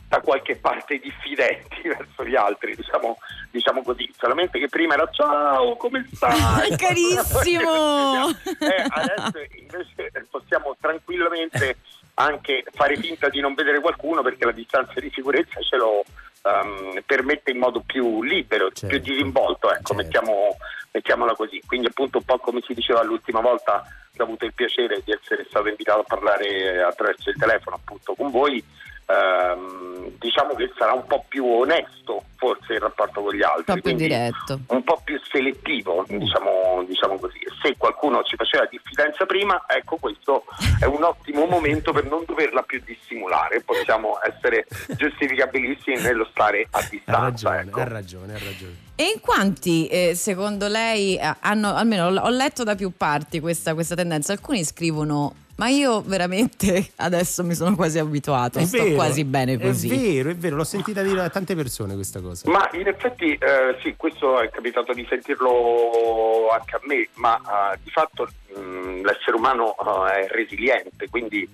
da 0.07 0.19
qualche 0.21 0.55
parte 0.55 0.97
diffidenti 0.97 1.81
verso 1.87 2.25
gli 2.25 2.35
altri, 2.35 2.75
diciamo, 2.75 3.17
diciamo 3.51 3.83
così, 3.83 4.11
solamente 4.17 4.59
che 4.59 4.67
prima 4.67 4.95
era 4.95 5.09
ciao, 5.11 5.75
come 5.77 6.07
stai? 6.11 6.75
Carissimo! 6.75 8.29
Eh, 8.29 8.85
adesso 8.89 9.45
invece 9.55 10.27
possiamo 10.29 10.75
tranquillamente 10.79 11.77
anche 12.15 12.65
fare 12.73 12.97
finta 12.97 13.29
di 13.29 13.39
non 13.39 13.53
vedere 13.53 13.79
qualcuno 13.79 14.21
perché 14.21 14.45
la 14.45 14.51
distanza 14.51 14.99
di 14.99 15.09
sicurezza 15.13 15.61
ce 15.61 15.77
lo 15.77 16.03
ehm, 16.43 17.01
permette 17.05 17.51
in 17.51 17.57
modo 17.57 17.81
più 17.85 18.21
libero, 18.23 18.71
Certo. 18.71 18.87
più 18.87 18.99
disinvolto, 18.99 19.69
ecco, 19.71 19.93
Certo. 19.93 19.95
mettiamo- 19.95 20.57
mettiamola 20.91 21.33
così. 21.35 21.61
Quindi 21.65 21.87
appunto 21.87 22.17
un 22.19 22.23
po' 22.25 22.37
come 22.39 22.61
si 22.65 22.73
diceva 22.73 23.03
l'ultima 23.03 23.41
volta 23.41 23.83
ho 24.19 24.23
avuto 24.23 24.43
il 24.43 24.53
piacere 24.53 25.01
di 25.05 25.13
essere 25.13 25.45
stato 25.47 25.69
invitato 25.69 26.01
a 26.01 26.03
parlare 26.03 26.83
attraverso 26.83 27.29
il 27.29 27.37
telefono 27.37 27.77
appunto 27.77 28.15
con 28.15 28.29
voi, 28.31 28.61
ehm, 29.09 30.11
diciamo 30.19 30.53
che 30.55 30.71
sarà 30.77 30.93
un 30.93 31.05
po' 31.07 31.25
più 31.27 31.45
onesto 31.45 32.23
forse 32.35 32.73
il 32.73 32.79
rapporto 32.79 33.21
con 33.21 33.33
gli 33.33 33.41
altri. 33.43 33.63
Proprio 33.63 33.83
quindi 33.83 34.07
diretto. 34.07 34.59
un 34.67 34.83
po' 34.83 35.01
più 35.03 35.19
selettivo, 35.29 36.05
diciamo, 36.07 36.83
diciamo 36.87 37.17
così. 37.19 37.39
Se 37.61 37.75
qualcuno 37.77 38.23
ci 38.23 38.35
faceva 38.37 38.65
diffidenza 38.69 39.25
prima, 39.25 39.65
ecco 39.67 39.97
questo 39.97 40.45
è 40.79 40.85
un 40.85 41.03
ottimo 41.03 41.45
momento 41.45 41.91
per 41.91 42.05
non 42.05 42.23
doverla 42.25 42.61
più 42.61 42.81
dissimulare, 42.85 43.61
possiamo 43.61 44.17
essere 44.23 44.65
giustificabilissimi 44.95 45.99
nello 46.01 46.25
stare 46.31 46.67
a 46.71 46.77
Ha 46.79 46.87
distanza. 46.89 47.19
ragione, 47.49 47.61
ecco. 47.61 47.79
ha 47.79 47.87
ragione, 47.87 48.33
ha 48.33 48.39
ragione. 48.39 48.75
E 48.95 49.03
in 49.15 49.19
quanti, 49.21 49.87
eh, 49.87 50.13
secondo 50.15 50.67
lei, 50.67 51.17
eh, 51.17 51.35
hanno, 51.41 51.73
almeno 51.75 52.07
ho 52.07 52.19
ho 52.19 52.29
letto 52.29 52.63
da 52.63 52.75
più 52.75 52.91
parti 52.95 53.39
questa, 53.39 53.73
questa 53.73 53.95
tendenza, 53.95 54.31
alcuni 54.33 54.63
scrivono 54.63 55.33
Ma 55.59 55.67
io 55.67 56.01
veramente 56.01 56.91
adesso 56.97 57.43
mi 57.43 57.53
sono 57.53 57.75
quasi 57.75 57.99
abituato, 57.99 58.59
È 58.59 58.65
sto 58.65 58.81
vero, 58.81 58.95
quasi 58.95 59.25
bene 59.25 59.59
così. 59.59 59.89
È 59.89 59.97
vero, 59.97 60.29
è 60.29 60.35
vero, 60.35 60.55
l'ho 60.55 60.63
sentita 60.63 61.01
dire 61.01 61.21
a 61.21 61.29
tante 61.29 61.53
persone 61.53 61.95
questa 61.95 62.21
cosa. 62.21 62.49
Ma 62.49 62.69
in 62.73 62.87
effetti 62.87 63.33
eh, 63.33 63.77
sì, 63.81 63.95
questo 63.97 64.39
è 64.39 64.49
capitato 64.49 64.93
di 64.93 65.05
sentirlo 65.09 66.47
anche 66.49 66.75
a 66.75 66.79
me, 66.83 67.09
ma 67.15 67.37
eh, 67.37 67.79
di 67.83 67.89
fatto 67.89 68.29
mh, 68.55 69.01
l'essere 69.01 69.35
umano 69.35 69.75
eh, 70.07 70.27
è 70.27 70.27
resiliente, 70.29 71.09
quindi 71.09 71.47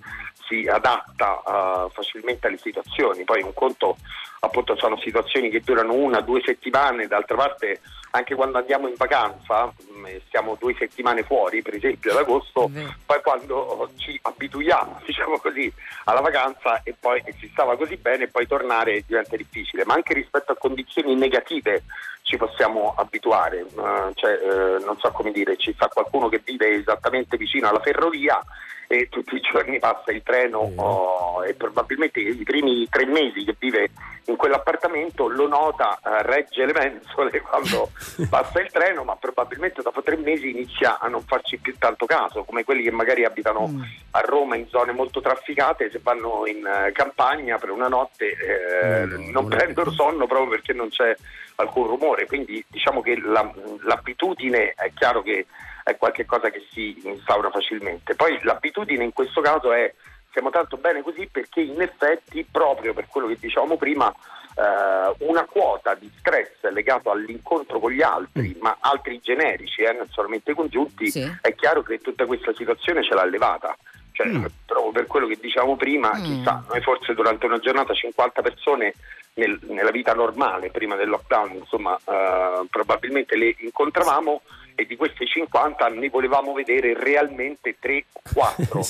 si 0.48 0.68
adatta 0.68 1.42
eh, 1.42 1.90
facilmente 1.92 2.46
alle 2.46 2.58
situazioni. 2.58 3.24
Poi 3.24 3.42
un 3.42 3.52
conto 3.54 3.96
appunto 4.38 4.76
sono 4.76 4.96
situazioni 4.98 5.50
che 5.50 5.62
durano 5.64 5.94
una, 5.94 6.20
due 6.20 6.40
settimane, 6.44 7.08
d'altra 7.08 7.34
parte 7.34 7.80
anche 8.10 8.34
quando 8.34 8.58
andiamo 8.58 8.88
in 8.88 8.94
vacanza, 8.96 9.66
mh, 9.66 10.06
e 10.06 10.22
stiamo 10.26 10.56
due 10.58 10.74
settimane 10.78 11.22
fuori, 11.22 11.62
per 11.62 11.74
esempio 11.74 12.12
ad 12.12 12.18
agosto, 12.18 12.70
poi 13.04 13.20
quando 13.22 13.90
ci 13.96 14.18
abituiamo, 14.22 15.00
diciamo 15.04 15.38
così, 15.38 15.72
alla 16.04 16.20
vacanza 16.20 16.82
e 16.82 16.94
poi 16.98 17.22
si 17.38 17.48
stava 17.52 17.76
così 17.76 17.96
bene 17.96 18.24
e 18.24 18.28
poi 18.28 18.46
tornare 18.46 19.02
diventa 19.06 19.36
difficile, 19.36 19.84
ma 19.84 19.94
anche 19.94 20.14
rispetto 20.14 20.52
a 20.52 20.56
condizioni 20.56 21.14
negative 21.14 21.82
ci 22.26 22.36
possiamo 22.36 22.92
abituare, 22.96 23.60
Eh, 23.60 24.10
cioè, 24.14 24.32
eh, 24.32 24.84
non 24.84 24.98
so 24.98 25.12
come 25.12 25.30
dire, 25.30 25.56
ci 25.56 25.72
sta 25.72 25.86
qualcuno 25.86 26.28
che 26.28 26.42
vive 26.44 26.74
esattamente 26.74 27.36
vicino 27.36 27.68
alla 27.68 27.78
ferrovia 27.78 28.44
e 28.88 29.08
tutti 29.08 29.36
i 29.36 29.40
giorni 29.40 29.78
passa 29.78 30.10
il 30.12 30.22
treno 30.22 30.72
oh, 30.76 31.44
e 31.44 31.54
probabilmente 31.54 32.20
i 32.20 32.42
primi 32.44 32.88
tre 32.88 33.04
mesi 33.06 33.44
che 33.44 33.54
vive 33.58 33.90
in 34.26 34.36
quell'appartamento 34.36 35.28
lo 35.28 35.46
nota, 35.46 35.98
eh, 36.04 36.22
regge 36.22 36.66
le 36.66 36.72
mensole 36.72 37.40
quando 37.46 37.90
passa 38.28 38.60
il 38.60 38.72
treno, 38.72 39.04
ma 39.04 39.14
probabilmente 39.14 39.82
dopo 39.82 40.02
tre 40.02 40.16
mesi 40.16 40.50
inizia 40.50 40.98
a 40.98 41.06
non 41.06 41.22
farci 41.22 41.58
più 41.58 41.76
tanto 41.78 42.06
caso, 42.06 42.42
come 42.42 42.64
quelli 42.64 42.82
che 42.82 42.90
magari 42.90 43.24
abitano 43.24 43.70
a 44.10 44.20
Roma 44.20 44.56
in 44.56 44.66
zone 44.66 44.90
molto 44.90 45.20
trafficate, 45.20 45.90
se 45.92 46.00
vanno 46.02 46.44
in 46.46 46.66
eh, 46.66 46.90
campagna 46.90 47.56
per 47.58 47.70
una 47.70 47.86
notte 47.86 48.26
eh, 48.26 49.06
non 49.30 49.46
prendono 49.46 49.92
sonno 49.92 50.26
proprio 50.26 50.50
perché 50.50 50.72
non 50.72 50.88
c'è 50.88 51.14
alcun 51.56 51.86
rumore, 51.86 52.26
quindi 52.26 52.64
diciamo 52.68 53.00
che 53.00 53.18
la- 53.20 53.52
l'abitudine 53.82 54.72
è 54.76 54.92
chiaro 54.94 55.22
che 55.22 55.46
è 55.82 55.96
qualcosa 55.96 56.50
che 56.50 56.66
si 56.70 57.00
instaura 57.04 57.50
facilmente. 57.50 58.14
Poi 58.14 58.38
l'abitudine 58.42 59.04
in 59.04 59.12
questo 59.12 59.40
caso 59.40 59.72
è 59.72 59.92
stiamo 60.30 60.50
tanto 60.50 60.76
bene 60.76 61.02
così 61.02 61.26
perché 61.30 61.60
in 61.60 61.80
effetti 61.80 62.44
proprio 62.50 62.92
per 62.92 63.06
quello 63.08 63.26
che 63.26 63.38
dicevamo 63.40 63.76
prima 63.76 64.12
eh, 64.58 65.14
una 65.26 65.44
quota 65.44 65.94
di 65.94 66.10
stress 66.18 66.62
legato 66.70 67.10
all'incontro 67.10 67.78
con 67.78 67.90
gli 67.90 68.02
altri, 68.02 68.56
ma 68.60 68.76
altri 68.80 69.20
generici, 69.22 69.82
eh, 69.82 69.92
non 69.92 70.08
solamente 70.10 70.54
congiunti, 70.54 71.08
è 71.40 71.54
chiaro 71.54 71.82
che 71.82 72.00
tutta 72.00 72.26
questa 72.26 72.52
situazione 72.54 73.02
ce 73.02 73.14
l'ha 73.14 73.24
levata. 73.24 73.76
Cioè, 74.16 74.28
proprio 74.64 74.92
per 74.92 75.06
quello 75.06 75.26
che 75.26 75.36
dicevamo 75.38 75.76
prima, 75.76 76.10
chissà, 76.22 76.64
noi 76.70 76.80
forse 76.80 77.12
durante 77.12 77.44
una 77.44 77.58
giornata 77.58 77.92
50 77.92 78.40
persone 78.40 78.94
nel- 79.34 79.58
nella 79.68 79.90
vita 79.90 80.14
normale, 80.14 80.70
prima 80.70 80.96
del 80.96 81.10
lockdown, 81.10 81.52
insomma, 81.56 81.94
eh, 82.02 82.64
probabilmente 82.70 83.36
le 83.36 83.54
incontravamo 83.58 84.40
e 84.78 84.84
di 84.86 84.94
queste 84.96 85.26
50 85.26 85.88
ne 85.88 86.08
volevamo 86.10 86.52
vedere 86.52 86.94
realmente 86.98 87.76
3 87.80 88.04
o 88.12 88.20
4. 88.34 88.86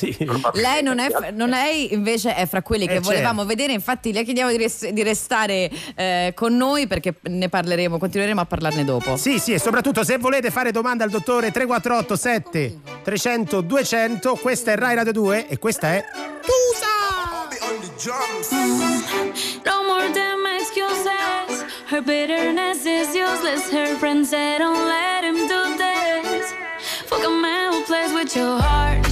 Lei 0.55 0.83
non 0.83 0.99
è, 0.99 1.31
non 1.31 1.53
è 1.53 1.71
invece 1.71 2.35
è 2.35 2.45
fra 2.47 2.61
quelli 2.61 2.87
che 2.87 2.95
Eh, 2.97 3.01
volevamo 3.01 3.43
certo. 3.43 3.55
vedere, 3.55 3.73
infatti 3.73 4.13
le 4.13 4.25
chiediamo 4.25 4.51
di, 4.51 4.57
res- 4.57 4.89
di 4.89 5.03
restare 5.05 5.71
eh, 5.95 6.33
con 6.35 6.57
noi 6.57 6.87
perché 6.89 7.15
ne 7.23 7.49
parleremo, 7.49 7.99
continueremo 7.99 8.41
a 8.41 8.45
parlarne 8.47 8.85
dopo. 8.85 9.17
Sì, 9.17 9.39
sì, 9.39 9.53
e 9.53 9.59
soprattutto 9.61 10.03
se 10.05 10.19
volete 10.19 10.51
fare 10.51 10.73
domande 10.73 11.05
al 11.05 11.11
dottore 11.11 11.51
348 11.53 12.17
7 12.17 12.79
300 13.05 13.61
200, 13.61 14.35
questa 14.35 14.73
è 14.73 14.77
Rai 14.77 14.97
Radio 14.97 15.13
2 15.13 15.47
e 15.49 15.59
questa 15.59 15.95
è 15.95 16.05
No 19.65 19.83
more 19.87 20.11
damn 20.13 20.36
excuses. 20.36 20.36
Her 21.89 22.03
bitterness 22.03 22.85
is 22.85 23.15
useless. 23.15 23.71
Her 23.71 23.95
friends 23.95 24.31
say 24.31 24.59
don't 24.59 24.89
let 24.89 25.23
him 25.23 25.37
do 25.37 25.79
this. 25.79 26.53
Fuck 27.05 27.25
a 27.25 27.31
man 27.31 27.75
who 27.75 27.85
plays 27.85 28.13
with 28.13 28.35
your 28.35 28.59
heart. 28.59 29.06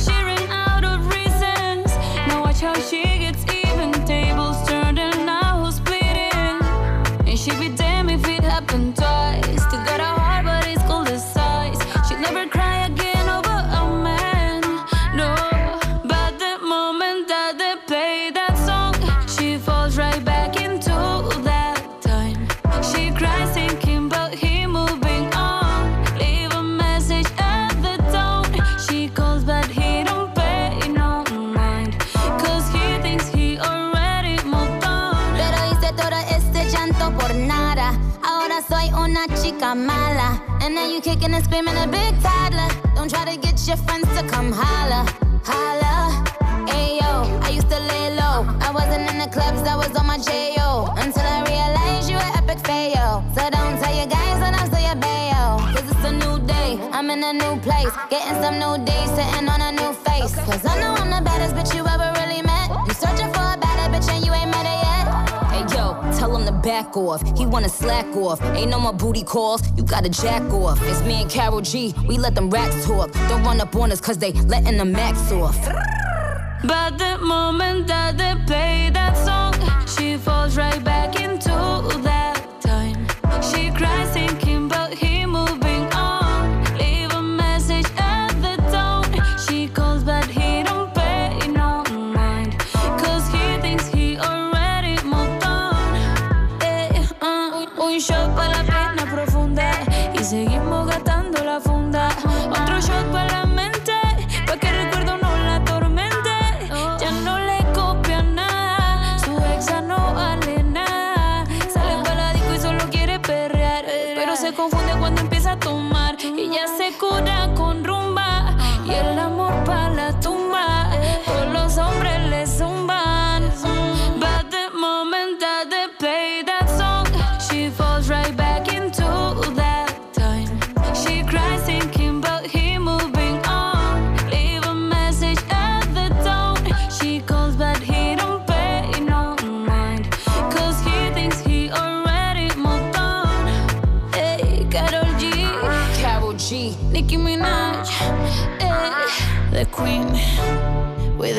Kicking 41.04 41.34
and 41.34 41.44
screaming 41.44 41.76
a 41.76 41.86
big 41.86 42.12
toddler. 42.22 42.68
Don't 42.96 43.10
try 43.10 43.24
to 43.26 43.36
get 43.38 43.60
your 43.68 43.76
friends 43.76 44.08
to 44.16 44.26
come 44.26 44.50
holla. 44.50 45.04
Holla. 45.44 46.24
Ayo, 46.72 47.12
I 47.44 47.50
used 47.50 47.68
to 47.68 47.78
lay 47.78 48.16
low. 48.16 48.48
I 48.66 48.70
wasn't 48.72 49.04
in 49.10 49.18
the 49.18 49.28
clubs, 49.28 49.60
I 49.68 49.76
was 49.76 49.94
on 50.00 50.06
my 50.06 50.16
J.O. 50.16 50.94
Until 50.96 51.26
I 51.36 51.40
realized 51.44 52.08
you 52.08 52.16
were 52.16 52.32
epic 52.40 52.60
fail. 52.66 53.22
So 53.36 53.42
don't 53.50 53.76
tell 53.80 53.94
your 53.94 54.08
guys 54.08 54.36
that 54.40 54.56
I'm 54.58 54.66
still 54.72 54.84
your 54.88 54.98
bayo. 55.04 55.44
Cause 55.74 55.86
it's 55.92 56.04
a 56.08 56.12
new 56.22 56.36
day, 56.46 56.80
I'm 56.96 57.10
in 57.10 57.22
a 57.22 57.34
new 57.34 57.60
place. 57.60 57.92
Getting 58.08 58.40
some 58.42 58.56
new 58.58 58.74
days, 58.82 59.10
sitting 59.12 59.46
on 59.46 59.60
a 59.60 59.72
new 59.72 59.92
face. 60.08 60.34
Cause 60.48 60.64
I 60.64 60.74
know 60.80 60.94
I'm 60.96 61.10
the 61.12 61.20
baddest 61.20 61.33
back 66.74 66.96
off. 66.96 67.20
He 67.38 67.46
wanna 67.46 67.68
slack 67.68 68.08
off. 68.16 68.42
Ain't 68.58 68.70
no 68.70 68.80
more 68.80 68.92
booty 68.92 69.22
calls. 69.22 69.60
You 69.76 69.84
gotta 69.84 70.08
jack 70.08 70.42
off. 70.52 70.78
It's 70.90 71.02
me 71.02 71.22
and 71.22 71.30
Carol 71.30 71.60
G. 71.60 71.94
We 72.08 72.18
let 72.18 72.34
them 72.34 72.50
racks 72.50 72.84
talk. 72.84 73.12
Don't 73.28 73.44
run 73.44 73.60
up 73.60 73.76
on 73.76 73.92
us 73.92 74.00
cause 74.00 74.18
they 74.18 74.32
letting 74.52 74.78
the 74.78 74.84
max 74.84 75.30
off. 75.30 75.58
But 76.70 76.98
the 76.98 77.18
moment 77.18 77.86
that 77.86 78.12
they 78.20 78.34
play 78.48 78.90
that 78.98 79.14
song, 79.26 79.54
she 79.94 80.16
falls 80.16 80.56
right 80.56 80.82
back 80.82 81.20
into 81.20 81.52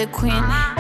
queen. 0.08 0.75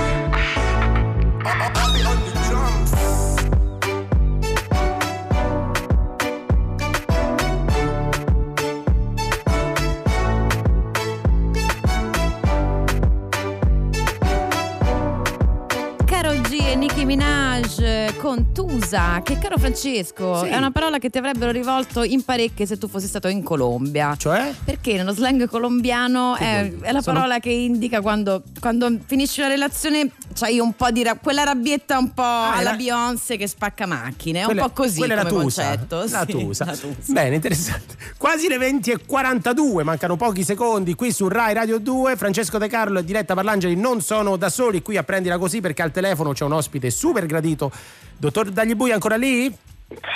Tusa, 18.85 19.19
che 19.23 19.39
caro 19.39 19.57
Francesco, 19.57 20.43
Sì. 20.43 20.49
è 20.49 20.57
una 20.57 20.69
parola 20.69 20.99
che 20.99 21.09
ti 21.09 21.17
avrebbero 21.17 21.49
rivolto 21.49 22.03
in 22.03 22.23
parecchie 22.23 22.67
se 22.67 22.77
tu 22.77 22.87
fossi 22.87 23.07
stato 23.07 23.27
in 23.27 23.41
Colombia. 23.41 24.15
Cioè? 24.15 24.53
Perché 24.63 24.93
nello 24.93 25.11
slang 25.11 25.47
colombiano 25.49 26.35
è, 26.35 26.71
è 26.81 26.91
la 26.91 27.01
Sono- 27.01 27.17
parola 27.17 27.39
che 27.39 27.49
indica 27.49 28.01
quando, 28.01 28.43
quando 28.59 28.95
finisci 29.07 29.39
una 29.39 29.49
relazione 29.49 30.11
c'hai 30.35 30.59
un 30.59 30.73
po' 30.73 30.91
di 30.91 31.01
ra- 31.01 31.15
quella 31.15 31.41
rabbietta 31.43 31.97
un 31.97 32.13
po' 32.13 32.21
alla 32.21 32.61
la- 32.61 32.75
Beyoncé 32.75 33.37
che 33.37 33.47
spacca 33.47 33.87
macchine, 33.87 34.41
è 34.41 34.45
un 34.45 34.55
po' 34.55 34.69
così 34.69 34.99
quella 34.99 35.15
è 35.15 35.17
come 35.25 35.31
la 35.31 35.41
tusa. 35.41 35.63
concetto. 35.63 35.97
La 36.07 36.25
sì, 36.27 36.31
tusa. 36.31 36.65
la 36.65 36.75
tusa. 36.77 36.95
Bene, 37.11 37.35
interessante. 37.35 37.95
Quasi 38.19 38.47
le 38.47 38.59
20 38.59 38.91
e 38.91 38.99
42, 39.03 39.81
mancano 39.83 40.15
pochi 40.15 40.43
secondi 40.43 40.93
qui 40.93 41.11
su 41.11 41.27
Rai 41.27 41.55
Radio 41.55 41.79
2. 41.79 42.15
Francesco 42.17 42.59
De 42.59 42.67
Carlo 42.67 42.99
e 42.99 43.03
Diletta 43.03 43.33
Parlangeli 43.33 43.75
non 43.75 44.01
sono 44.01 44.35
da 44.35 44.49
soli 44.49 44.83
qui 44.83 44.95
a 44.95 45.03
prendila 45.03 45.39
così 45.39 45.59
perché 45.59 45.81
al 45.81 45.91
telefono 45.91 46.33
c'è 46.33 46.43
un 46.45 46.53
ospite 46.53 46.91
super 46.91 47.25
gradito. 47.25 47.71
Dottor 48.17 48.49
Daglibui 48.49 48.91
ancora 48.91 49.15
lì? 49.15 49.53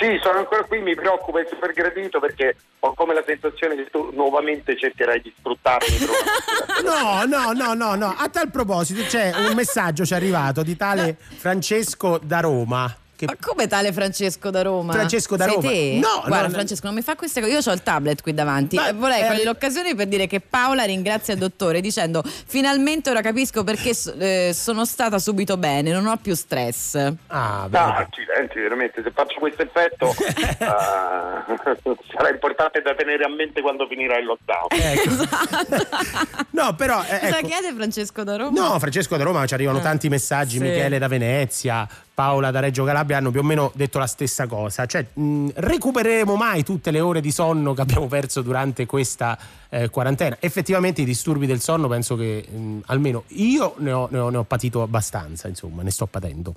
Sì, 0.00 0.18
sono 0.20 0.38
ancora 0.38 0.64
qui, 0.64 0.80
mi 0.80 0.94
preoccupa 0.94 1.40
il 1.40 1.46
super 1.48 1.72
gradito 1.72 2.18
perché 2.18 2.56
ho 2.80 2.92
come 2.94 3.14
la 3.14 3.22
sensazione 3.24 3.76
che 3.76 3.88
tu 3.90 4.10
nuovamente 4.12 4.76
cercherai 4.76 5.20
di 5.20 5.32
sfruttarmi. 5.38 5.96
No, 6.82 7.24
no, 7.26 7.52
no, 7.52 7.74
no, 7.74 7.94
no. 7.94 8.14
A 8.16 8.28
tal 8.30 8.50
proposito 8.50 9.02
c'è 9.02 9.32
un 9.36 9.54
messaggio 9.54 10.06
ci 10.06 10.14
è 10.14 10.16
arrivato 10.16 10.62
di 10.62 10.76
tale 10.76 11.14
Francesco 11.18 12.18
da 12.22 12.40
Roma. 12.40 12.96
Che 13.20 13.26
Ma 13.26 13.36
come 13.38 13.66
tale 13.66 13.92
Francesco 13.92 14.48
da 14.48 14.62
Roma? 14.62 14.94
Francesco 14.94 15.36
da 15.36 15.44
Sei 15.44 15.54
Roma. 15.56 15.68
te? 15.68 15.98
No, 16.00 16.22
Guarda, 16.26 16.46
no. 16.46 16.52
Francesco, 16.54 16.86
non 16.86 16.94
mi 16.94 17.02
fa 17.02 17.16
queste 17.16 17.40
cose. 17.42 17.52
Io 17.52 17.58
ho 17.62 17.72
il 17.74 17.82
tablet 17.82 18.22
qui 18.22 18.32
davanti. 18.32 18.76
Ma- 18.76 18.92
vorrei 18.94 19.40
eh, 19.40 19.44
l'occasione 19.44 19.94
per 19.94 20.06
dire 20.06 20.26
che 20.26 20.40
Paola 20.40 20.84
ringrazia 20.84 21.34
il 21.34 21.38
dottore 21.40 21.82
dicendo: 21.82 22.22
Finalmente 22.24 23.10
ora 23.10 23.20
capisco 23.20 23.62
perché 23.62 23.92
eh, 24.18 24.52
sono 24.54 24.86
stata 24.86 25.18
subito 25.18 25.58
bene, 25.58 25.92
non 25.92 26.06
ho 26.06 26.16
più 26.16 26.34
stress. 26.34 26.94
Ah, 27.26 27.68
Ah, 27.70 27.96
accidenti, 27.96 28.58
veramente, 28.58 29.02
se 29.02 29.10
faccio 29.14 29.38
questo 29.38 29.60
effetto 29.62 30.08
eh, 30.08 30.56
sarà 32.16 32.30
importante 32.30 32.80
da 32.80 32.94
tenere 32.94 33.24
a 33.24 33.28
mente 33.28 33.60
quando 33.60 33.86
finirà 33.86 34.16
il 34.18 34.24
lockdown. 34.24 34.68
No, 36.52 36.74
però 36.74 37.02
eh, 37.02 37.18
Cosa 37.20 37.38
ecco. 37.38 37.46
chiede 37.48 37.72
Francesco 37.74 38.22
da 38.24 38.36
Roma? 38.36 38.60
No, 38.68 38.78
Francesco 38.78 39.16
da 39.16 39.24
Roma 39.24 39.46
ci 39.46 39.54
arrivano 39.54 39.78
Eh, 39.78 39.82
tanti 39.82 40.08
messaggi, 40.08 40.58
sì. 40.58 40.62
Michele 40.62 40.98
da 40.98 41.08
Venezia, 41.08 41.88
Paola 42.12 42.50
da 42.50 42.60
Reggio 42.60 42.84
Calabria 42.84 43.09
hanno 43.14 43.30
più 43.30 43.40
o 43.40 43.42
meno 43.42 43.70
detto 43.74 43.98
la 43.98 44.06
stessa 44.06 44.46
cosa, 44.46 44.86
cioè 44.86 45.04
mh, 45.12 45.50
recupereremo 45.54 46.36
mai 46.36 46.62
tutte 46.62 46.90
le 46.90 47.00
ore 47.00 47.20
di 47.20 47.30
sonno 47.30 47.74
che 47.74 47.80
abbiamo 47.80 48.06
perso 48.06 48.42
durante 48.42 48.86
questa 48.86 49.38
eh, 49.68 49.88
quarantena? 49.90 50.36
Effettivamente 50.40 51.00
i 51.02 51.04
disturbi 51.04 51.46
del 51.46 51.60
sonno 51.60 51.88
penso 51.88 52.16
che 52.16 52.44
mh, 52.48 52.78
almeno 52.86 53.24
io 53.28 53.74
ne 53.78 53.92
ho, 53.92 54.08
ne 54.10 54.18
ho- 54.18 54.30
ne 54.30 54.36
ho 54.38 54.44
patito 54.44 54.82
abbastanza, 54.82 55.48
insomma, 55.48 55.82
ne 55.82 55.90
sto 55.90 56.06
patendo. 56.06 56.54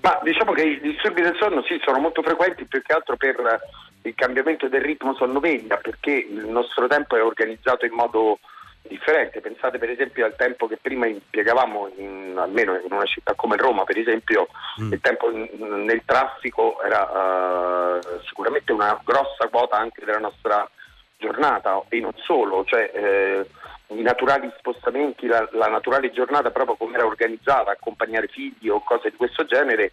Ma 0.00 0.18
diciamo 0.22 0.52
che 0.52 0.62
i 0.62 0.80
disturbi 0.80 1.22
del 1.22 1.36
sonno 1.38 1.62
sì, 1.62 1.78
sono 1.84 1.98
molto 1.98 2.22
frequenti 2.22 2.64
più 2.64 2.80
che 2.82 2.92
altro 2.92 3.16
per 3.16 3.36
il 4.02 4.14
cambiamento 4.14 4.68
del 4.68 4.80
ritmo 4.82 5.14
sonno-veglia, 5.14 5.76
perché 5.76 6.26
il 6.30 6.46
nostro 6.48 6.86
tempo 6.86 7.16
è 7.16 7.22
organizzato 7.22 7.84
in 7.84 7.92
modo 7.92 8.38
differente. 8.86 9.40
Pensate 9.40 9.78
per 9.78 9.90
esempio 9.90 10.24
al 10.24 10.36
tempo 10.36 10.66
che 10.66 10.78
prima 10.80 11.06
impiegavamo, 11.06 11.92
in- 11.96 12.36
almeno 12.36 12.74
in 12.74 12.92
una 12.92 13.04
città 13.04 13.34
come 13.34 13.56
Roma, 13.56 13.84
per 13.84 13.98
esempio, 13.98 14.48
il 14.90 15.00
tempo 15.00 15.30
in- 15.30 15.84
nel 15.84 16.02
traffico 16.04 16.80
era 16.82 17.98
eh, 17.98 18.20
sicuramente 18.26 18.72
una 18.72 19.00
grossa 19.04 19.48
quota 19.50 19.76
anche 19.76 20.04
della 20.04 20.18
nostra 20.18 20.68
giornata 21.18 21.82
e 21.88 22.00
non 22.00 22.12
solo, 22.16 22.64
cioè 22.64 22.90
eh, 22.92 23.46
i 23.88 24.02
naturali 24.02 24.52
spostamenti, 24.58 25.26
la, 25.26 25.48
la 25.52 25.68
naturale 25.68 26.10
giornata 26.10 26.50
proprio 26.50 26.76
come 26.76 26.96
era 26.96 27.06
organizzata, 27.06 27.70
accompagnare 27.70 28.28
figli 28.28 28.68
o 28.68 28.82
cose 28.82 29.10
di 29.10 29.16
questo 29.16 29.44
genere, 29.44 29.92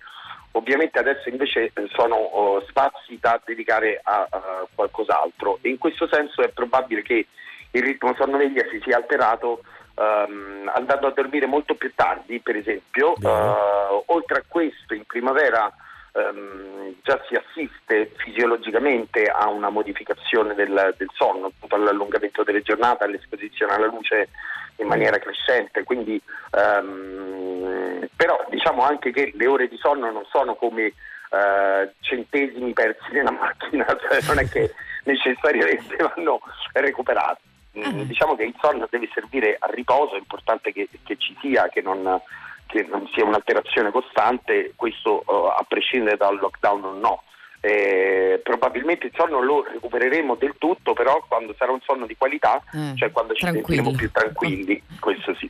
ovviamente 0.51 0.99
adesso 0.99 1.29
invece 1.29 1.71
eh, 1.73 1.87
sono 1.93 2.15
oh, 2.15 2.61
spazi 2.67 3.17
da 3.19 3.39
dedicare 3.43 3.99
a, 4.03 4.27
a 4.29 4.67
qualcos'altro 4.73 5.59
e 5.61 5.69
in 5.69 5.77
questo 5.77 6.07
senso 6.11 6.41
è 6.41 6.49
probabile 6.49 7.01
che 7.01 7.27
il 7.73 7.83
ritmo 7.83 8.13
sonno-veglia 8.15 8.65
si 8.69 8.79
sia 8.83 8.97
alterato 8.97 9.61
ehm, 9.95 10.71
andando 10.73 11.07
a 11.07 11.11
dormire 11.11 11.45
molto 11.45 11.75
più 11.75 11.91
tardi, 11.95 12.39
per 12.39 12.55
esempio. 12.55 13.15
Eh, 13.15 14.03
oltre 14.07 14.39
a 14.39 14.43
questo, 14.47 14.93
in 14.93 15.03
primavera 15.05 15.73
ehm, 16.13 16.95
già 17.01 17.19
si 17.27 17.35
assiste 17.35 18.11
fisiologicamente 18.15 19.25
a 19.25 19.49
una 19.49 19.69
modificazione 19.69 20.53
del, 20.53 20.93
del 20.97 21.09
sonno, 21.13 21.51
all'allungamento 21.69 22.43
delle 22.43 22.61
giornate, 22.61 23.05
all'esposizione 23.05 23.73
alla 23.73 23.87
luce 23.87 24.29
in 24.77 24.87
maniera 24.87 25.17
crescente. 25.17 25.83
Quindi, 25.83 26.21
ehm, 26.51 28.07
però 28.15 28.45
diciamo 28.49 28.83
anche 28.83 29.11
che 29.11 29.31
le 29.35 29.47
ore 29.47 29.67
di 29.67 29.77
sonno 29.77 30.11
non 30.11 30.25
sono 30.29 30.55
come 30.55 30.93
eh, 31.33 31.91
centesimi 32.01 32.73
persi 32.73 33.11
nella 33.11 33.31
macchina, 33.31 33.85
cioè 33.99 34.19
non 34.27 34.37
è 34.37 34.47
che 34.47 34.71
necessariamente 35.05 35.95
vanno 35.95 36.39
recuperati. 36.73 37.51
Mm, 37.77 38.01
Diciamo 38.01 38.35
che 38.35 38.43
il 38.43 38.55
sonno 38.61 38.87
deve 38.89 39.09
servire 39.13 39.57
a 39.59 39.67
riposo, 39.67 40.15
è 40.15 40.19
importante 40.19 40.71
che, 40.71 40.87
che 41.03 41.17
ci 41.17 41.35
sia, 41.41 41.69
che 41.69 41.81
non, 41.81 42.21
che 42.67 42.83
non 42.83 43.09
sia 43.13 43.25
un'alterazione 43.25 43.89
costante, 43.89 44.73
questo 44.75 45.21
eh, 45.21 45.55
a 45.59 45.65
prescindere 45.67 46.17
dal 46.17 46.37
lockdown 46.37 46.83
o 46.83 46.93
no. 46.93 47.23
Eh, 47.65 48.41
probabilmente 48.43 49.07
il 49.07 49.13
sonno 49.15 49.41
lo 49.41 49.63
recupereremo 49.63 50.35
del 50.35 50.55
tutto, 50.57 50.93
però 50.93 51.23
quando 51.27 51.55
sarà 51.57 51.71
un 51.71 51.79
sonno 51.81 52.05
di 52.05 52.17
qualità, 52.17 52.61
Eh, 52.73 52.93
cioè 52.95 53.09
quando 53.11 53.33
ci 53.33 53.45
sentiremo 53.45 53.91
più 53.91 54.11
tranquilli, 54.11 54.83
questo 54.99 55.33
sì. 55.35 55.49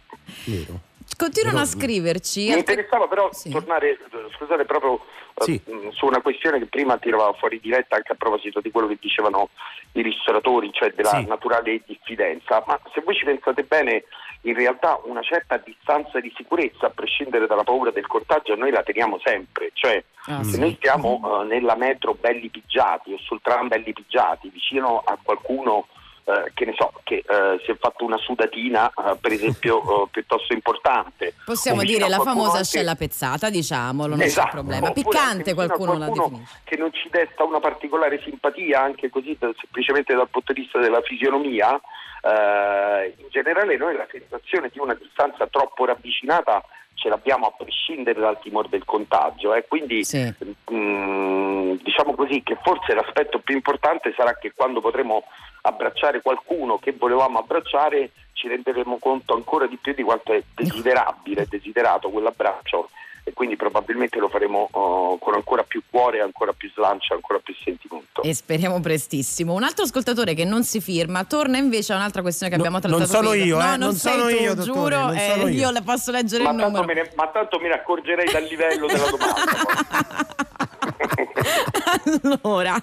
Continuano 1.18 1.60
a 1.60 1.66
scriverci. 1.66 2.50
Mi 2.50 2.60
interessava 2.60 3.08
però 3.08 3.30
tornare, 3.52 3.92
eh, 3.92 3.98
scusate, 4.38 4.64
proprio 4.66 5.04
eh, 5.46 5.62
mh, 5.66 5.90
su 5.92 6.06
una 6.06 6.22
questione 6.22 6.60
che 6.60 6.66
prima 6.66 6.98
tirava 6.98 7.34
fuori 7.34 7.60
diretta 7.60 7.96
anche 7.96 8.12
a 8.14 8.16
proposito 8.16 8.62
di 8.62 8.72
quello 8.72 8.88
che 8.88 8.98
dicevano 9.00 9.50
i 9.94 10.02
ristoratori, 10.02 10.72
cioè 10.74 10.92
della 10.92 11.22
naturale 11.28 11.82
diffidenza. 11.86 12.64
Ma 12.66 12.80
se 12.94 13.02
voi 13.02 13.16
ci 13.16 13.26
pensate 13.26 13.64
bene, 13.64 14.04
in 14.42 14.56
realtà 14.56 15.00
una 15.06 15.22
certa 15.22 15.58
distanza 15.58 16.20
di 16.20 16.32
sicurezza, 16.36 16.88
a 16.88 16.90
prescindere 16.90 17.48
dalla 17.48 17.64
paura 17.64 17.92
del 17.92 18.08
contagio, 18.08 18.56
noi 18.56 18.72
la 18.72 18.84
teniamo 18.84 19.20
sempre. 19.24 19.70
Cioè, 19.74 20.04
Ah, 20.26 20.42
se 20.42 20.52
sì. 20.52 20.60
noi 20.62 20.74
stiamo 20.76 21.42
eh, 21.42 21.46
nella 21.48 21.76
metro 21.76 22.14
belli 22.14 22.48
pigiati 22.48 23.12
o 23.12 23.18
sul 23.18 23.42
tram 23.42 23.68
belli 23.68 23.92
pigiati, 23.92 24.48
vicino 24.48 25.02
a 25.06 25.18
qualcuno 25.22 25.88
eh, 26.26 26.52
che 26.54 26.66
ne 26.66 26.74
so, 26.78 26.92
che 27.04 27.16
eh, 27.28 27.62
si 27.66 27.72
è 27.72 27.78
fatto 27.78 28.06
una 28.06 28.18
sudatina, 28.18 28.90
eh, 28.90 29.16
per 29.20 29.32
esempio, 29.32 29.82
eh, 30.06 30.08
piuttosto 30.12 30.54
importante. 30.54 31.34
Possiamo 31.46 31.82
o 31.82 31.84
dire 31.84 32.08
la 32.08 32.16
qualcuno 32.16 32.34
famosa 32.34 32.58
anche- 32.58 32.62
ascella 32.62 32.96
pezzata, 32.96 33.50
diciamolo, 33.50 34.16
non 34.16 34.22
Esatto. 34.22 34.48
c'è 34.48 34.54
problema. 34.54 34.88
Oppure 34.90 35.04
Piccante 35.10 35.52
a 35.52 35.54
qualcuno 35.54 35.98
la 35.98 36.06
qualcuno 36.08 36.28
definisce. 36.30 36.60
che 36.64 36.78
non 36.78 36.94
ci 36.94 37.10
desta 37.10 37.44
una 37.44 37.60
particolare 37.60 38.22
simpatia 38.24 38.82
anche 38.82 39.10
così 39.10 39.38
semplicemente 39.40 40.14
dal 40.16 40.30
punto 40.30 40.54
di 40.54 40.62
vista 40.62 40.80
della 40.80 41.02
fisionomia 41.02 41.80
eh, 42.24 43.14
in 43.18 43.28
generale 43.30 43.76
noi 43.78 43.96
la 43.96 44.08
sensazione 44.10 44.70
di 44.72 44.80
una 44.80 44.94
distanza 44.94 45.46
troppo 45.48 45.84
ravvicinata 45.86 46.64
ce 47.04 47.10
l'abbiamo 47.10 47.48
a 47.48 47.52
prescindere 47.52 48.22
dal 48.22 48.40
timore 48.40 48.70
del 48.70 48.86
contagio 48.86 49.54
eh. 49.54 49.68
quindi 49.68 50.06
mm, 50.72 51.74
diciamo 51.84 52.16
così 52.16 52.42
che 52.42 52.58
forse 52.64 52.94
l'aspetto 52.94 53.40
più 53.40 53.56
importante 53.56 54.14
sarà 54.16 54.38
che 54.38 54.54
quando 54.56 54.80
potremo 54.80 55.26
abbracciare 55.64 56.22
qualcuno 56.22 56.78
che 56.78 56.94
volevamo 56.94 57.40
abbracciare 57.40 58.12
ci 58.32 58.48
renderemo 58.48 58.98
conto 59.00 59.34
ancora 59.34 59.68
di 59.68 59.78
più 59.78 59.94
di 59.94 60.02
quanto 60.02 60.32
è 60.32 60.42
desiderabile, 60.56 61.46
desiderato 61.50 62.10
quell'abbraccio 62.10 62.90
e 63.24 63.32
quindi 63.34 63.56
probabilmente 63.56 64.20
lo 64.20 64.28
faremo 64.28 64.68
oh, 64.72 65.18
con 65.18 65.34
ancora 65.34 65.64
più 65.64 65.82
cuore, 65.90 66.20
ancora 66.20 66.52
più 66.52 66.70
slancio, 66.74 67.14
ancora 67.14 67.40
più 67.40 67.56
sentimento. 67.64 68.22
E 68.22 68.34
speriamo 68.34 68.80
prestissimo. 68.82 69.54
Un 69.54 69.64
altro 69.64 69.86
ascoltatore 69.86 70.34
che 70.34 70.44
non 70.44 70.64
si 70.64 70.82
firma 70.82 71.24
torna 71.24 71.58
invece 71.58 71.94
a 71.94 71.96
un'altra 71.96 72.22
questione 72.22 72.52
che 72.52 72.58
abbiamo 72.58 72.80
trattato 72.80 73.00
non 73.00 73.08
sono 73.08 73.30
prima. 73.30 73.46
io, 73.46 73.58
no, 73.58 73.64
eh, 73.64 73.68
non, 73.68 73.80
non 73.80 73.94
sono 73.94 74.24
tu, 74.24 74.36
io, 74.36 74.54
dottore, 74.54 74.74
giuro, 74.74 75.06
non 75.06 75.16
eh, 75.16 75.30
sono 75.30 75.48
io. 75.48 75.72
le 75.72 75.82
posso 75.82 76.12
leggere 76.12 76.44
Ma 76.44 76.52
il 76.52 76.58
tanto, 76.58 76.82
numero. 76.82 76.94
me 76.94 77.02
ne, 77.02 77.12
ma 77.16 77.28
tanto 77.30 77.60
me 77.60 77.68
ne 77.70 77.74
accorgerei 77.76 78.32
dal 78.32 78.44
livello 78.44 78.88
della 78.88 79.10
domanda. 79.10 80.32
Allora, 82.34 82.82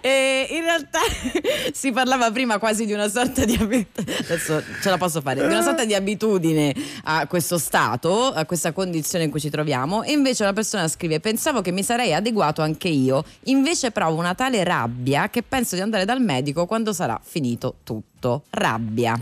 eh, 0.00 0.46
in 0.50 0.62
realtà 0.62 1.00
si 1.72 1.92
parlava 1.92 2.30
prima 2.30 2.58
quasi 2.58 2.86
di 2.86 2.92
una 2.92 3.08
sorta 3.08 3.44
di 3.44 3.56
abitudine, 3.60 4.16
adesso 4.18 4.62
ce 4.80 4.90
la 4.90 4.96
posso 4.98 5.20
fare, 5.20 5.40
di 5.40 5.46
una 5.46 5.62
sorta 5.62 5.84
di 5.84 5.94
abitudine 5.94 6.74
a 7.04 7.26
questo 7.26 7.58
stato, 7.58 8.26
a 8.26 8.44
questa 8.44 8.72
condizione 8.72 9.24
in 9.24 9.30
cui 9.30 9.40
ci 9.40 9.50
troviamo 9.50 10.02
e 10.02 10.12
invece 10.12 10.42
una 10.42 10.52
persona 10.52 10.88
scrive 10.88 11.20
pensavo 11.20 11.60
che 11.60 11.72
mi 11.72 11.82
sarei 11.82 12.14
adeguato 12.14 12.62
anche 12.62 12.88
io, 12.88 13.24
invece 13.44 13.90
provo 13.90 14.18
una 14.18 14.34
tale 14.34 14.62
rabbia 14.64 15.30
che 15.30 15.42
penso 15.42 15.74
di 15.74 15.80
andare 15.80 16.04
dal 16.04 16.20
medico 16.20 16.66
quando 16.66 16.92
sarà 16.92 17.18
finito 17.22 17.76
tutto. 17.84 18.42
Rabbia. 18.50 19.16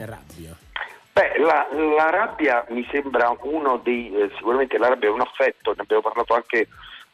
Beh, 1.12 1.39
la, 1.39 1.66
la 1.97 2.11
rabbia 2.11 2.64
mi 2.68 2.86
sembra 2.93 3.36
uno 3.43 3.80
dei, 3.82 4.12
eh, 4.14 4.30
sicuramente 4.36 4.78
la 4.78 4.89
rabbia 4.89 5.09
è 5.09 5.12
un 5.12 5.20
affetto, 5.20 5.72
ne 5.76 5.82
abbiamo 5.82 6.03
parlato 6.03 6.34
anche 6.34 6.68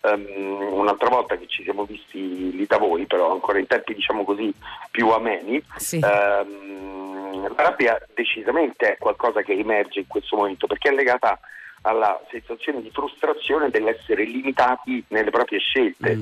ehm, 0.04 0.72
un'altra 0.72 1.08
volta 1.08 1.36
che 1.36 1.46
ci 1.46 1.62
siamo 1.62 1.84
visti 1.84 2.54
lì 2.54 2.66
da 2.66 2.78
voi, 2.78 3.06
però 3.06 3.32
ancora 3.32 3.58
in 3.58 3.66
tempi 3.66 3.94
diciamo 3.94 4.24
così 4.24 4.52
più 4.90 5.08
ameni. 5.10 5.62
Ehm, 6.02 7.54
la 7.56 7.62
rabbia 7.62 8.00
decisamente 8.14 8.92
è 8.92 8.98
qualcosa 8.98 9.42
che 9.42 9.52
emerge 9.52 10.00
in 10.00 10.06
questo 10.06 10.36
momento 10.36 10.66
perché 10.66 10.90
è 10.90 10.94
legata 10.94 11.38
alla 11.86 12.18
sensazione 12.30 12.80
di 12.80 12.90
frustrazione 12.90 13.68
dell'essere 13.68 14.24
limitati 14.24 15.04
nelle 15.08 15.30
proprie 15.30 15.58
scelte. 15.58 16.12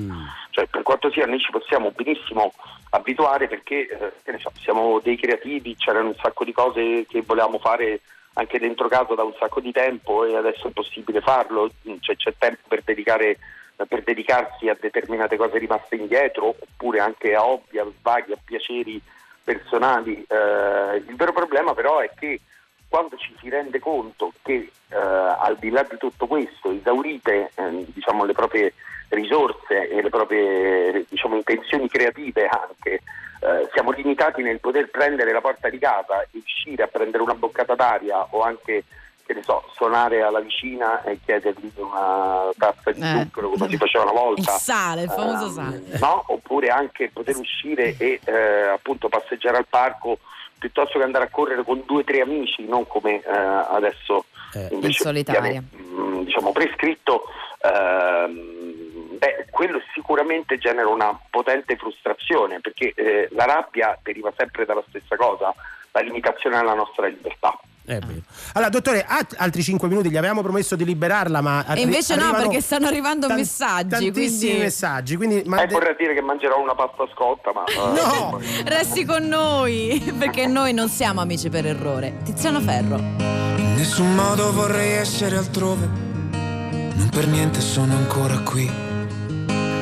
Cioè, 0.49 0.67
per 0.67 0.81
quanto 0.81 1.09
sia, 1.11 1.25
noi 1.25 1.39
ci 1.39 1.51
possiamo 1.51 1.91
benissimo 1.91 2.53
abituare 2.89 3.47
perché 3.47 3.87
eh, 3.87 4.11
che 4.23 4.31
ne 4.31 4.39
so, 4.39 4.51
siamo 4.59 4.99
dei 4.99 5.17
creativi, 5.17 5.75
c'erano 5.75 6.09
un 6.09 6.15
sacco 6.21 6.43
di 6.43 6.51
cose 6.51 7.05
che 7.07 7.21
volevamo 7.21 7.59
fare 7.59 8.01
anche 8.33 8.59
dentro 8.59 8.87
casa 8.87 9.13
da 9.13 9.23
un 9.23 9.33
sacco 9.39 9.61
di 9.61 9.71
tempo 9.71 10.25
e 10.25 10.35
adesso 10.35 10.67
è 10.67 10.71
possibile 10.71 11.21
farlo, 11.21 11.71
cioè, 11.99 12.15
c'è 12.15 12.33
tempo 12.37 12.61
per 12.67 12.81
dedicare 12.83 13.37
per 13.75 14.03
dedicarsi 14.03 14.69
a 14.69 14.77
determinate 14.79 15.35
cose 15.35 15.57
rimaste 15.57 15.95
indietro 15.95 16.55
oppure 16.59 16.99
anche 16.99 17.33
a 17.33 17.45
hobby, 17.45 17.79
a 17.79 17.87
svaghi, 17.99 18.31
a 18.31 18.37
piaceri 18.43 19.01
personali. 19.43 20.25
Eh, 20.27 21.03
il 21.07 21.15
vero 21.15 21.33
problema 21.33 21.73
però 21.73 21.99
è 21.99 22.09
che 22.15 22.39
quando 22.87 23.17
ci 23.17 23.35
si 23.39 23.49
rende 23.49 23.79
conto 23.79 24.31
che 24.43 24.69
eh, 24.89 24.95
al 24.95 25.57
di 25.59 25.71
là 25.71 25.81
di 25.81 25.97
tutto 25.97 26.27
questo, 26.27 26.71
esaurite 26.71 27.51
eh, 27.55 27.85
diciamo, 27.87 28.23
le 28.23 28.33
proprie 28.33 28.73
risorse 29.09 29.89
e 29.89 30.01
le 30.01 30.09
proprie 30.09 31.03
diciamo, 31.09 31.35
intenzioni 31.35 31.87
creative 31.87 32.47
anche, 32.47 32.91
eh, 32.93 33.69
siamo 33.73 33.91
limitati 33.91 34.43
nel 34.43 34.59
poter 34.59 34.89
prendere 34.89 35.31
la 35.31 35.41
porta 35.41 35.69
di 35.69 35.79
casa 35.79 36.21
e 36.21 36.27
uscire 36.33 36.83
a 36.83 36.87
prendere 36.87 37.23
una 37.23 37.33
boccata 37.33 37.73
d'aria 37.73 38.27
o 38.29 38.41
anche 38.41 38.83
che 39.25 39.33
ne 39.33 39.41
so, 39.43 39.63
suonare 39.73 40.21
alla 40.21 40.39
vicina 40.41 41.01
e 41.03 41.17
chiedergli 41.23 41.71
una 41.75 42.49
tazza 42.57 42.91
di 42.91 43.01
Eh. 43.01 43.05
zucchero 43.23 43.49
come 43.49 43.69
si 43.69 43.77
faceva 43.77 44.03
una 44.03 44.19
volta. 44.19 44.53
Il 44.53 44.59
sale, 44.59 45.01
il 45.03 45.09
famoso 45.09 45.45
Ehm, 45.45 45.51
sale. 45.51 45.99
no? 45.99 46.23
Oppure 46.27 46.67
anche 46.69 47.09
poter 47.11 47.37
uscire 47.37 47.95
e 47.97 48.19
eh, 48.23 48.67
appunto 48.67 49.07
passeggiare 49.09 49.57
al 49.57 49.67
parco 49.67 50.19
piuttosto 50.59 50.97
che 50.97 51.03
andare 51.05 51.25
a 51.25 51.29
correre 51.29 51.63
con 51.63 51.83
due 51.85 52.01
o 52.01 52.03
tre 52.03 52.21
amici, 52.21 52.65
non 52.67 52.85
come 52.87 53.15
eh, 53.21 53.29
adesso 53.29 54.25
invece 54.53 54.85
In 54.85 54.93
solitaria. 54.93 55.41
viene, 55.41 55.63
mm, 55.75 56.21
diciamo 56.23 56.51
prescritto. 56.51 57.23
ehm, 57.61 59.17
beh, 59.17 59.47
quello 59.51 59.79
sicuramente 59.93 60.57
genera 60.57 60.87
una 60.89 61.17
potente 61.29 61.75
frustrazione 61.77 62.59
perché 62.59 62.93
eh, 62.95 63.27
la 63.31 63.45
rabbia 63.45 63.97
deriva 64.03 64.31
sempre 64.37 64.65
dalla 64.65 64.83
stessa 64.89 65.15
cosa, 65.15 65.53
la 65.91 65.99
limitazione 66.01 66.57
alla 66.57 66.73
nostra 66.73 67.07
libertà. 67.07 67.57
È 67.85 67.99
vero. 67.99 68.21
Allora, 68.53 68.69
dottore, 68.69 69.03
ha 69.05 69.19
altri 69.37 69.61
5 69.61 69.89
minuti, 69.89 70.09
gli 70.09 70.15
avevamo 70.15 70.41
promesso 70.41 70.77
di 70.77 70.85
liberarla, 70.85 71.41
ma 71.41 71.65
E 71.75 71.81
invece 71.81 72.15
no, 72.15 72.31
perché 72.31 72.61
stanno 72.61 72.87
arrivando 72.87 73.27
tan- 73.27 73.35
messaggi. 73.35 73.89
tantissimi 73.89 74.39
Quindi 74.39 74.57
messaggi. 74.63 75.15
Quindi, 75.17 75.43
ma 75.45 75.61
Eh, 75.63 75.67
vorrei 75.67 75.93
dire 75.97 76.13
che 76.13 76.21
mangerò 76.21 76.61
una 76.61 76.75
pasta 76.75 77.05
scotta, 77.13 77.51
ma... 77.53 77.65
eh, 77.65 77.75
No! 78.01 78.39
resti 78.65 79.03
con 79.03 79.23
noi, 79.27 79.99
perché 80.17 80.47
noi 80.47 80.71
non 80.73 80.87
siamo 80.87 81.19
amici 81.19 81.49
per 81.49 81.65
errore. 81.65 82.19
Tiziano 82.23 82.61
Ferro. 82.61 82.95
In 82.95 83.73
nessun 83.75 84.15
modo 84.15 84.53
vorrei 84.53 84.91
essere 84.93 85.35
altrove, 85.35 85.85
non 86.31 87.09
per 87.11 87.27
niente 87.27 87.59
sono 87.59 87.95
ancora 87.97 88.37
qui. 88.39 88.63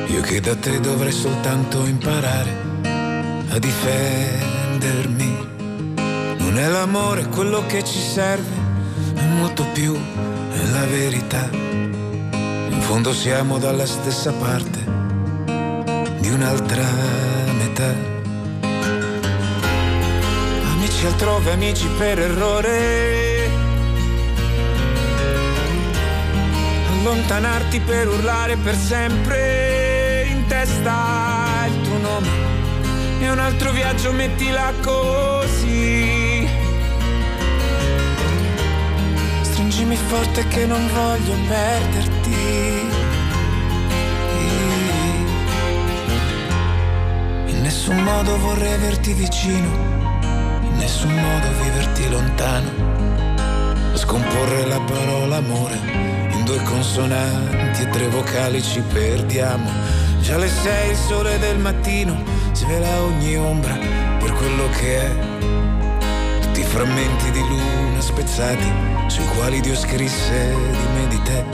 Io 0.08 0.20
che 0.22 0.40
da 0.40 0.56
te 0.56 0.80
dovrei 0.80 1.12
soltanto 1.12 1.86
imparare 1.86 2.50
a 3.50 3.58
difendermi. 3.60 5.50
Non 6.52 6.60
è 6.60 6.68
l'amore 6.68 7.28
quello 7.28 7.64
che 7.64 7.82
ci 7.82 7.98
serve, 7.98 8.54
è 9.14 9.24
molto 9.38 9.64
più, 9.72 9.94
è 9.94 10.70
la 10.70 10.84
verità. 10.84 11.48
In 11.50 12.78
fondo 12.80 13.14
siamo 13.14 13.56
dalla 13.56 13.86
stessa 13.86 14.30
parte 14.32 14.84
di 16.18 16.28
un'altra 16.28 16.84
metà. 17.56 17.94
Amici 20.74 21.06
altrove, 21.06 21.52
amici 21.52 21.86
per 21.96 22.18
errore. 22.18 23.48
Allontanarti 26.90 27.80
per 27.80 28.08
urlare 28.08 28.56
per 28.56 28.76
sempre 28.76 30.26
in 30.28 30.46
testa 30.48 31.64
il 31.66 31.80
tuo 31.80 31.96
nome. 31.96 32.28
E 33.20 33.30
un 33.30 33.38
altro 33.38 33.70
viaggio 33.70 34.12
mettila 34.12 34.70
così. 34.82 36.21
Stringimi 39.72 39.96
forte 40.06 40.46
che 40.48 40.66
non 40.66 40.86
voglio 40.86 41.34
perderti. 41.48 42.36
In 47.46 47.62
nessun 47.62 47.96
modo 48.02 48.36
vorrei 48.36 48.74
averti 48.74 49.14
vicino, 49.14 49.70
in 50.60 50.76
nessun 50.76 51.14
modo 51.14 51.46
viverti 51.62 52.10
lontano. 52.10 52.70
Scomporre 53.94 54.66
la 54.66 54.80
parola 54.80 55.36
amore 55.36 55.80
in 56.32 56.42
due 56.44 56.62
consonanti 56.64 57.80
e 57.80 57.88
tre 57.88 58.08
vocali 58.08 58.62
ci 58.62 58.82
perdiamo. 58.82 59.70
Già 60.20 60.36
le 60.36 60.48
sei 60.48 60.90
il 60.90 60.96
sole 60.96 61.38
del 61.38 61.58
mattino 61.58 62.22
svela 62.52 63.00
ogni 63.04 63.38
ombra 63.38 63.74
per 64.18 64.32
quello 64.34 64.68
che 64.68 65.00
è. 65.00 65.71
Frammenti 66.72 67.30
di 67.32 67.40
luna 67.40 68.00
spezzati 68.00 68.72
sui 69.08 69.26
quali 69.36 69.60
Dio 69.60 69.76
scrisse 69.76 70.54
di 70.56 70.86
me 70.94 71.06
di 71.06 71.20
te. 71.20 71.44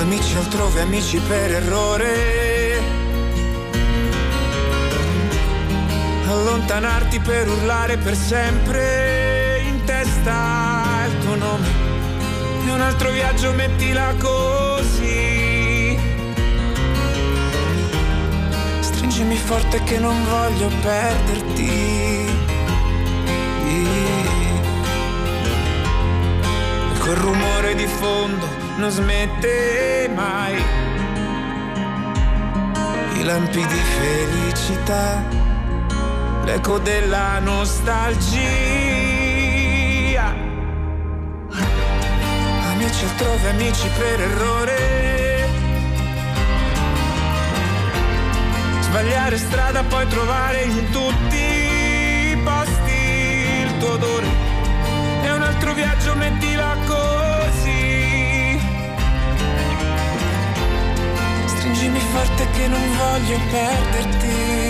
Amici 0.00 0.36
altrove, 0.36 0.80
amici 0.80 1.18
per 1.18 1.50
errore. 1.52 2.82
Allontanarti 6.28 7.20
per 7.20 7.46
urlare 7.46 7.98
per 7.98 8.16
sempre 8.16 9.60
in 9.66 9.84
testa 9.84 11.04
il 11.08 11.18
tuo 11.18 11.34
nome. 11.34 11.66
E 12.66 12.70
un 12.72 12.80
altro 12.80 13.10
viaggio 13.10 13.52
mettila 13.52 14.14
così. 14.18 15.09
Stringimi 19.10 19.38
forte 19.38 19.82
che 19.82 19.98
non 19.98 20.14
voglio 20.24 20.68
perderti. 20.82 21.68
E 23.66 23.84
quel 27.00 27.16
rumore 27.16 27.74
di 27.74 27.86
fondo 27.86 28.46
non 28.76 28.88
smette 28.88 30.08
mai. 30.14 30.62
I 33.14 33.24
lampi 33.24 33.66
di 33.66 33.80
felicità, 33.98 35.24
l'eco 36.44 36.78
della 36.78 37.40
nostalgia. 37.40 38.38
Amici 42.70 43.04
altrove, 43.06 43.48
amici 43.48 43.88
per 43.98 44.20
errore. 44.20 45.19
Sbagliare 48.90 49.38
strada, 49.38 49.84
poi 49.84 50.04
trovare 50.08 50.62
in 50.62 50.90
tutti 50.90 51.36
i 51.36 52.36
posti 52.42 53.62
il 53.62 53.78
tuo 53.78 53.92
odore. 53.92 54.26
E 55.22 55.30
un 55.30 55.42
altro 55.42 55.74
viaggio 55.74 56.16
mettila 56.16 56.76
così. 56.86 58.58
Stringimi 61.46 62.00
forte 62.00 62.50
che 62.50 62.66
non 62.66 62.96
voglio 62.96 63.38
perderti. 63.52 64.60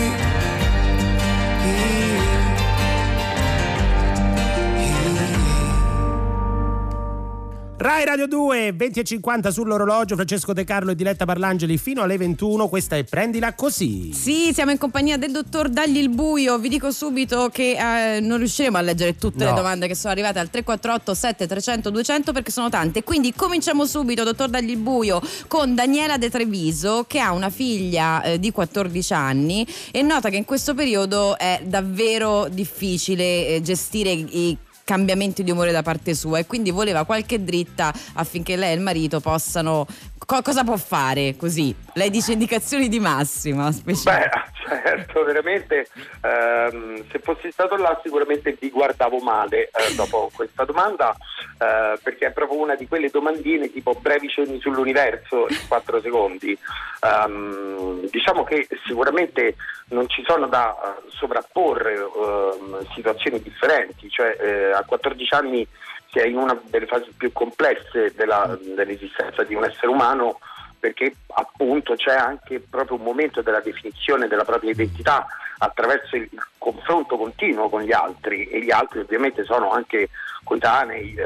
Rai 7.81 8.05
Radio 8.05 8.27
2, 8.27 8.75
20 8.75 9.01
e 9.01 9.05
50 9.05 9.51
sull'orologio, 9.51 10.15
Francesco 10.15 10.53
De 10.53 10.65
Carlo 10.65 10.91
e 10.91 10.95
Diletta 10.95 11.25
Parlangeli 11.25 11.79
fino 11.79 12.03
alle 12.03 12.19
21, 12.19 12.69
questa 12.69 12.97
è 12.97 13.05
Prendila 13.05 13.55
Così. 13.55 14.13
Sì, 14.13 14.51
siamo 14.53 14.71
in 14.71 14.77
compagnia 14.77 15.17
del 15.17 15.31
dottor 15.31 15.71
Dagli 15.71 15.97
il 15.97 16.11
Buio. 16.11 16.59
Vi 16.59 16.69
dico 16.69 16.91
subito 16.91 17.49
che 17.51 18.17
eh, 18.17 18.21
non 18.21 18.37
riusciremo 18.37 18.77
a 18.77 18.83
leggere 18.83 19.17
tutte 19.17 19.45
No. 19.45 19.51
le 19.53 19.57
domande 19.57 19.87
che 19.87 19.95
sono 19.95 20.13
arrivate 20.13 20.39
al 20.39 20.51
348 20.51 21.15
7300 21.15 21.89
200 21.89 22.33
perché 22.33 22.51
sono 22.51 22.69
tante. 22.69 23.03
Quindi 23.03 23.33
cominciamo 23.33 23.87
subito, 23.87 24.25
dottor 24.25 24.51
Dagli 24.51 24.69
il 24.69 24.77
Buio, 24.77 25.23
con 25.47 25.75
Daniela 25.75 26.19
De 26.19 26.29
Treviso 26.29 27.07
che 27.09 27.19
ha 27.19 27.33
una 27.33 27.49
figlia 27.49 28.23
eh, 28.23 28.39
di 28.39 28.53
14 28.53 29.15
anni 29.15 29.67
e 29.91 30.03
nota 30.03 30.29
che 30.29 30.37
in 30.37 30.45
questo 30.45 30.75
periodo 30.75 31.39
è 31.39 31.63
davvero 31.65 32.47
difficile 32.51 33.47
eh, 33.47 33.63
gestire 33.63 34.11
i 34.11 34.55
cambiamenti 34.91 35.45
di 35.45 35.53
umore 35.53 35.71
da 35.71 35.83
parte 35.83 36.17
sua 36.17 36.41
e 36.41 36.47
quindi 36.47 36.73
voleva 36.73 37.05
qualche 37.05 37.45
dritta 37.45 37.95
affinché 38.15 38.57
lei 38.57 38.73
e 38.73 38.75
il 38.75 38.81
marito 38.81 39.21
possano 39.21 39.87
co- 40.19 40.43
cosa 40.43 40.65
può 40.65 40.77
fare 40.77 41.37
così 41.37 41.73
lei 41.95 42.11
dice 42.11 42.33
indicazioni 42.33 42.89
di 42.89 43.01
massima 43.01 43.71
speciali 43.73 44.29
Beh, 44.29 44.31
certo, 44.67 45.25
veramente 45.25 45.87
ehm, 46.23 47.05
se 47.11 47.19
fossi 47.19 47.51
stato 47.51 47.77
là 47.77 47.99
sicuramente 48.03 48.57
vi 48.59 48.71
guardavo 48.71 49.19
male 49.19 49.71
eh, 49.71 49.95
dopo 49.97 50.31
questa 50.35 50.65
domanda. 50.65 51.15
eh, 51.59 51.99
perché 52.03 52.27
è 52.27 52.33
proprio 52.33 52.59
una 52.61 52.75
di 52.75 52.87
quelle 52.89 53.09
domandine 53.11 53.71
tipo 53.71 53.95
brevi 53.95 54.29
cenni 54.29 54.61
sull'universo 54.61 55.47
in 55.49 55.69
4 55.69 56.01
secondi. 56.01 56.57
Ehm, 57.01 58.09
diciamo 58.11 58.45
che 58.45 58.67
sicuramente 58.87 59.57
non 59.89 60.09
ci 60.09 60.23
sono 60.27 60.47
da 60.47 60.75
eh, 60.75 61.11
sovrapporre 61.11 61.95
ehm, 61.95 62.87
situazioni 62.95 63.41
differenti, 63.43 64.09
cioè 64.11 64.37
eh, 64.41 64.73
a 64.73 64.85
14 64.85 65.35
anni 65.35 65.67
si 66.11 66.19
è 66.19 66.27
in 66.27 66.37
una 66.37 66.59
delle 66.65 66.87
fasi 66.87 67.13
più 67.17 67.31
complesse 67.33 68.13
della- 68.17 68.59
dell'esistenza 68.61 69.45
di 69.45 69.55
un 69.55 69.65
essere 69.65 69.87
umano 69.89 70.39
perché 70.81 71.15
appunto 71.35 71.95
c'è 71.95 72.15
anche 72.15 72.59
proprio 72.59 72.97
un 72.97 73.05
momento 73.05 73.43
della 73.43 73.61
definizione 73.61 74.27
della 74.27 74.45
propria 74.45 74.71
identità 74.71 75.27
attraverso 75.59 76.17
il 76.17 76.29
confronto 76.57 77.19
continuo 77.19 77.69
con 77.69 77.83
gli 77.83 77.93
altri 77.93 78.49
e 78.49 78.63
gli 78.63 78.71
altri 78.71 79.01
ovviamente 79.01 79.45
sono 79.45 79.71
anche 79.71 80.09
coetanei, 80.43 81.15
eh, 81.15 81.23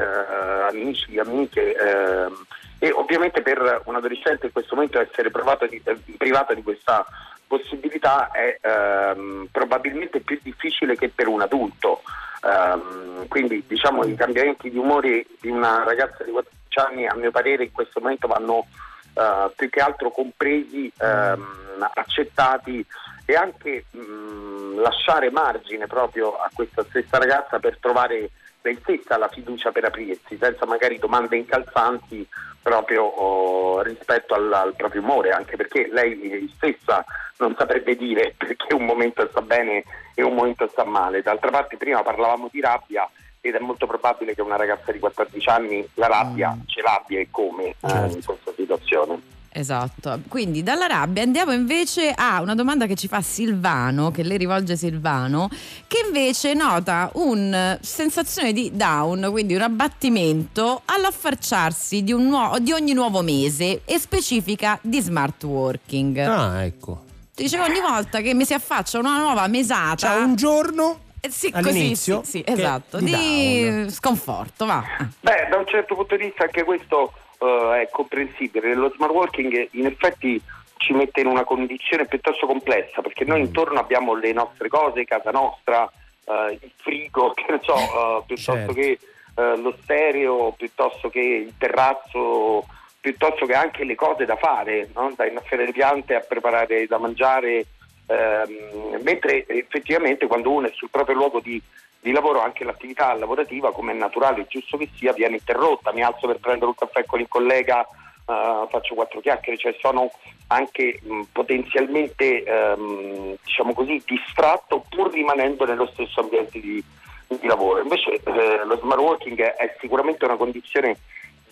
amici, 0.69 1.17
amiche 1.17 1.73
ehm, 1.73 2.45
e 2.77 2.91
ovviamente 2.91 3.41
per 3.41 3.81
un 3.85 3.95
adolescente 3.95 4.47
in 4.47 4.51
questo 4.51 4.75
momento 4.75 4.99
essere 4.99 5.31
di- 5.69 5.81
eh, 5.83 5.97
privata 6.17 6.53
di 6.53 6.61
questa 6.61 7.05
possibilità 7.47 8.29
è 8.31 8.59
ehm, 8.61 9.47
probabilmente 9.51 10.19
più 10.19 10.37
difficile 10.41 10.95
che 10.95 11.09
per 11.09 11.27
un 11.27 11.41
adulto. 11.41 12.01
Ehm, 12.43 13.27
quindi 13.29 13.63
diciamo 13.65 14.03
i 14.03 14.15
cambiamenti 14.15 14.69
di 14.69 14.77
umore 14.77 15.25
di 15.39 15.49
una 15.49 15.83
ragazza 15.83 16.23
di 16.23 16.31
14 16.31 16.79
anni 16.79 17.07
a 17.07 17.15
mio 17.15 17.31
parere 17.31 17.63
in 17.63 17.71
questo 17.71 17.99
momento 18.01 18.27
vanno 18.27 18.67
eh, 19.15 19.51
più 19.55 19.69
che 19.69 19.79
altro 19.79 20.11
compresi, 20.11 20.91
ehm, 20.99 21.89
accettati 21.93 22.85
e 23.25 23.35
anche 23.35 23.85
mh, 23.89 24.81
lasciare 24.81 25.31
margine 25.31 25.87
proprio 25.87 26.35
a 26.35 26.49
questa 26.53 26.83
stessa 26.83 27.17
ragazza 27.17 27.59
per 27.59 27.77
trovare 27.79 28.29
lei 28.61 28.77
stessa 28.81 29.17
la 29.17 29.27
fiducia 29.27 29.71
per 29.71 29.85
aprirsi, 29.85 30.37
senza 30.37 30.65
magari 30.65 30.97
domande 30.99 31.37
incalzanti 31.37 32.27
proprio 32.61 33.03
oh, 33.03 33.81
rispetto 33.81 34.33
al, 34.33 34.51
al 34.51 34.75
proprio 34.75 35.01
umore, 35.01 35.29
anche 35.29 35.55
perché 35.55 35.87
lei 35.91 36.51
stessa 36.55 37.05
non 37.37 37.55
saprebbe 37.57 37.95
dire 37.95 38.33
perché 38.37 38.73
un 38.73 38.85
momento 38.85 39.27
sta 39.29 39.41
bene 39.41 39.83
e 40.15 40.23
un 40.23 40.33
momento 40.33 40.67
sta 40.67 40.83
male. 40.83 41.21
D'altra 41.21 41.51
parte 41.51 41.77
prima 41.77 42.01
parlavamo 42.01 42.49
di 42.51 42.59
rabbia 42.59 43.07
ed 43.47 43.55
è 43.55 43.59
molto 43.59 43.85
probabile 43.85 44.33
che 44.33 44.41
una 44.41 44.55
ragazza 44.55 44.91
di 44.91 44.97
14 44.97 45.49
anni 45.49 45.87
la 45.95 46.07
rabbia 46.07 46.57
ce 46.65 46.81
l'abbia 46.81 47.19
e 47.19 47.27
come 47.29 47.75
eh, 47.79 48.11
in 48.11 48.23
questa 48.23 48.51
situazione. 48.55 49.33
Esatto, 49.57 50.19
quindi 50.27 50.63
dalla 50.63 50.85
rabbia 50.85 51.23
andiamo 51.23 51.53
invece 51.53 52.11
a 52.13 52.41
una 52.41 52.55
domanda 52.55 52.87
che 52.87 52.95
ci 52.95 53.07
fa 53.07 53.21
Silvano, 53.21 54.11
che 54.11 54.23
le 54.23 54.35
rivolge 54.35 54.75
Silvano, 54.75 55.47
che 55.87 56.03
invece 56.05 56.53
nota 56.53 57.09
una 57.13 57.77
sensazione 57.81 58.51
di 58.51 58.71
down, 58.73 59.29
quindi 59.31 59.55
un 59.55 59.61
abbattimento 59.61 60.81
all'affarciarsi 60.83 62.03
di, 62.03 62.11
un 62.11 62.27
nuovo- 62.27 62.59
di 62.59 62.73
ogni 62.73 62.91
nuovo 62.91 63.21
mese 63.21 63.83
e 63.85 63.97
specifica 63.97 64.77
di 64.81 64.99
smart 64.99 65.41
working. 65.43 66.17
Ah, 66.17 66.63
ecco. 66.63 67.03
Dicevo 67.33 67.63
ogni 67.63 67.79
volta 67.79 68.19
che 68.19 68.33
mi 68.33 68.43
si 68.43 68.53
affaccia 68.53 68.99
una 68.99 69.19
nuova 69.19 69.47
mesata. 69.47 70.15
C'è 70.15 70.19
un 70.19 70.35
giorno 70.35 71.03
Eh 71.25 71.29
sì, 71.31 71.51
così, 71.51 71.67
all'inizio 71.69 72.23
sì, 72.23 72.29
sì, 72.29 72.43
che- 72.43 72.51
esatto, 72.51 72.99
di 72.99 73.05
di, 73.05 73.89
sconforto, 73.89 74.65
va. 74.65 74.83
Beh, 75.21 75.47
da 75.49 75.57
un 75.57 75.65
certo 75.65 75.95
punto 75.95 76.15
di 76.15 76.25
vista 76.25 76.43
anche 76.43 76.63
questo 76.63 77.13
eh, 77.39 77.81
è 77.81 77.89
comprensibile. 77.91 78.75
Lo 78.75 78.91
smart 78.95 79.11
working 79.11 79.69
in 79.71 79.87
effetti 79.87 80.39
ci 80.77 80.93
mette 80.93 81.21
in 81.21 81.27
una 81.27 81.43
condizione 81.43 82.05
piuttosto 82.05 82.45
complessa 82.45 83.01
perché 83.01 83.25
noi 83.25 83.39
intorno 83.39 83.79
abbiamo 83.79 84.13
le 84.13 84.33
nostre 84.33 84.67
cose, 84.67 85.03
casa 85.05 85.31
nostra, 85.31 85.91
eh, 86.25 86.59
il 86.61 86.71
frigo, 86.75 87.33
che 87.35 87.45
ne 87.49 87.59
so, 87.63 87.75
eh, 87.75 88.23
piuttosto 88.27 88.53
Certo. 88.53 88.73
che 88.73 88.99
lo 89.35 89.75
stereo, 89.81 90.53
piuttosto 90.55 91.09
che 91.09 91.19
il 91.19 91.53
terrazzo, 91.57 92.65
piuttosto 93.01 93.45
che 93.45 93.53
anche 93.53 93.83
le 93.83 93.95
cose 93.95 94.23
da 94.23 94.37
fare, 94.37 94.89
no? 94.93 95.11
da 95.13 95.25
innaffiare 95.27 95.65
le 95.65 95.73
piante 95.73 96.15
a 96.15 96.21
preparare 96.21 96.87
da 96.87 96.97
mangiare. 96.99 97.65
Ehm, 98.07 99.01
mentre 99.01 99.45
effettivamente 99.47 100.27
quando 100.27 100.51
uno 100.51 100.67
è 100.67 100.71
sul 100.73 100.89
proprio 100.89 101.15
luogo 101.15 101.39
di, 101.39 101.61
di 101.99 102.11
lavoro 102.11 102.41
anche 102.41 102.63
l'attività 102.63 103.13
lavorativa 103.13 103.71
come 103.71 103.91
è 103.91 103.95
naturale 103.95 104.41
e 104.41 104.45
giusto 104.47 104.77
che 104.77 104.89
sia 104.95 105.13
viene 105.13 105.35
interrotta, 105.37 105.91
mi 105.91 106.03
alzo 106.03 106.27
per 106.27 106.39
prendere 106.39 106.67
un 106.67 106.75
caffè 106.75 107.05
con 107.05 107.19
il 107.19 107.27
collega, 107.27 107.81
eh, 107.81 108.65
faccio 108.69 108.95
quattro 108.95 109.19
chiacchiere, 109.19 109.57
cioè 109.57 109.75
sono 109.79 110.11
anche 110.47 110.99
mh, 111.01 111.21
potenzialmente 111.31 112.43
ehm, 112.43 113.37
diciamo 113.43 113.73
così 113.73 114.01
distratto 114.05 114.85
pur 114.89 115.11
rimanendo 115.11 115.65
nello 115.65 115.87
stesso 115.87 116.21
ambiente 116.21 116.59
di, 116.59 116.83
di 117.27 117.47
lavoro. 117.47 117.81
Invece 117.81 118.21
eh, 118.23 118.65
lo 118.65 118.77
smart 118.77 119.01
working 119.01 119.39
è 119.41 119.75
sicuramente 119.79 120.25
una 120.25 120.35
condizione 120.35 120.97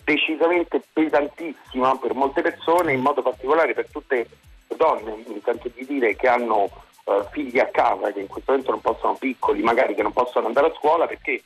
decisamente 0.04 0.82
pesantissima 0.92 1.96
per 1.96 2.14
molte 2.14 2.42
persone, 2.42 2.92
in 2.92 3.00
modo 3.00 3.22
particolare 3.22 3.72
per 3.74 3.88
tutte 3.90 4.28
donne, 4.76 5.22
mi 5.26 5.40
sento 5.44 5.70
di 5.74 5.84
dire 5.86 6.16
che 6.16 6.28
hanno 6.28 6.70
eh, 7.04 7.24
figli 7.30 7.58
a 7.58 7.66
casa 7.66 8.12
che 8.12 8.20
in 8.20 8.26
questo 8.26 8.52
momento 8.52 8.72
non 8.72 8.80
possono 8.80 9.14
piccoli, 9.14 9.62
magari 9.62 9.94
che 9.94 10.02
non 10.02 10.12
possono 10.12 10.46
andare 10.46 10.68
a 10.68 10.74
scuola 10.74 11.06
perché 11.06 11.42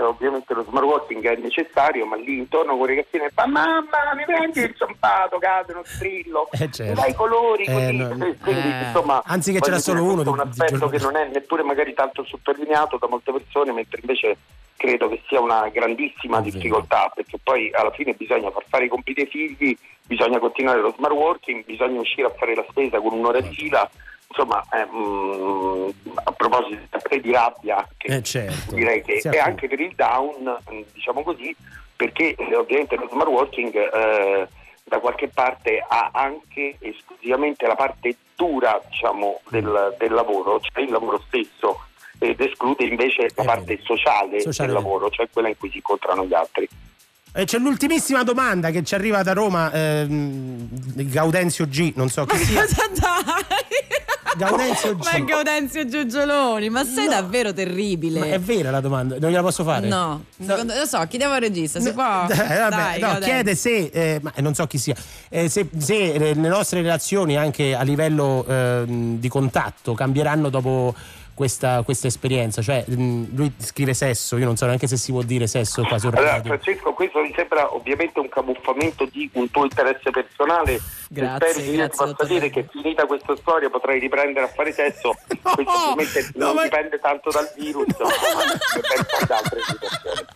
ovviamente 0.00 0.52
lo 0.54 0.64
smart 0.64 0.84
working 0.84 1.24
è 1.26 1.36
necessario, 1.36 2.04
ma 2.06 2.16
lì 2.16 2.38
intorno 2.38 2.76
con 2.76 2.86
i 2.90 2.96
ragazzini 2.96 3.28
fa 3.32 3.46
mamma 3.46 4.14
mi 4.16 4.24
prendi 4.24 4.60
il 4.60 4.74
zampato, 4.76 5.38
cade 5.38 5.72
uno 5.72 5.82
strillo, 5.84 6.48
Eh, 6.52 6.70
certo. 6.70 7.00
dai 7.00 7.14
colori, 7.14 7.64
Eh, 7.64 7.72
così, 7.72 7.96
no, 7.96 8.24
Eh, 8.26 8.36
quindi 8.38 8.68
eh, 8.68 8.84
insomma 8.84 9.22
anzi 9.24 9.52
che 9.52 9.60
ce 9.60 9.70
n'è 9.70 9.76
voglio 9.76 9.82
solo 9.82 10.02
uno 10.12 10.30
un 10.30 10.40
aspetto 10.40 10.88
che 10.88 10.98
non 10.98 11.16
è 11.16 11.28
neppure 11.28 11.62
magari 11.62 11.94
tanto 11.94 12.24
sottolineato 12.24 12.96
da 12.98 13.06
molte 13.06 13.32
persone, 13.32 13.72
mentre 13.72 14.00
invece 14.00 14.36
credo 14.76 15.08
che 15.08 15.22
sia 15.28 15.40
una 15.40 15.68
grandissima 15.68 16.40
difficoltà, 16.40 17.12
perché 17.14 17.38
poi 17.42 17.70
alla 17.72 17.90
fine 17.90 18.14
bisogna 18.14 18.50
far 18.50 18.64
fare 18.68 18.86
i 18.86 18.88
compiti 18.88 19.20
ai 19.20 19.26
figli, 19.26 19.76
bisogna 20.06 20.38
continuare 20.38 20.80
lo 20.80 20.92
smart 20.96 21.14
working, 21.14 21.64
bisogna 21.64 22.00
uscire 22.00 22.26
a 22.26 22.34
fare 22.36 22.54
la 22.54 22.64
spesa 22.70 22.98
con 23.00 23.12
un'ora 23.12 23.40
di 23.40 23.54
fila. 23.54 23.88
Insomma, 24.32 24.64
eh, 24.72 24.86
mm, 24.86 25.88
a 26.24 26.32
proposito 26.32 26.78
di 27.20 27.32
rabbia, 27.32 27.86
che 27.96 28.14
Eh, 28.16 28.22
certo. 28.22 28.74
direi 28.74 29.02
che 29.02 29.18
è 29.28 29.38
anche 29.38 29.66
per 29.66 29.80
il 29.80 29.92
down, 29.96 30.56
mm, 30.72 30.80
diciamo 30.92 31.22
così, 31.24 31.54
perché 31.96 32.34
eh, 32.36 32.54
ovviamente 32.56 32.94
lo 32.96 33.08
smart 33.10 33.28
working 33.28 33.74
eh, 33.74 34.48
da 34.84 34.98
qualche 35.00 35.28
parte 35.28 35.84
ha 35.86 36.10
anche 36.12 36.76
esclusivamente 36.78 37.66
la 37.66 37.74
parte 37.74 38.16
dura 38.36 38.80
diciamo, 38.88 39.40
del, 39.50 39.96
del 39.98 40.12
lavoro, 40.12 40.60
cioè 40.60 40.84
il 40.84 40.90
lavoro 40.92 41.20
stesso, 41.26 41.80
ed 42.20 42.40
esclude 42.40 42.84
invece 42.84 43.28
la 43.34 43.42
parte 43.44 43.80
sociale, 43.82 44.40
Sociale. 44.40 44.72
del 44.72 44.80
lavoro, 44.80 45.10
cioè 45.10 45.28
quella 45.32 45.48
in 45.48 45.58
cui 45.58 45.70
si 45.70 45.76
incontrano 45.76 46.24
gli 46.24 46.34
altri. 46.34 46.68
Eh, 47.32 47.44
c'è 47.44 47.58
l'ultimissima 47.58 48.22
domanda 48.24 48.70
che 48.70 48.82
ci 48.84 48.94
arriva 48.94 49.22
da 49.22 49.32
Roma, 49.32 49.70
ehm, 49.72 50.68
Gaudenzio 51.10 51.66
G, 51.66 51.92
non 51.96 52.08
so 52.08 52.24
chi 52.26 52.36
sia. 52.38 52.64
Gaudenzio 54.36 54.96
G. 54.96 55.04
Ma 55.04 55.18
Gaudenzio 55.24 55.86
Giugioloni, 55.88 56.68
ma 56.70 56.84
sei 56.84 57.08
davvero 57.08 57.52
terribile. 57.52 58.20
Ma 58.20 58.26
è 58.26 58.38
vera 58.38 58.70
la 58.70 58.80
domanda, 58.80 59.16
non 59.18 59.30
gliela 59.30 59.42
posso 59.42 59.64
fare? 59.64 59.88
No, 59.88 60.24
secondo- 60.38 60.74
lo 60.74 60.86
so, 60.86 61.04
chiediamo 61.06 61.34
al 61.34 61.40
regista, 61.40 61.80
si 61.80 61.92
può? 61.92 62.26
Eh, 62.50 62.58
vabbè, 62.58 62.98
Dai, 62.98 63.00
no, 63.00 63.18
chiede 63.20 63.54
se, 63.54 63.90
eh, 63.92 64.18
ma 64.22 64.32
non 64.38 64.54
so 64.54 64.66
chi 64.66 64.78
sia, 64.78 64.94
eh, 65.28 65.48
se, 65.48 65.68
se, 65.78 66.12
eh, 66.12 66.34
le 66.34 66.48
nostre 66.48 66.80
relazioni 66.80 67.36
anche 67.36 67.74
a 67.74 67.82
livello 67.82 68.44
ehm, 68.46 69.18
di 69.18 69.28
contatto 69.28 69.94
cambieranno 69.94 70.48
dopo 70.48 70.94
questa, 71.40 71.80
questa 71.82 72.06
esperienza. 72.06 72.60
Cioè, 72.60 72.84
mh, 72.86 73.34
lui 73.34 73.50
scrive 73.56 73.94
sesso, 73.94 74.36
io 74.36 74.44
non 74.44 74.56
so 74.56 74.66
neanche 74.66 74.86
se 74.86 74.98
si 74.98 75.10
può 75.10 75.22
dire 75.22 75.46
sesso 75.46 75.82
qua 75.84 75.98
sul 75.98 76.14
Allora, 76.14 76.32
radio. 76.32 76.52
Francesco, 76.52 76.92
questo 76.92 77.20
mi 77.20 77.32
sembra 77.34 77.74
ovviamente 77.74 78.20
un 78.20 78.28
camuffamento 78.28 79.06
di 79.06 79.30
un 79.32 79.50
tuo 79.50 79.64
interesse 79.64 80.10
personale. 80.10 80.78
Grazie, 81.08 81.48
Spero 81.48 81.52
che 81.54 81.60
io 81.60 81.70
ti 81.70 81.76
grazie, 81.76 82.14
possa 82.14 82.24
dire 82.26 82.50
che 82.50 82.68
finita 82.70 83.06
questa 83.06 83.34
storia 83.36 83.70
potrai 83.70 83.98
riprendere 83.98 84.44
a 84.44 84.48
fare 84.48 84.70
sesso. 84.70 85.14
questo 85.26 85.72
ovviamente 85.72 86.30
non 86.34 86.60
dipende 86.62 86.98
tanto 86.98 87.30
dal 87.30 87.50
virus, 87.56 87.86
ma 87.96 88.44
dipende 88.74 89.26
da 89.26 89.36
altre 89.36 89.60
situazioni. 89.62 90.26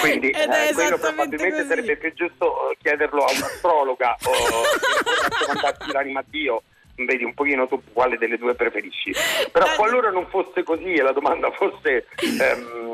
Quindi 0.00 0.28
Ed 0.28 0.50
eh, 0.50 0.74
quello 0.74 0.98
probabilmente 0.98 1.56
così. 1.56 1.68
sarebbe 1.68 1.96
più 1.96 2.12
giusto 2.12 2.70
eh, 2.70 2.76
chiederlo 2.82 3.24
a 3.24 3.32
un'astrologa 3.32 4.16
o 4.24 4.32
a 6.18 6.24
Dio. 6.28 6.62
Vedi 6.96 7.24
un 7.24 7.34
pochino 7.34 7.66
tu 7.66 7.82
quale 7.92 8.16
delle 8.18 8.38
due 8.38 8.54
preferisci. 8.54 9.12
Però 9.50 9.66
qualora 9.76 10.10
non 10.10 10.26
fosse 10.28 10.62
così 10.62 10.94
e 10.94 11.02
la 11.02 11.12
domanda 11.12 11.50
fosse 11.50 12.06
ehm, 12.16 12.84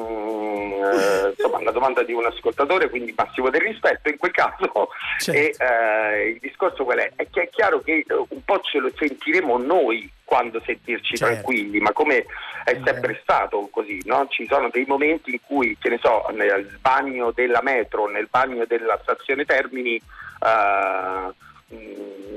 eh, 0.81 1.35
insomma 1.37 1.59
una 1.59 1.71
domanda 1.71 2.03
di 2.03 2.13
un 2.13 2.25
ascoltatore, 2.25 2.89
quindi 2.89 3.13
massimo 3.17 3.51
del 3.51 3.61
rispetto, 3.61 4.09
in 4.09 4.17
quel 4.17 4.33
caso 4.33 4.89
e, 5.27 5.55
eh, 5.57 6.29
il 6.29 6.39
discorso 6.41 6.85
qual 6.85 6.99
è? 6.99 7.13
È 7.15 7.27
che 7.31 7.43
è 7.43 7.49
chiaro 7.51 7.81
che 7.81 8.05
eh, 8.07 8.15
un 8.15 8.45
po' 8.45 8.61
ce 8.61 8.79
lo 8.79 8.91
sentiremo 8.95 9.59
noi 9.59 10.11
quando 10.25 10.63
sentirci 10.65 11.17
Certo. 11.17 11.35
tranquilli, 11.35 11.81
ma 11.81 11.93
come 11.93 12.25
è 12.65 12.79
sempre 12.85 13.19
stato 13.21 13.69
così, 13.71 14.01
no? 14.05 14.27
Ci 14.29 14.47
sono 14.47 14.71
dei 14.71 14.85
momenti 14.87 15.33
in 15.33 15.41
cui, 15.45 15.77
che 15.79 15.89
ne 15.89 15.99
so, 16.01 16.27
nel 16.33 16.79
bagno 16.81 17.33
della 17.33 17.61
metro, 17.63 18.07
nel 18.09 18.29
bagno 18.31 18.65
della 18.65 18.99
stazione 19.03 19.45
Termini, 19.45 19.97
eh, 19.97 21.35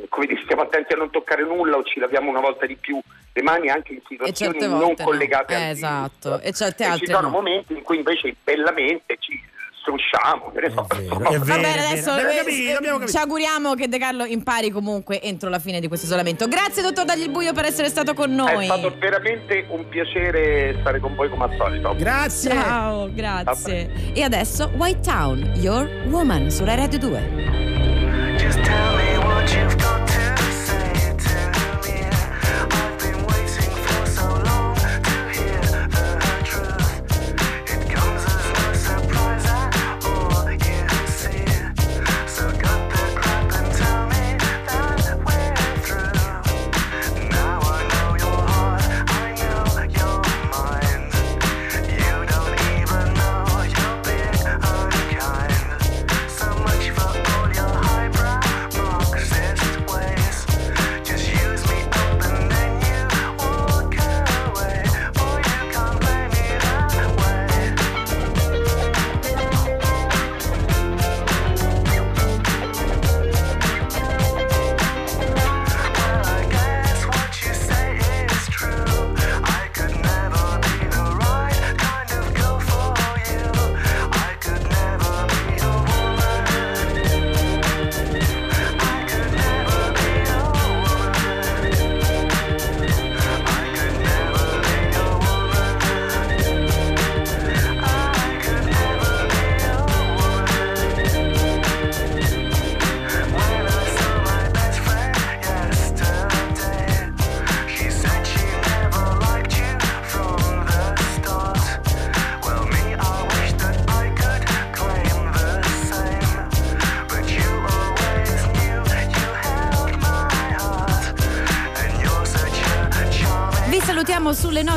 come 0.10 0.26
dire, 0.28 0.42
stiamo 0.44 0.62
attenti 0.62 0.94
a 0.94 0.98
non 0.98 1.10
toccare 1.10 1.44
nulla 1.44 1.78
o 1.78 1.84
ci 1.84 2.00
laviamo 2.00 2.30
una 2.30 2.40
volta 2.40 2.66
di 2.66 2.76
più 2.76 3.00
le 3.34 3.42
mani 3.42 3.70
anche 3.70 3.94
in 3.94 4.02
situazioni 4.08 4.60
non 4.60 4.80
no. 4.80 4.94
collegate 5.04 5.56
Eh, 5.56 5.70
esatto, 5.70 6.40
e 6.40 6.52
certe 6.54 6.84
E 6.84 6.86
ci 6.86 6.92
altre 6.92 7.14
sono 7.14 7.22
no. 7.22 7.30
momenti 7.30 7.74
in 7.74 7.82
cui 7.82 7.98
invece 7.98 8.36
bellamente 8.44 9.18
ci 9.20 9.42
strusciamo, 9.84 10.52
che 10.52 10.62
ne 10.62 10.70
so. 10.70 10.88
È 10.88 11.38
Va 11.40 11.56
bene, 11.58 11.88
adesso 11.88 12.16
eh, 12.16 12.36
capito, 12.38 12.82
capito. 12.82 13.08
ci 13.08 13.18
auguriamo 13.18 13.74
che 13.74 13.90
De 13.90 13.98
Carlo 13.98 14.24
impari 14.24 14.70
comunque 14.70 15.22
entro 15.22 15.50
la 15.50 15.60
fine 15.60 15.80
di 15.80 15.88
questo 15.88 16.06
isolamento. 16.06 16.48
Grazie, 16.48 16.82
dottor 16.82 17.06
Dagli 17.06 17.24
il 17.24 17.32
Buio, 17.32 17.54
per 17.54 17.66
essere 17.66 17.90
stato 17.90 18.14
con 18.14 18.34
noi. 18.34 18.64
È 18.64 18.66
stato 18.66 18.96
veramente 18.98 19.66
un 19.70 19.88
piacere 19.90 20.78
stare 20.80 21.00
con 21.00 21.16
voi 21.16 21.30
come 21.30 21.46
al 21.46 21.56
solito. 21.58 21.96
Grazie. 21.98 22.52
Ciao, 22.52 23.10
grazie. 23.12 24.12
E 24.14 24.22
adesso 24.22 24.72
White 24.76 25.02
Town, 25.02 25.52
Your 25.56 25.86
Woman, 26.08 26.50
sulla 26.50 26.76
Radio 26.76 27.00
2. 27.00 28.38
Just 28.38 28.62
tell 28.62 28.96
me 28.96 29.03
what 29.44 29.54
you've 29.56 29.78
got 29.78 30.03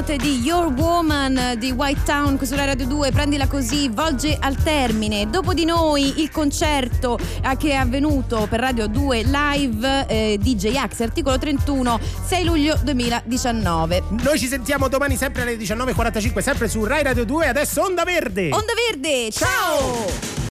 note 0.07 0.17
di 0.19 0.41
Your 0.41 0.73
Woman 0.73 1.57
di 1.59 1.73
White 1.73 2.03
Town 2.05 2.37
qui 2.37 2.47
sulla 2.47 2.65
Radio 2.65 2.87
2, 2.87 3.11
prendila 3.11 3.49
così, 3.49 3.89
volge 3.89 4.37
al 4.39 4.55
termine. 4.63 5.29
Dopo 5.29 5.53
di 5.53 5.65
noi 5.65 6.21
il 6.21 6.31
concerto 6.31 7.19
eh, 7.19 7.57
che 7.57 7.71
è 7.71 7.75
avvenuto 7.75 8.47
per 8.49 8.61
Radio 8.61 8.87
2 8.87 9.23
live 9.25 10.07
eh, 10.07 10.39
DJ 10.41 10.77
Axe, 10.77 11.03
articolo 11.03 11.39
31, 11.39 11.99
6 12.25 12.45
luglio 12.45 12.79
2019. 12.85 14.03
Noi 14.23 14.39
ci 14.39 14.47
sentiamo 14.47 14.87
domani 14.87 15.17
sempre 15.17 15.43
alle 15.43 15.57
19.45, 15.57 16.39
sempre 16.39 16.69
su 16.69 16.85
Rai 16.85 17.03
Radio 17.03 17.25
2. 17.25 17.49
Adesso 17.49 17.83
Onda 17.83 18.05
Verde. 18.05 18.51
Onda 18.53 18.75
Verde, 18.89 19.31
ciao! 19.33 20.36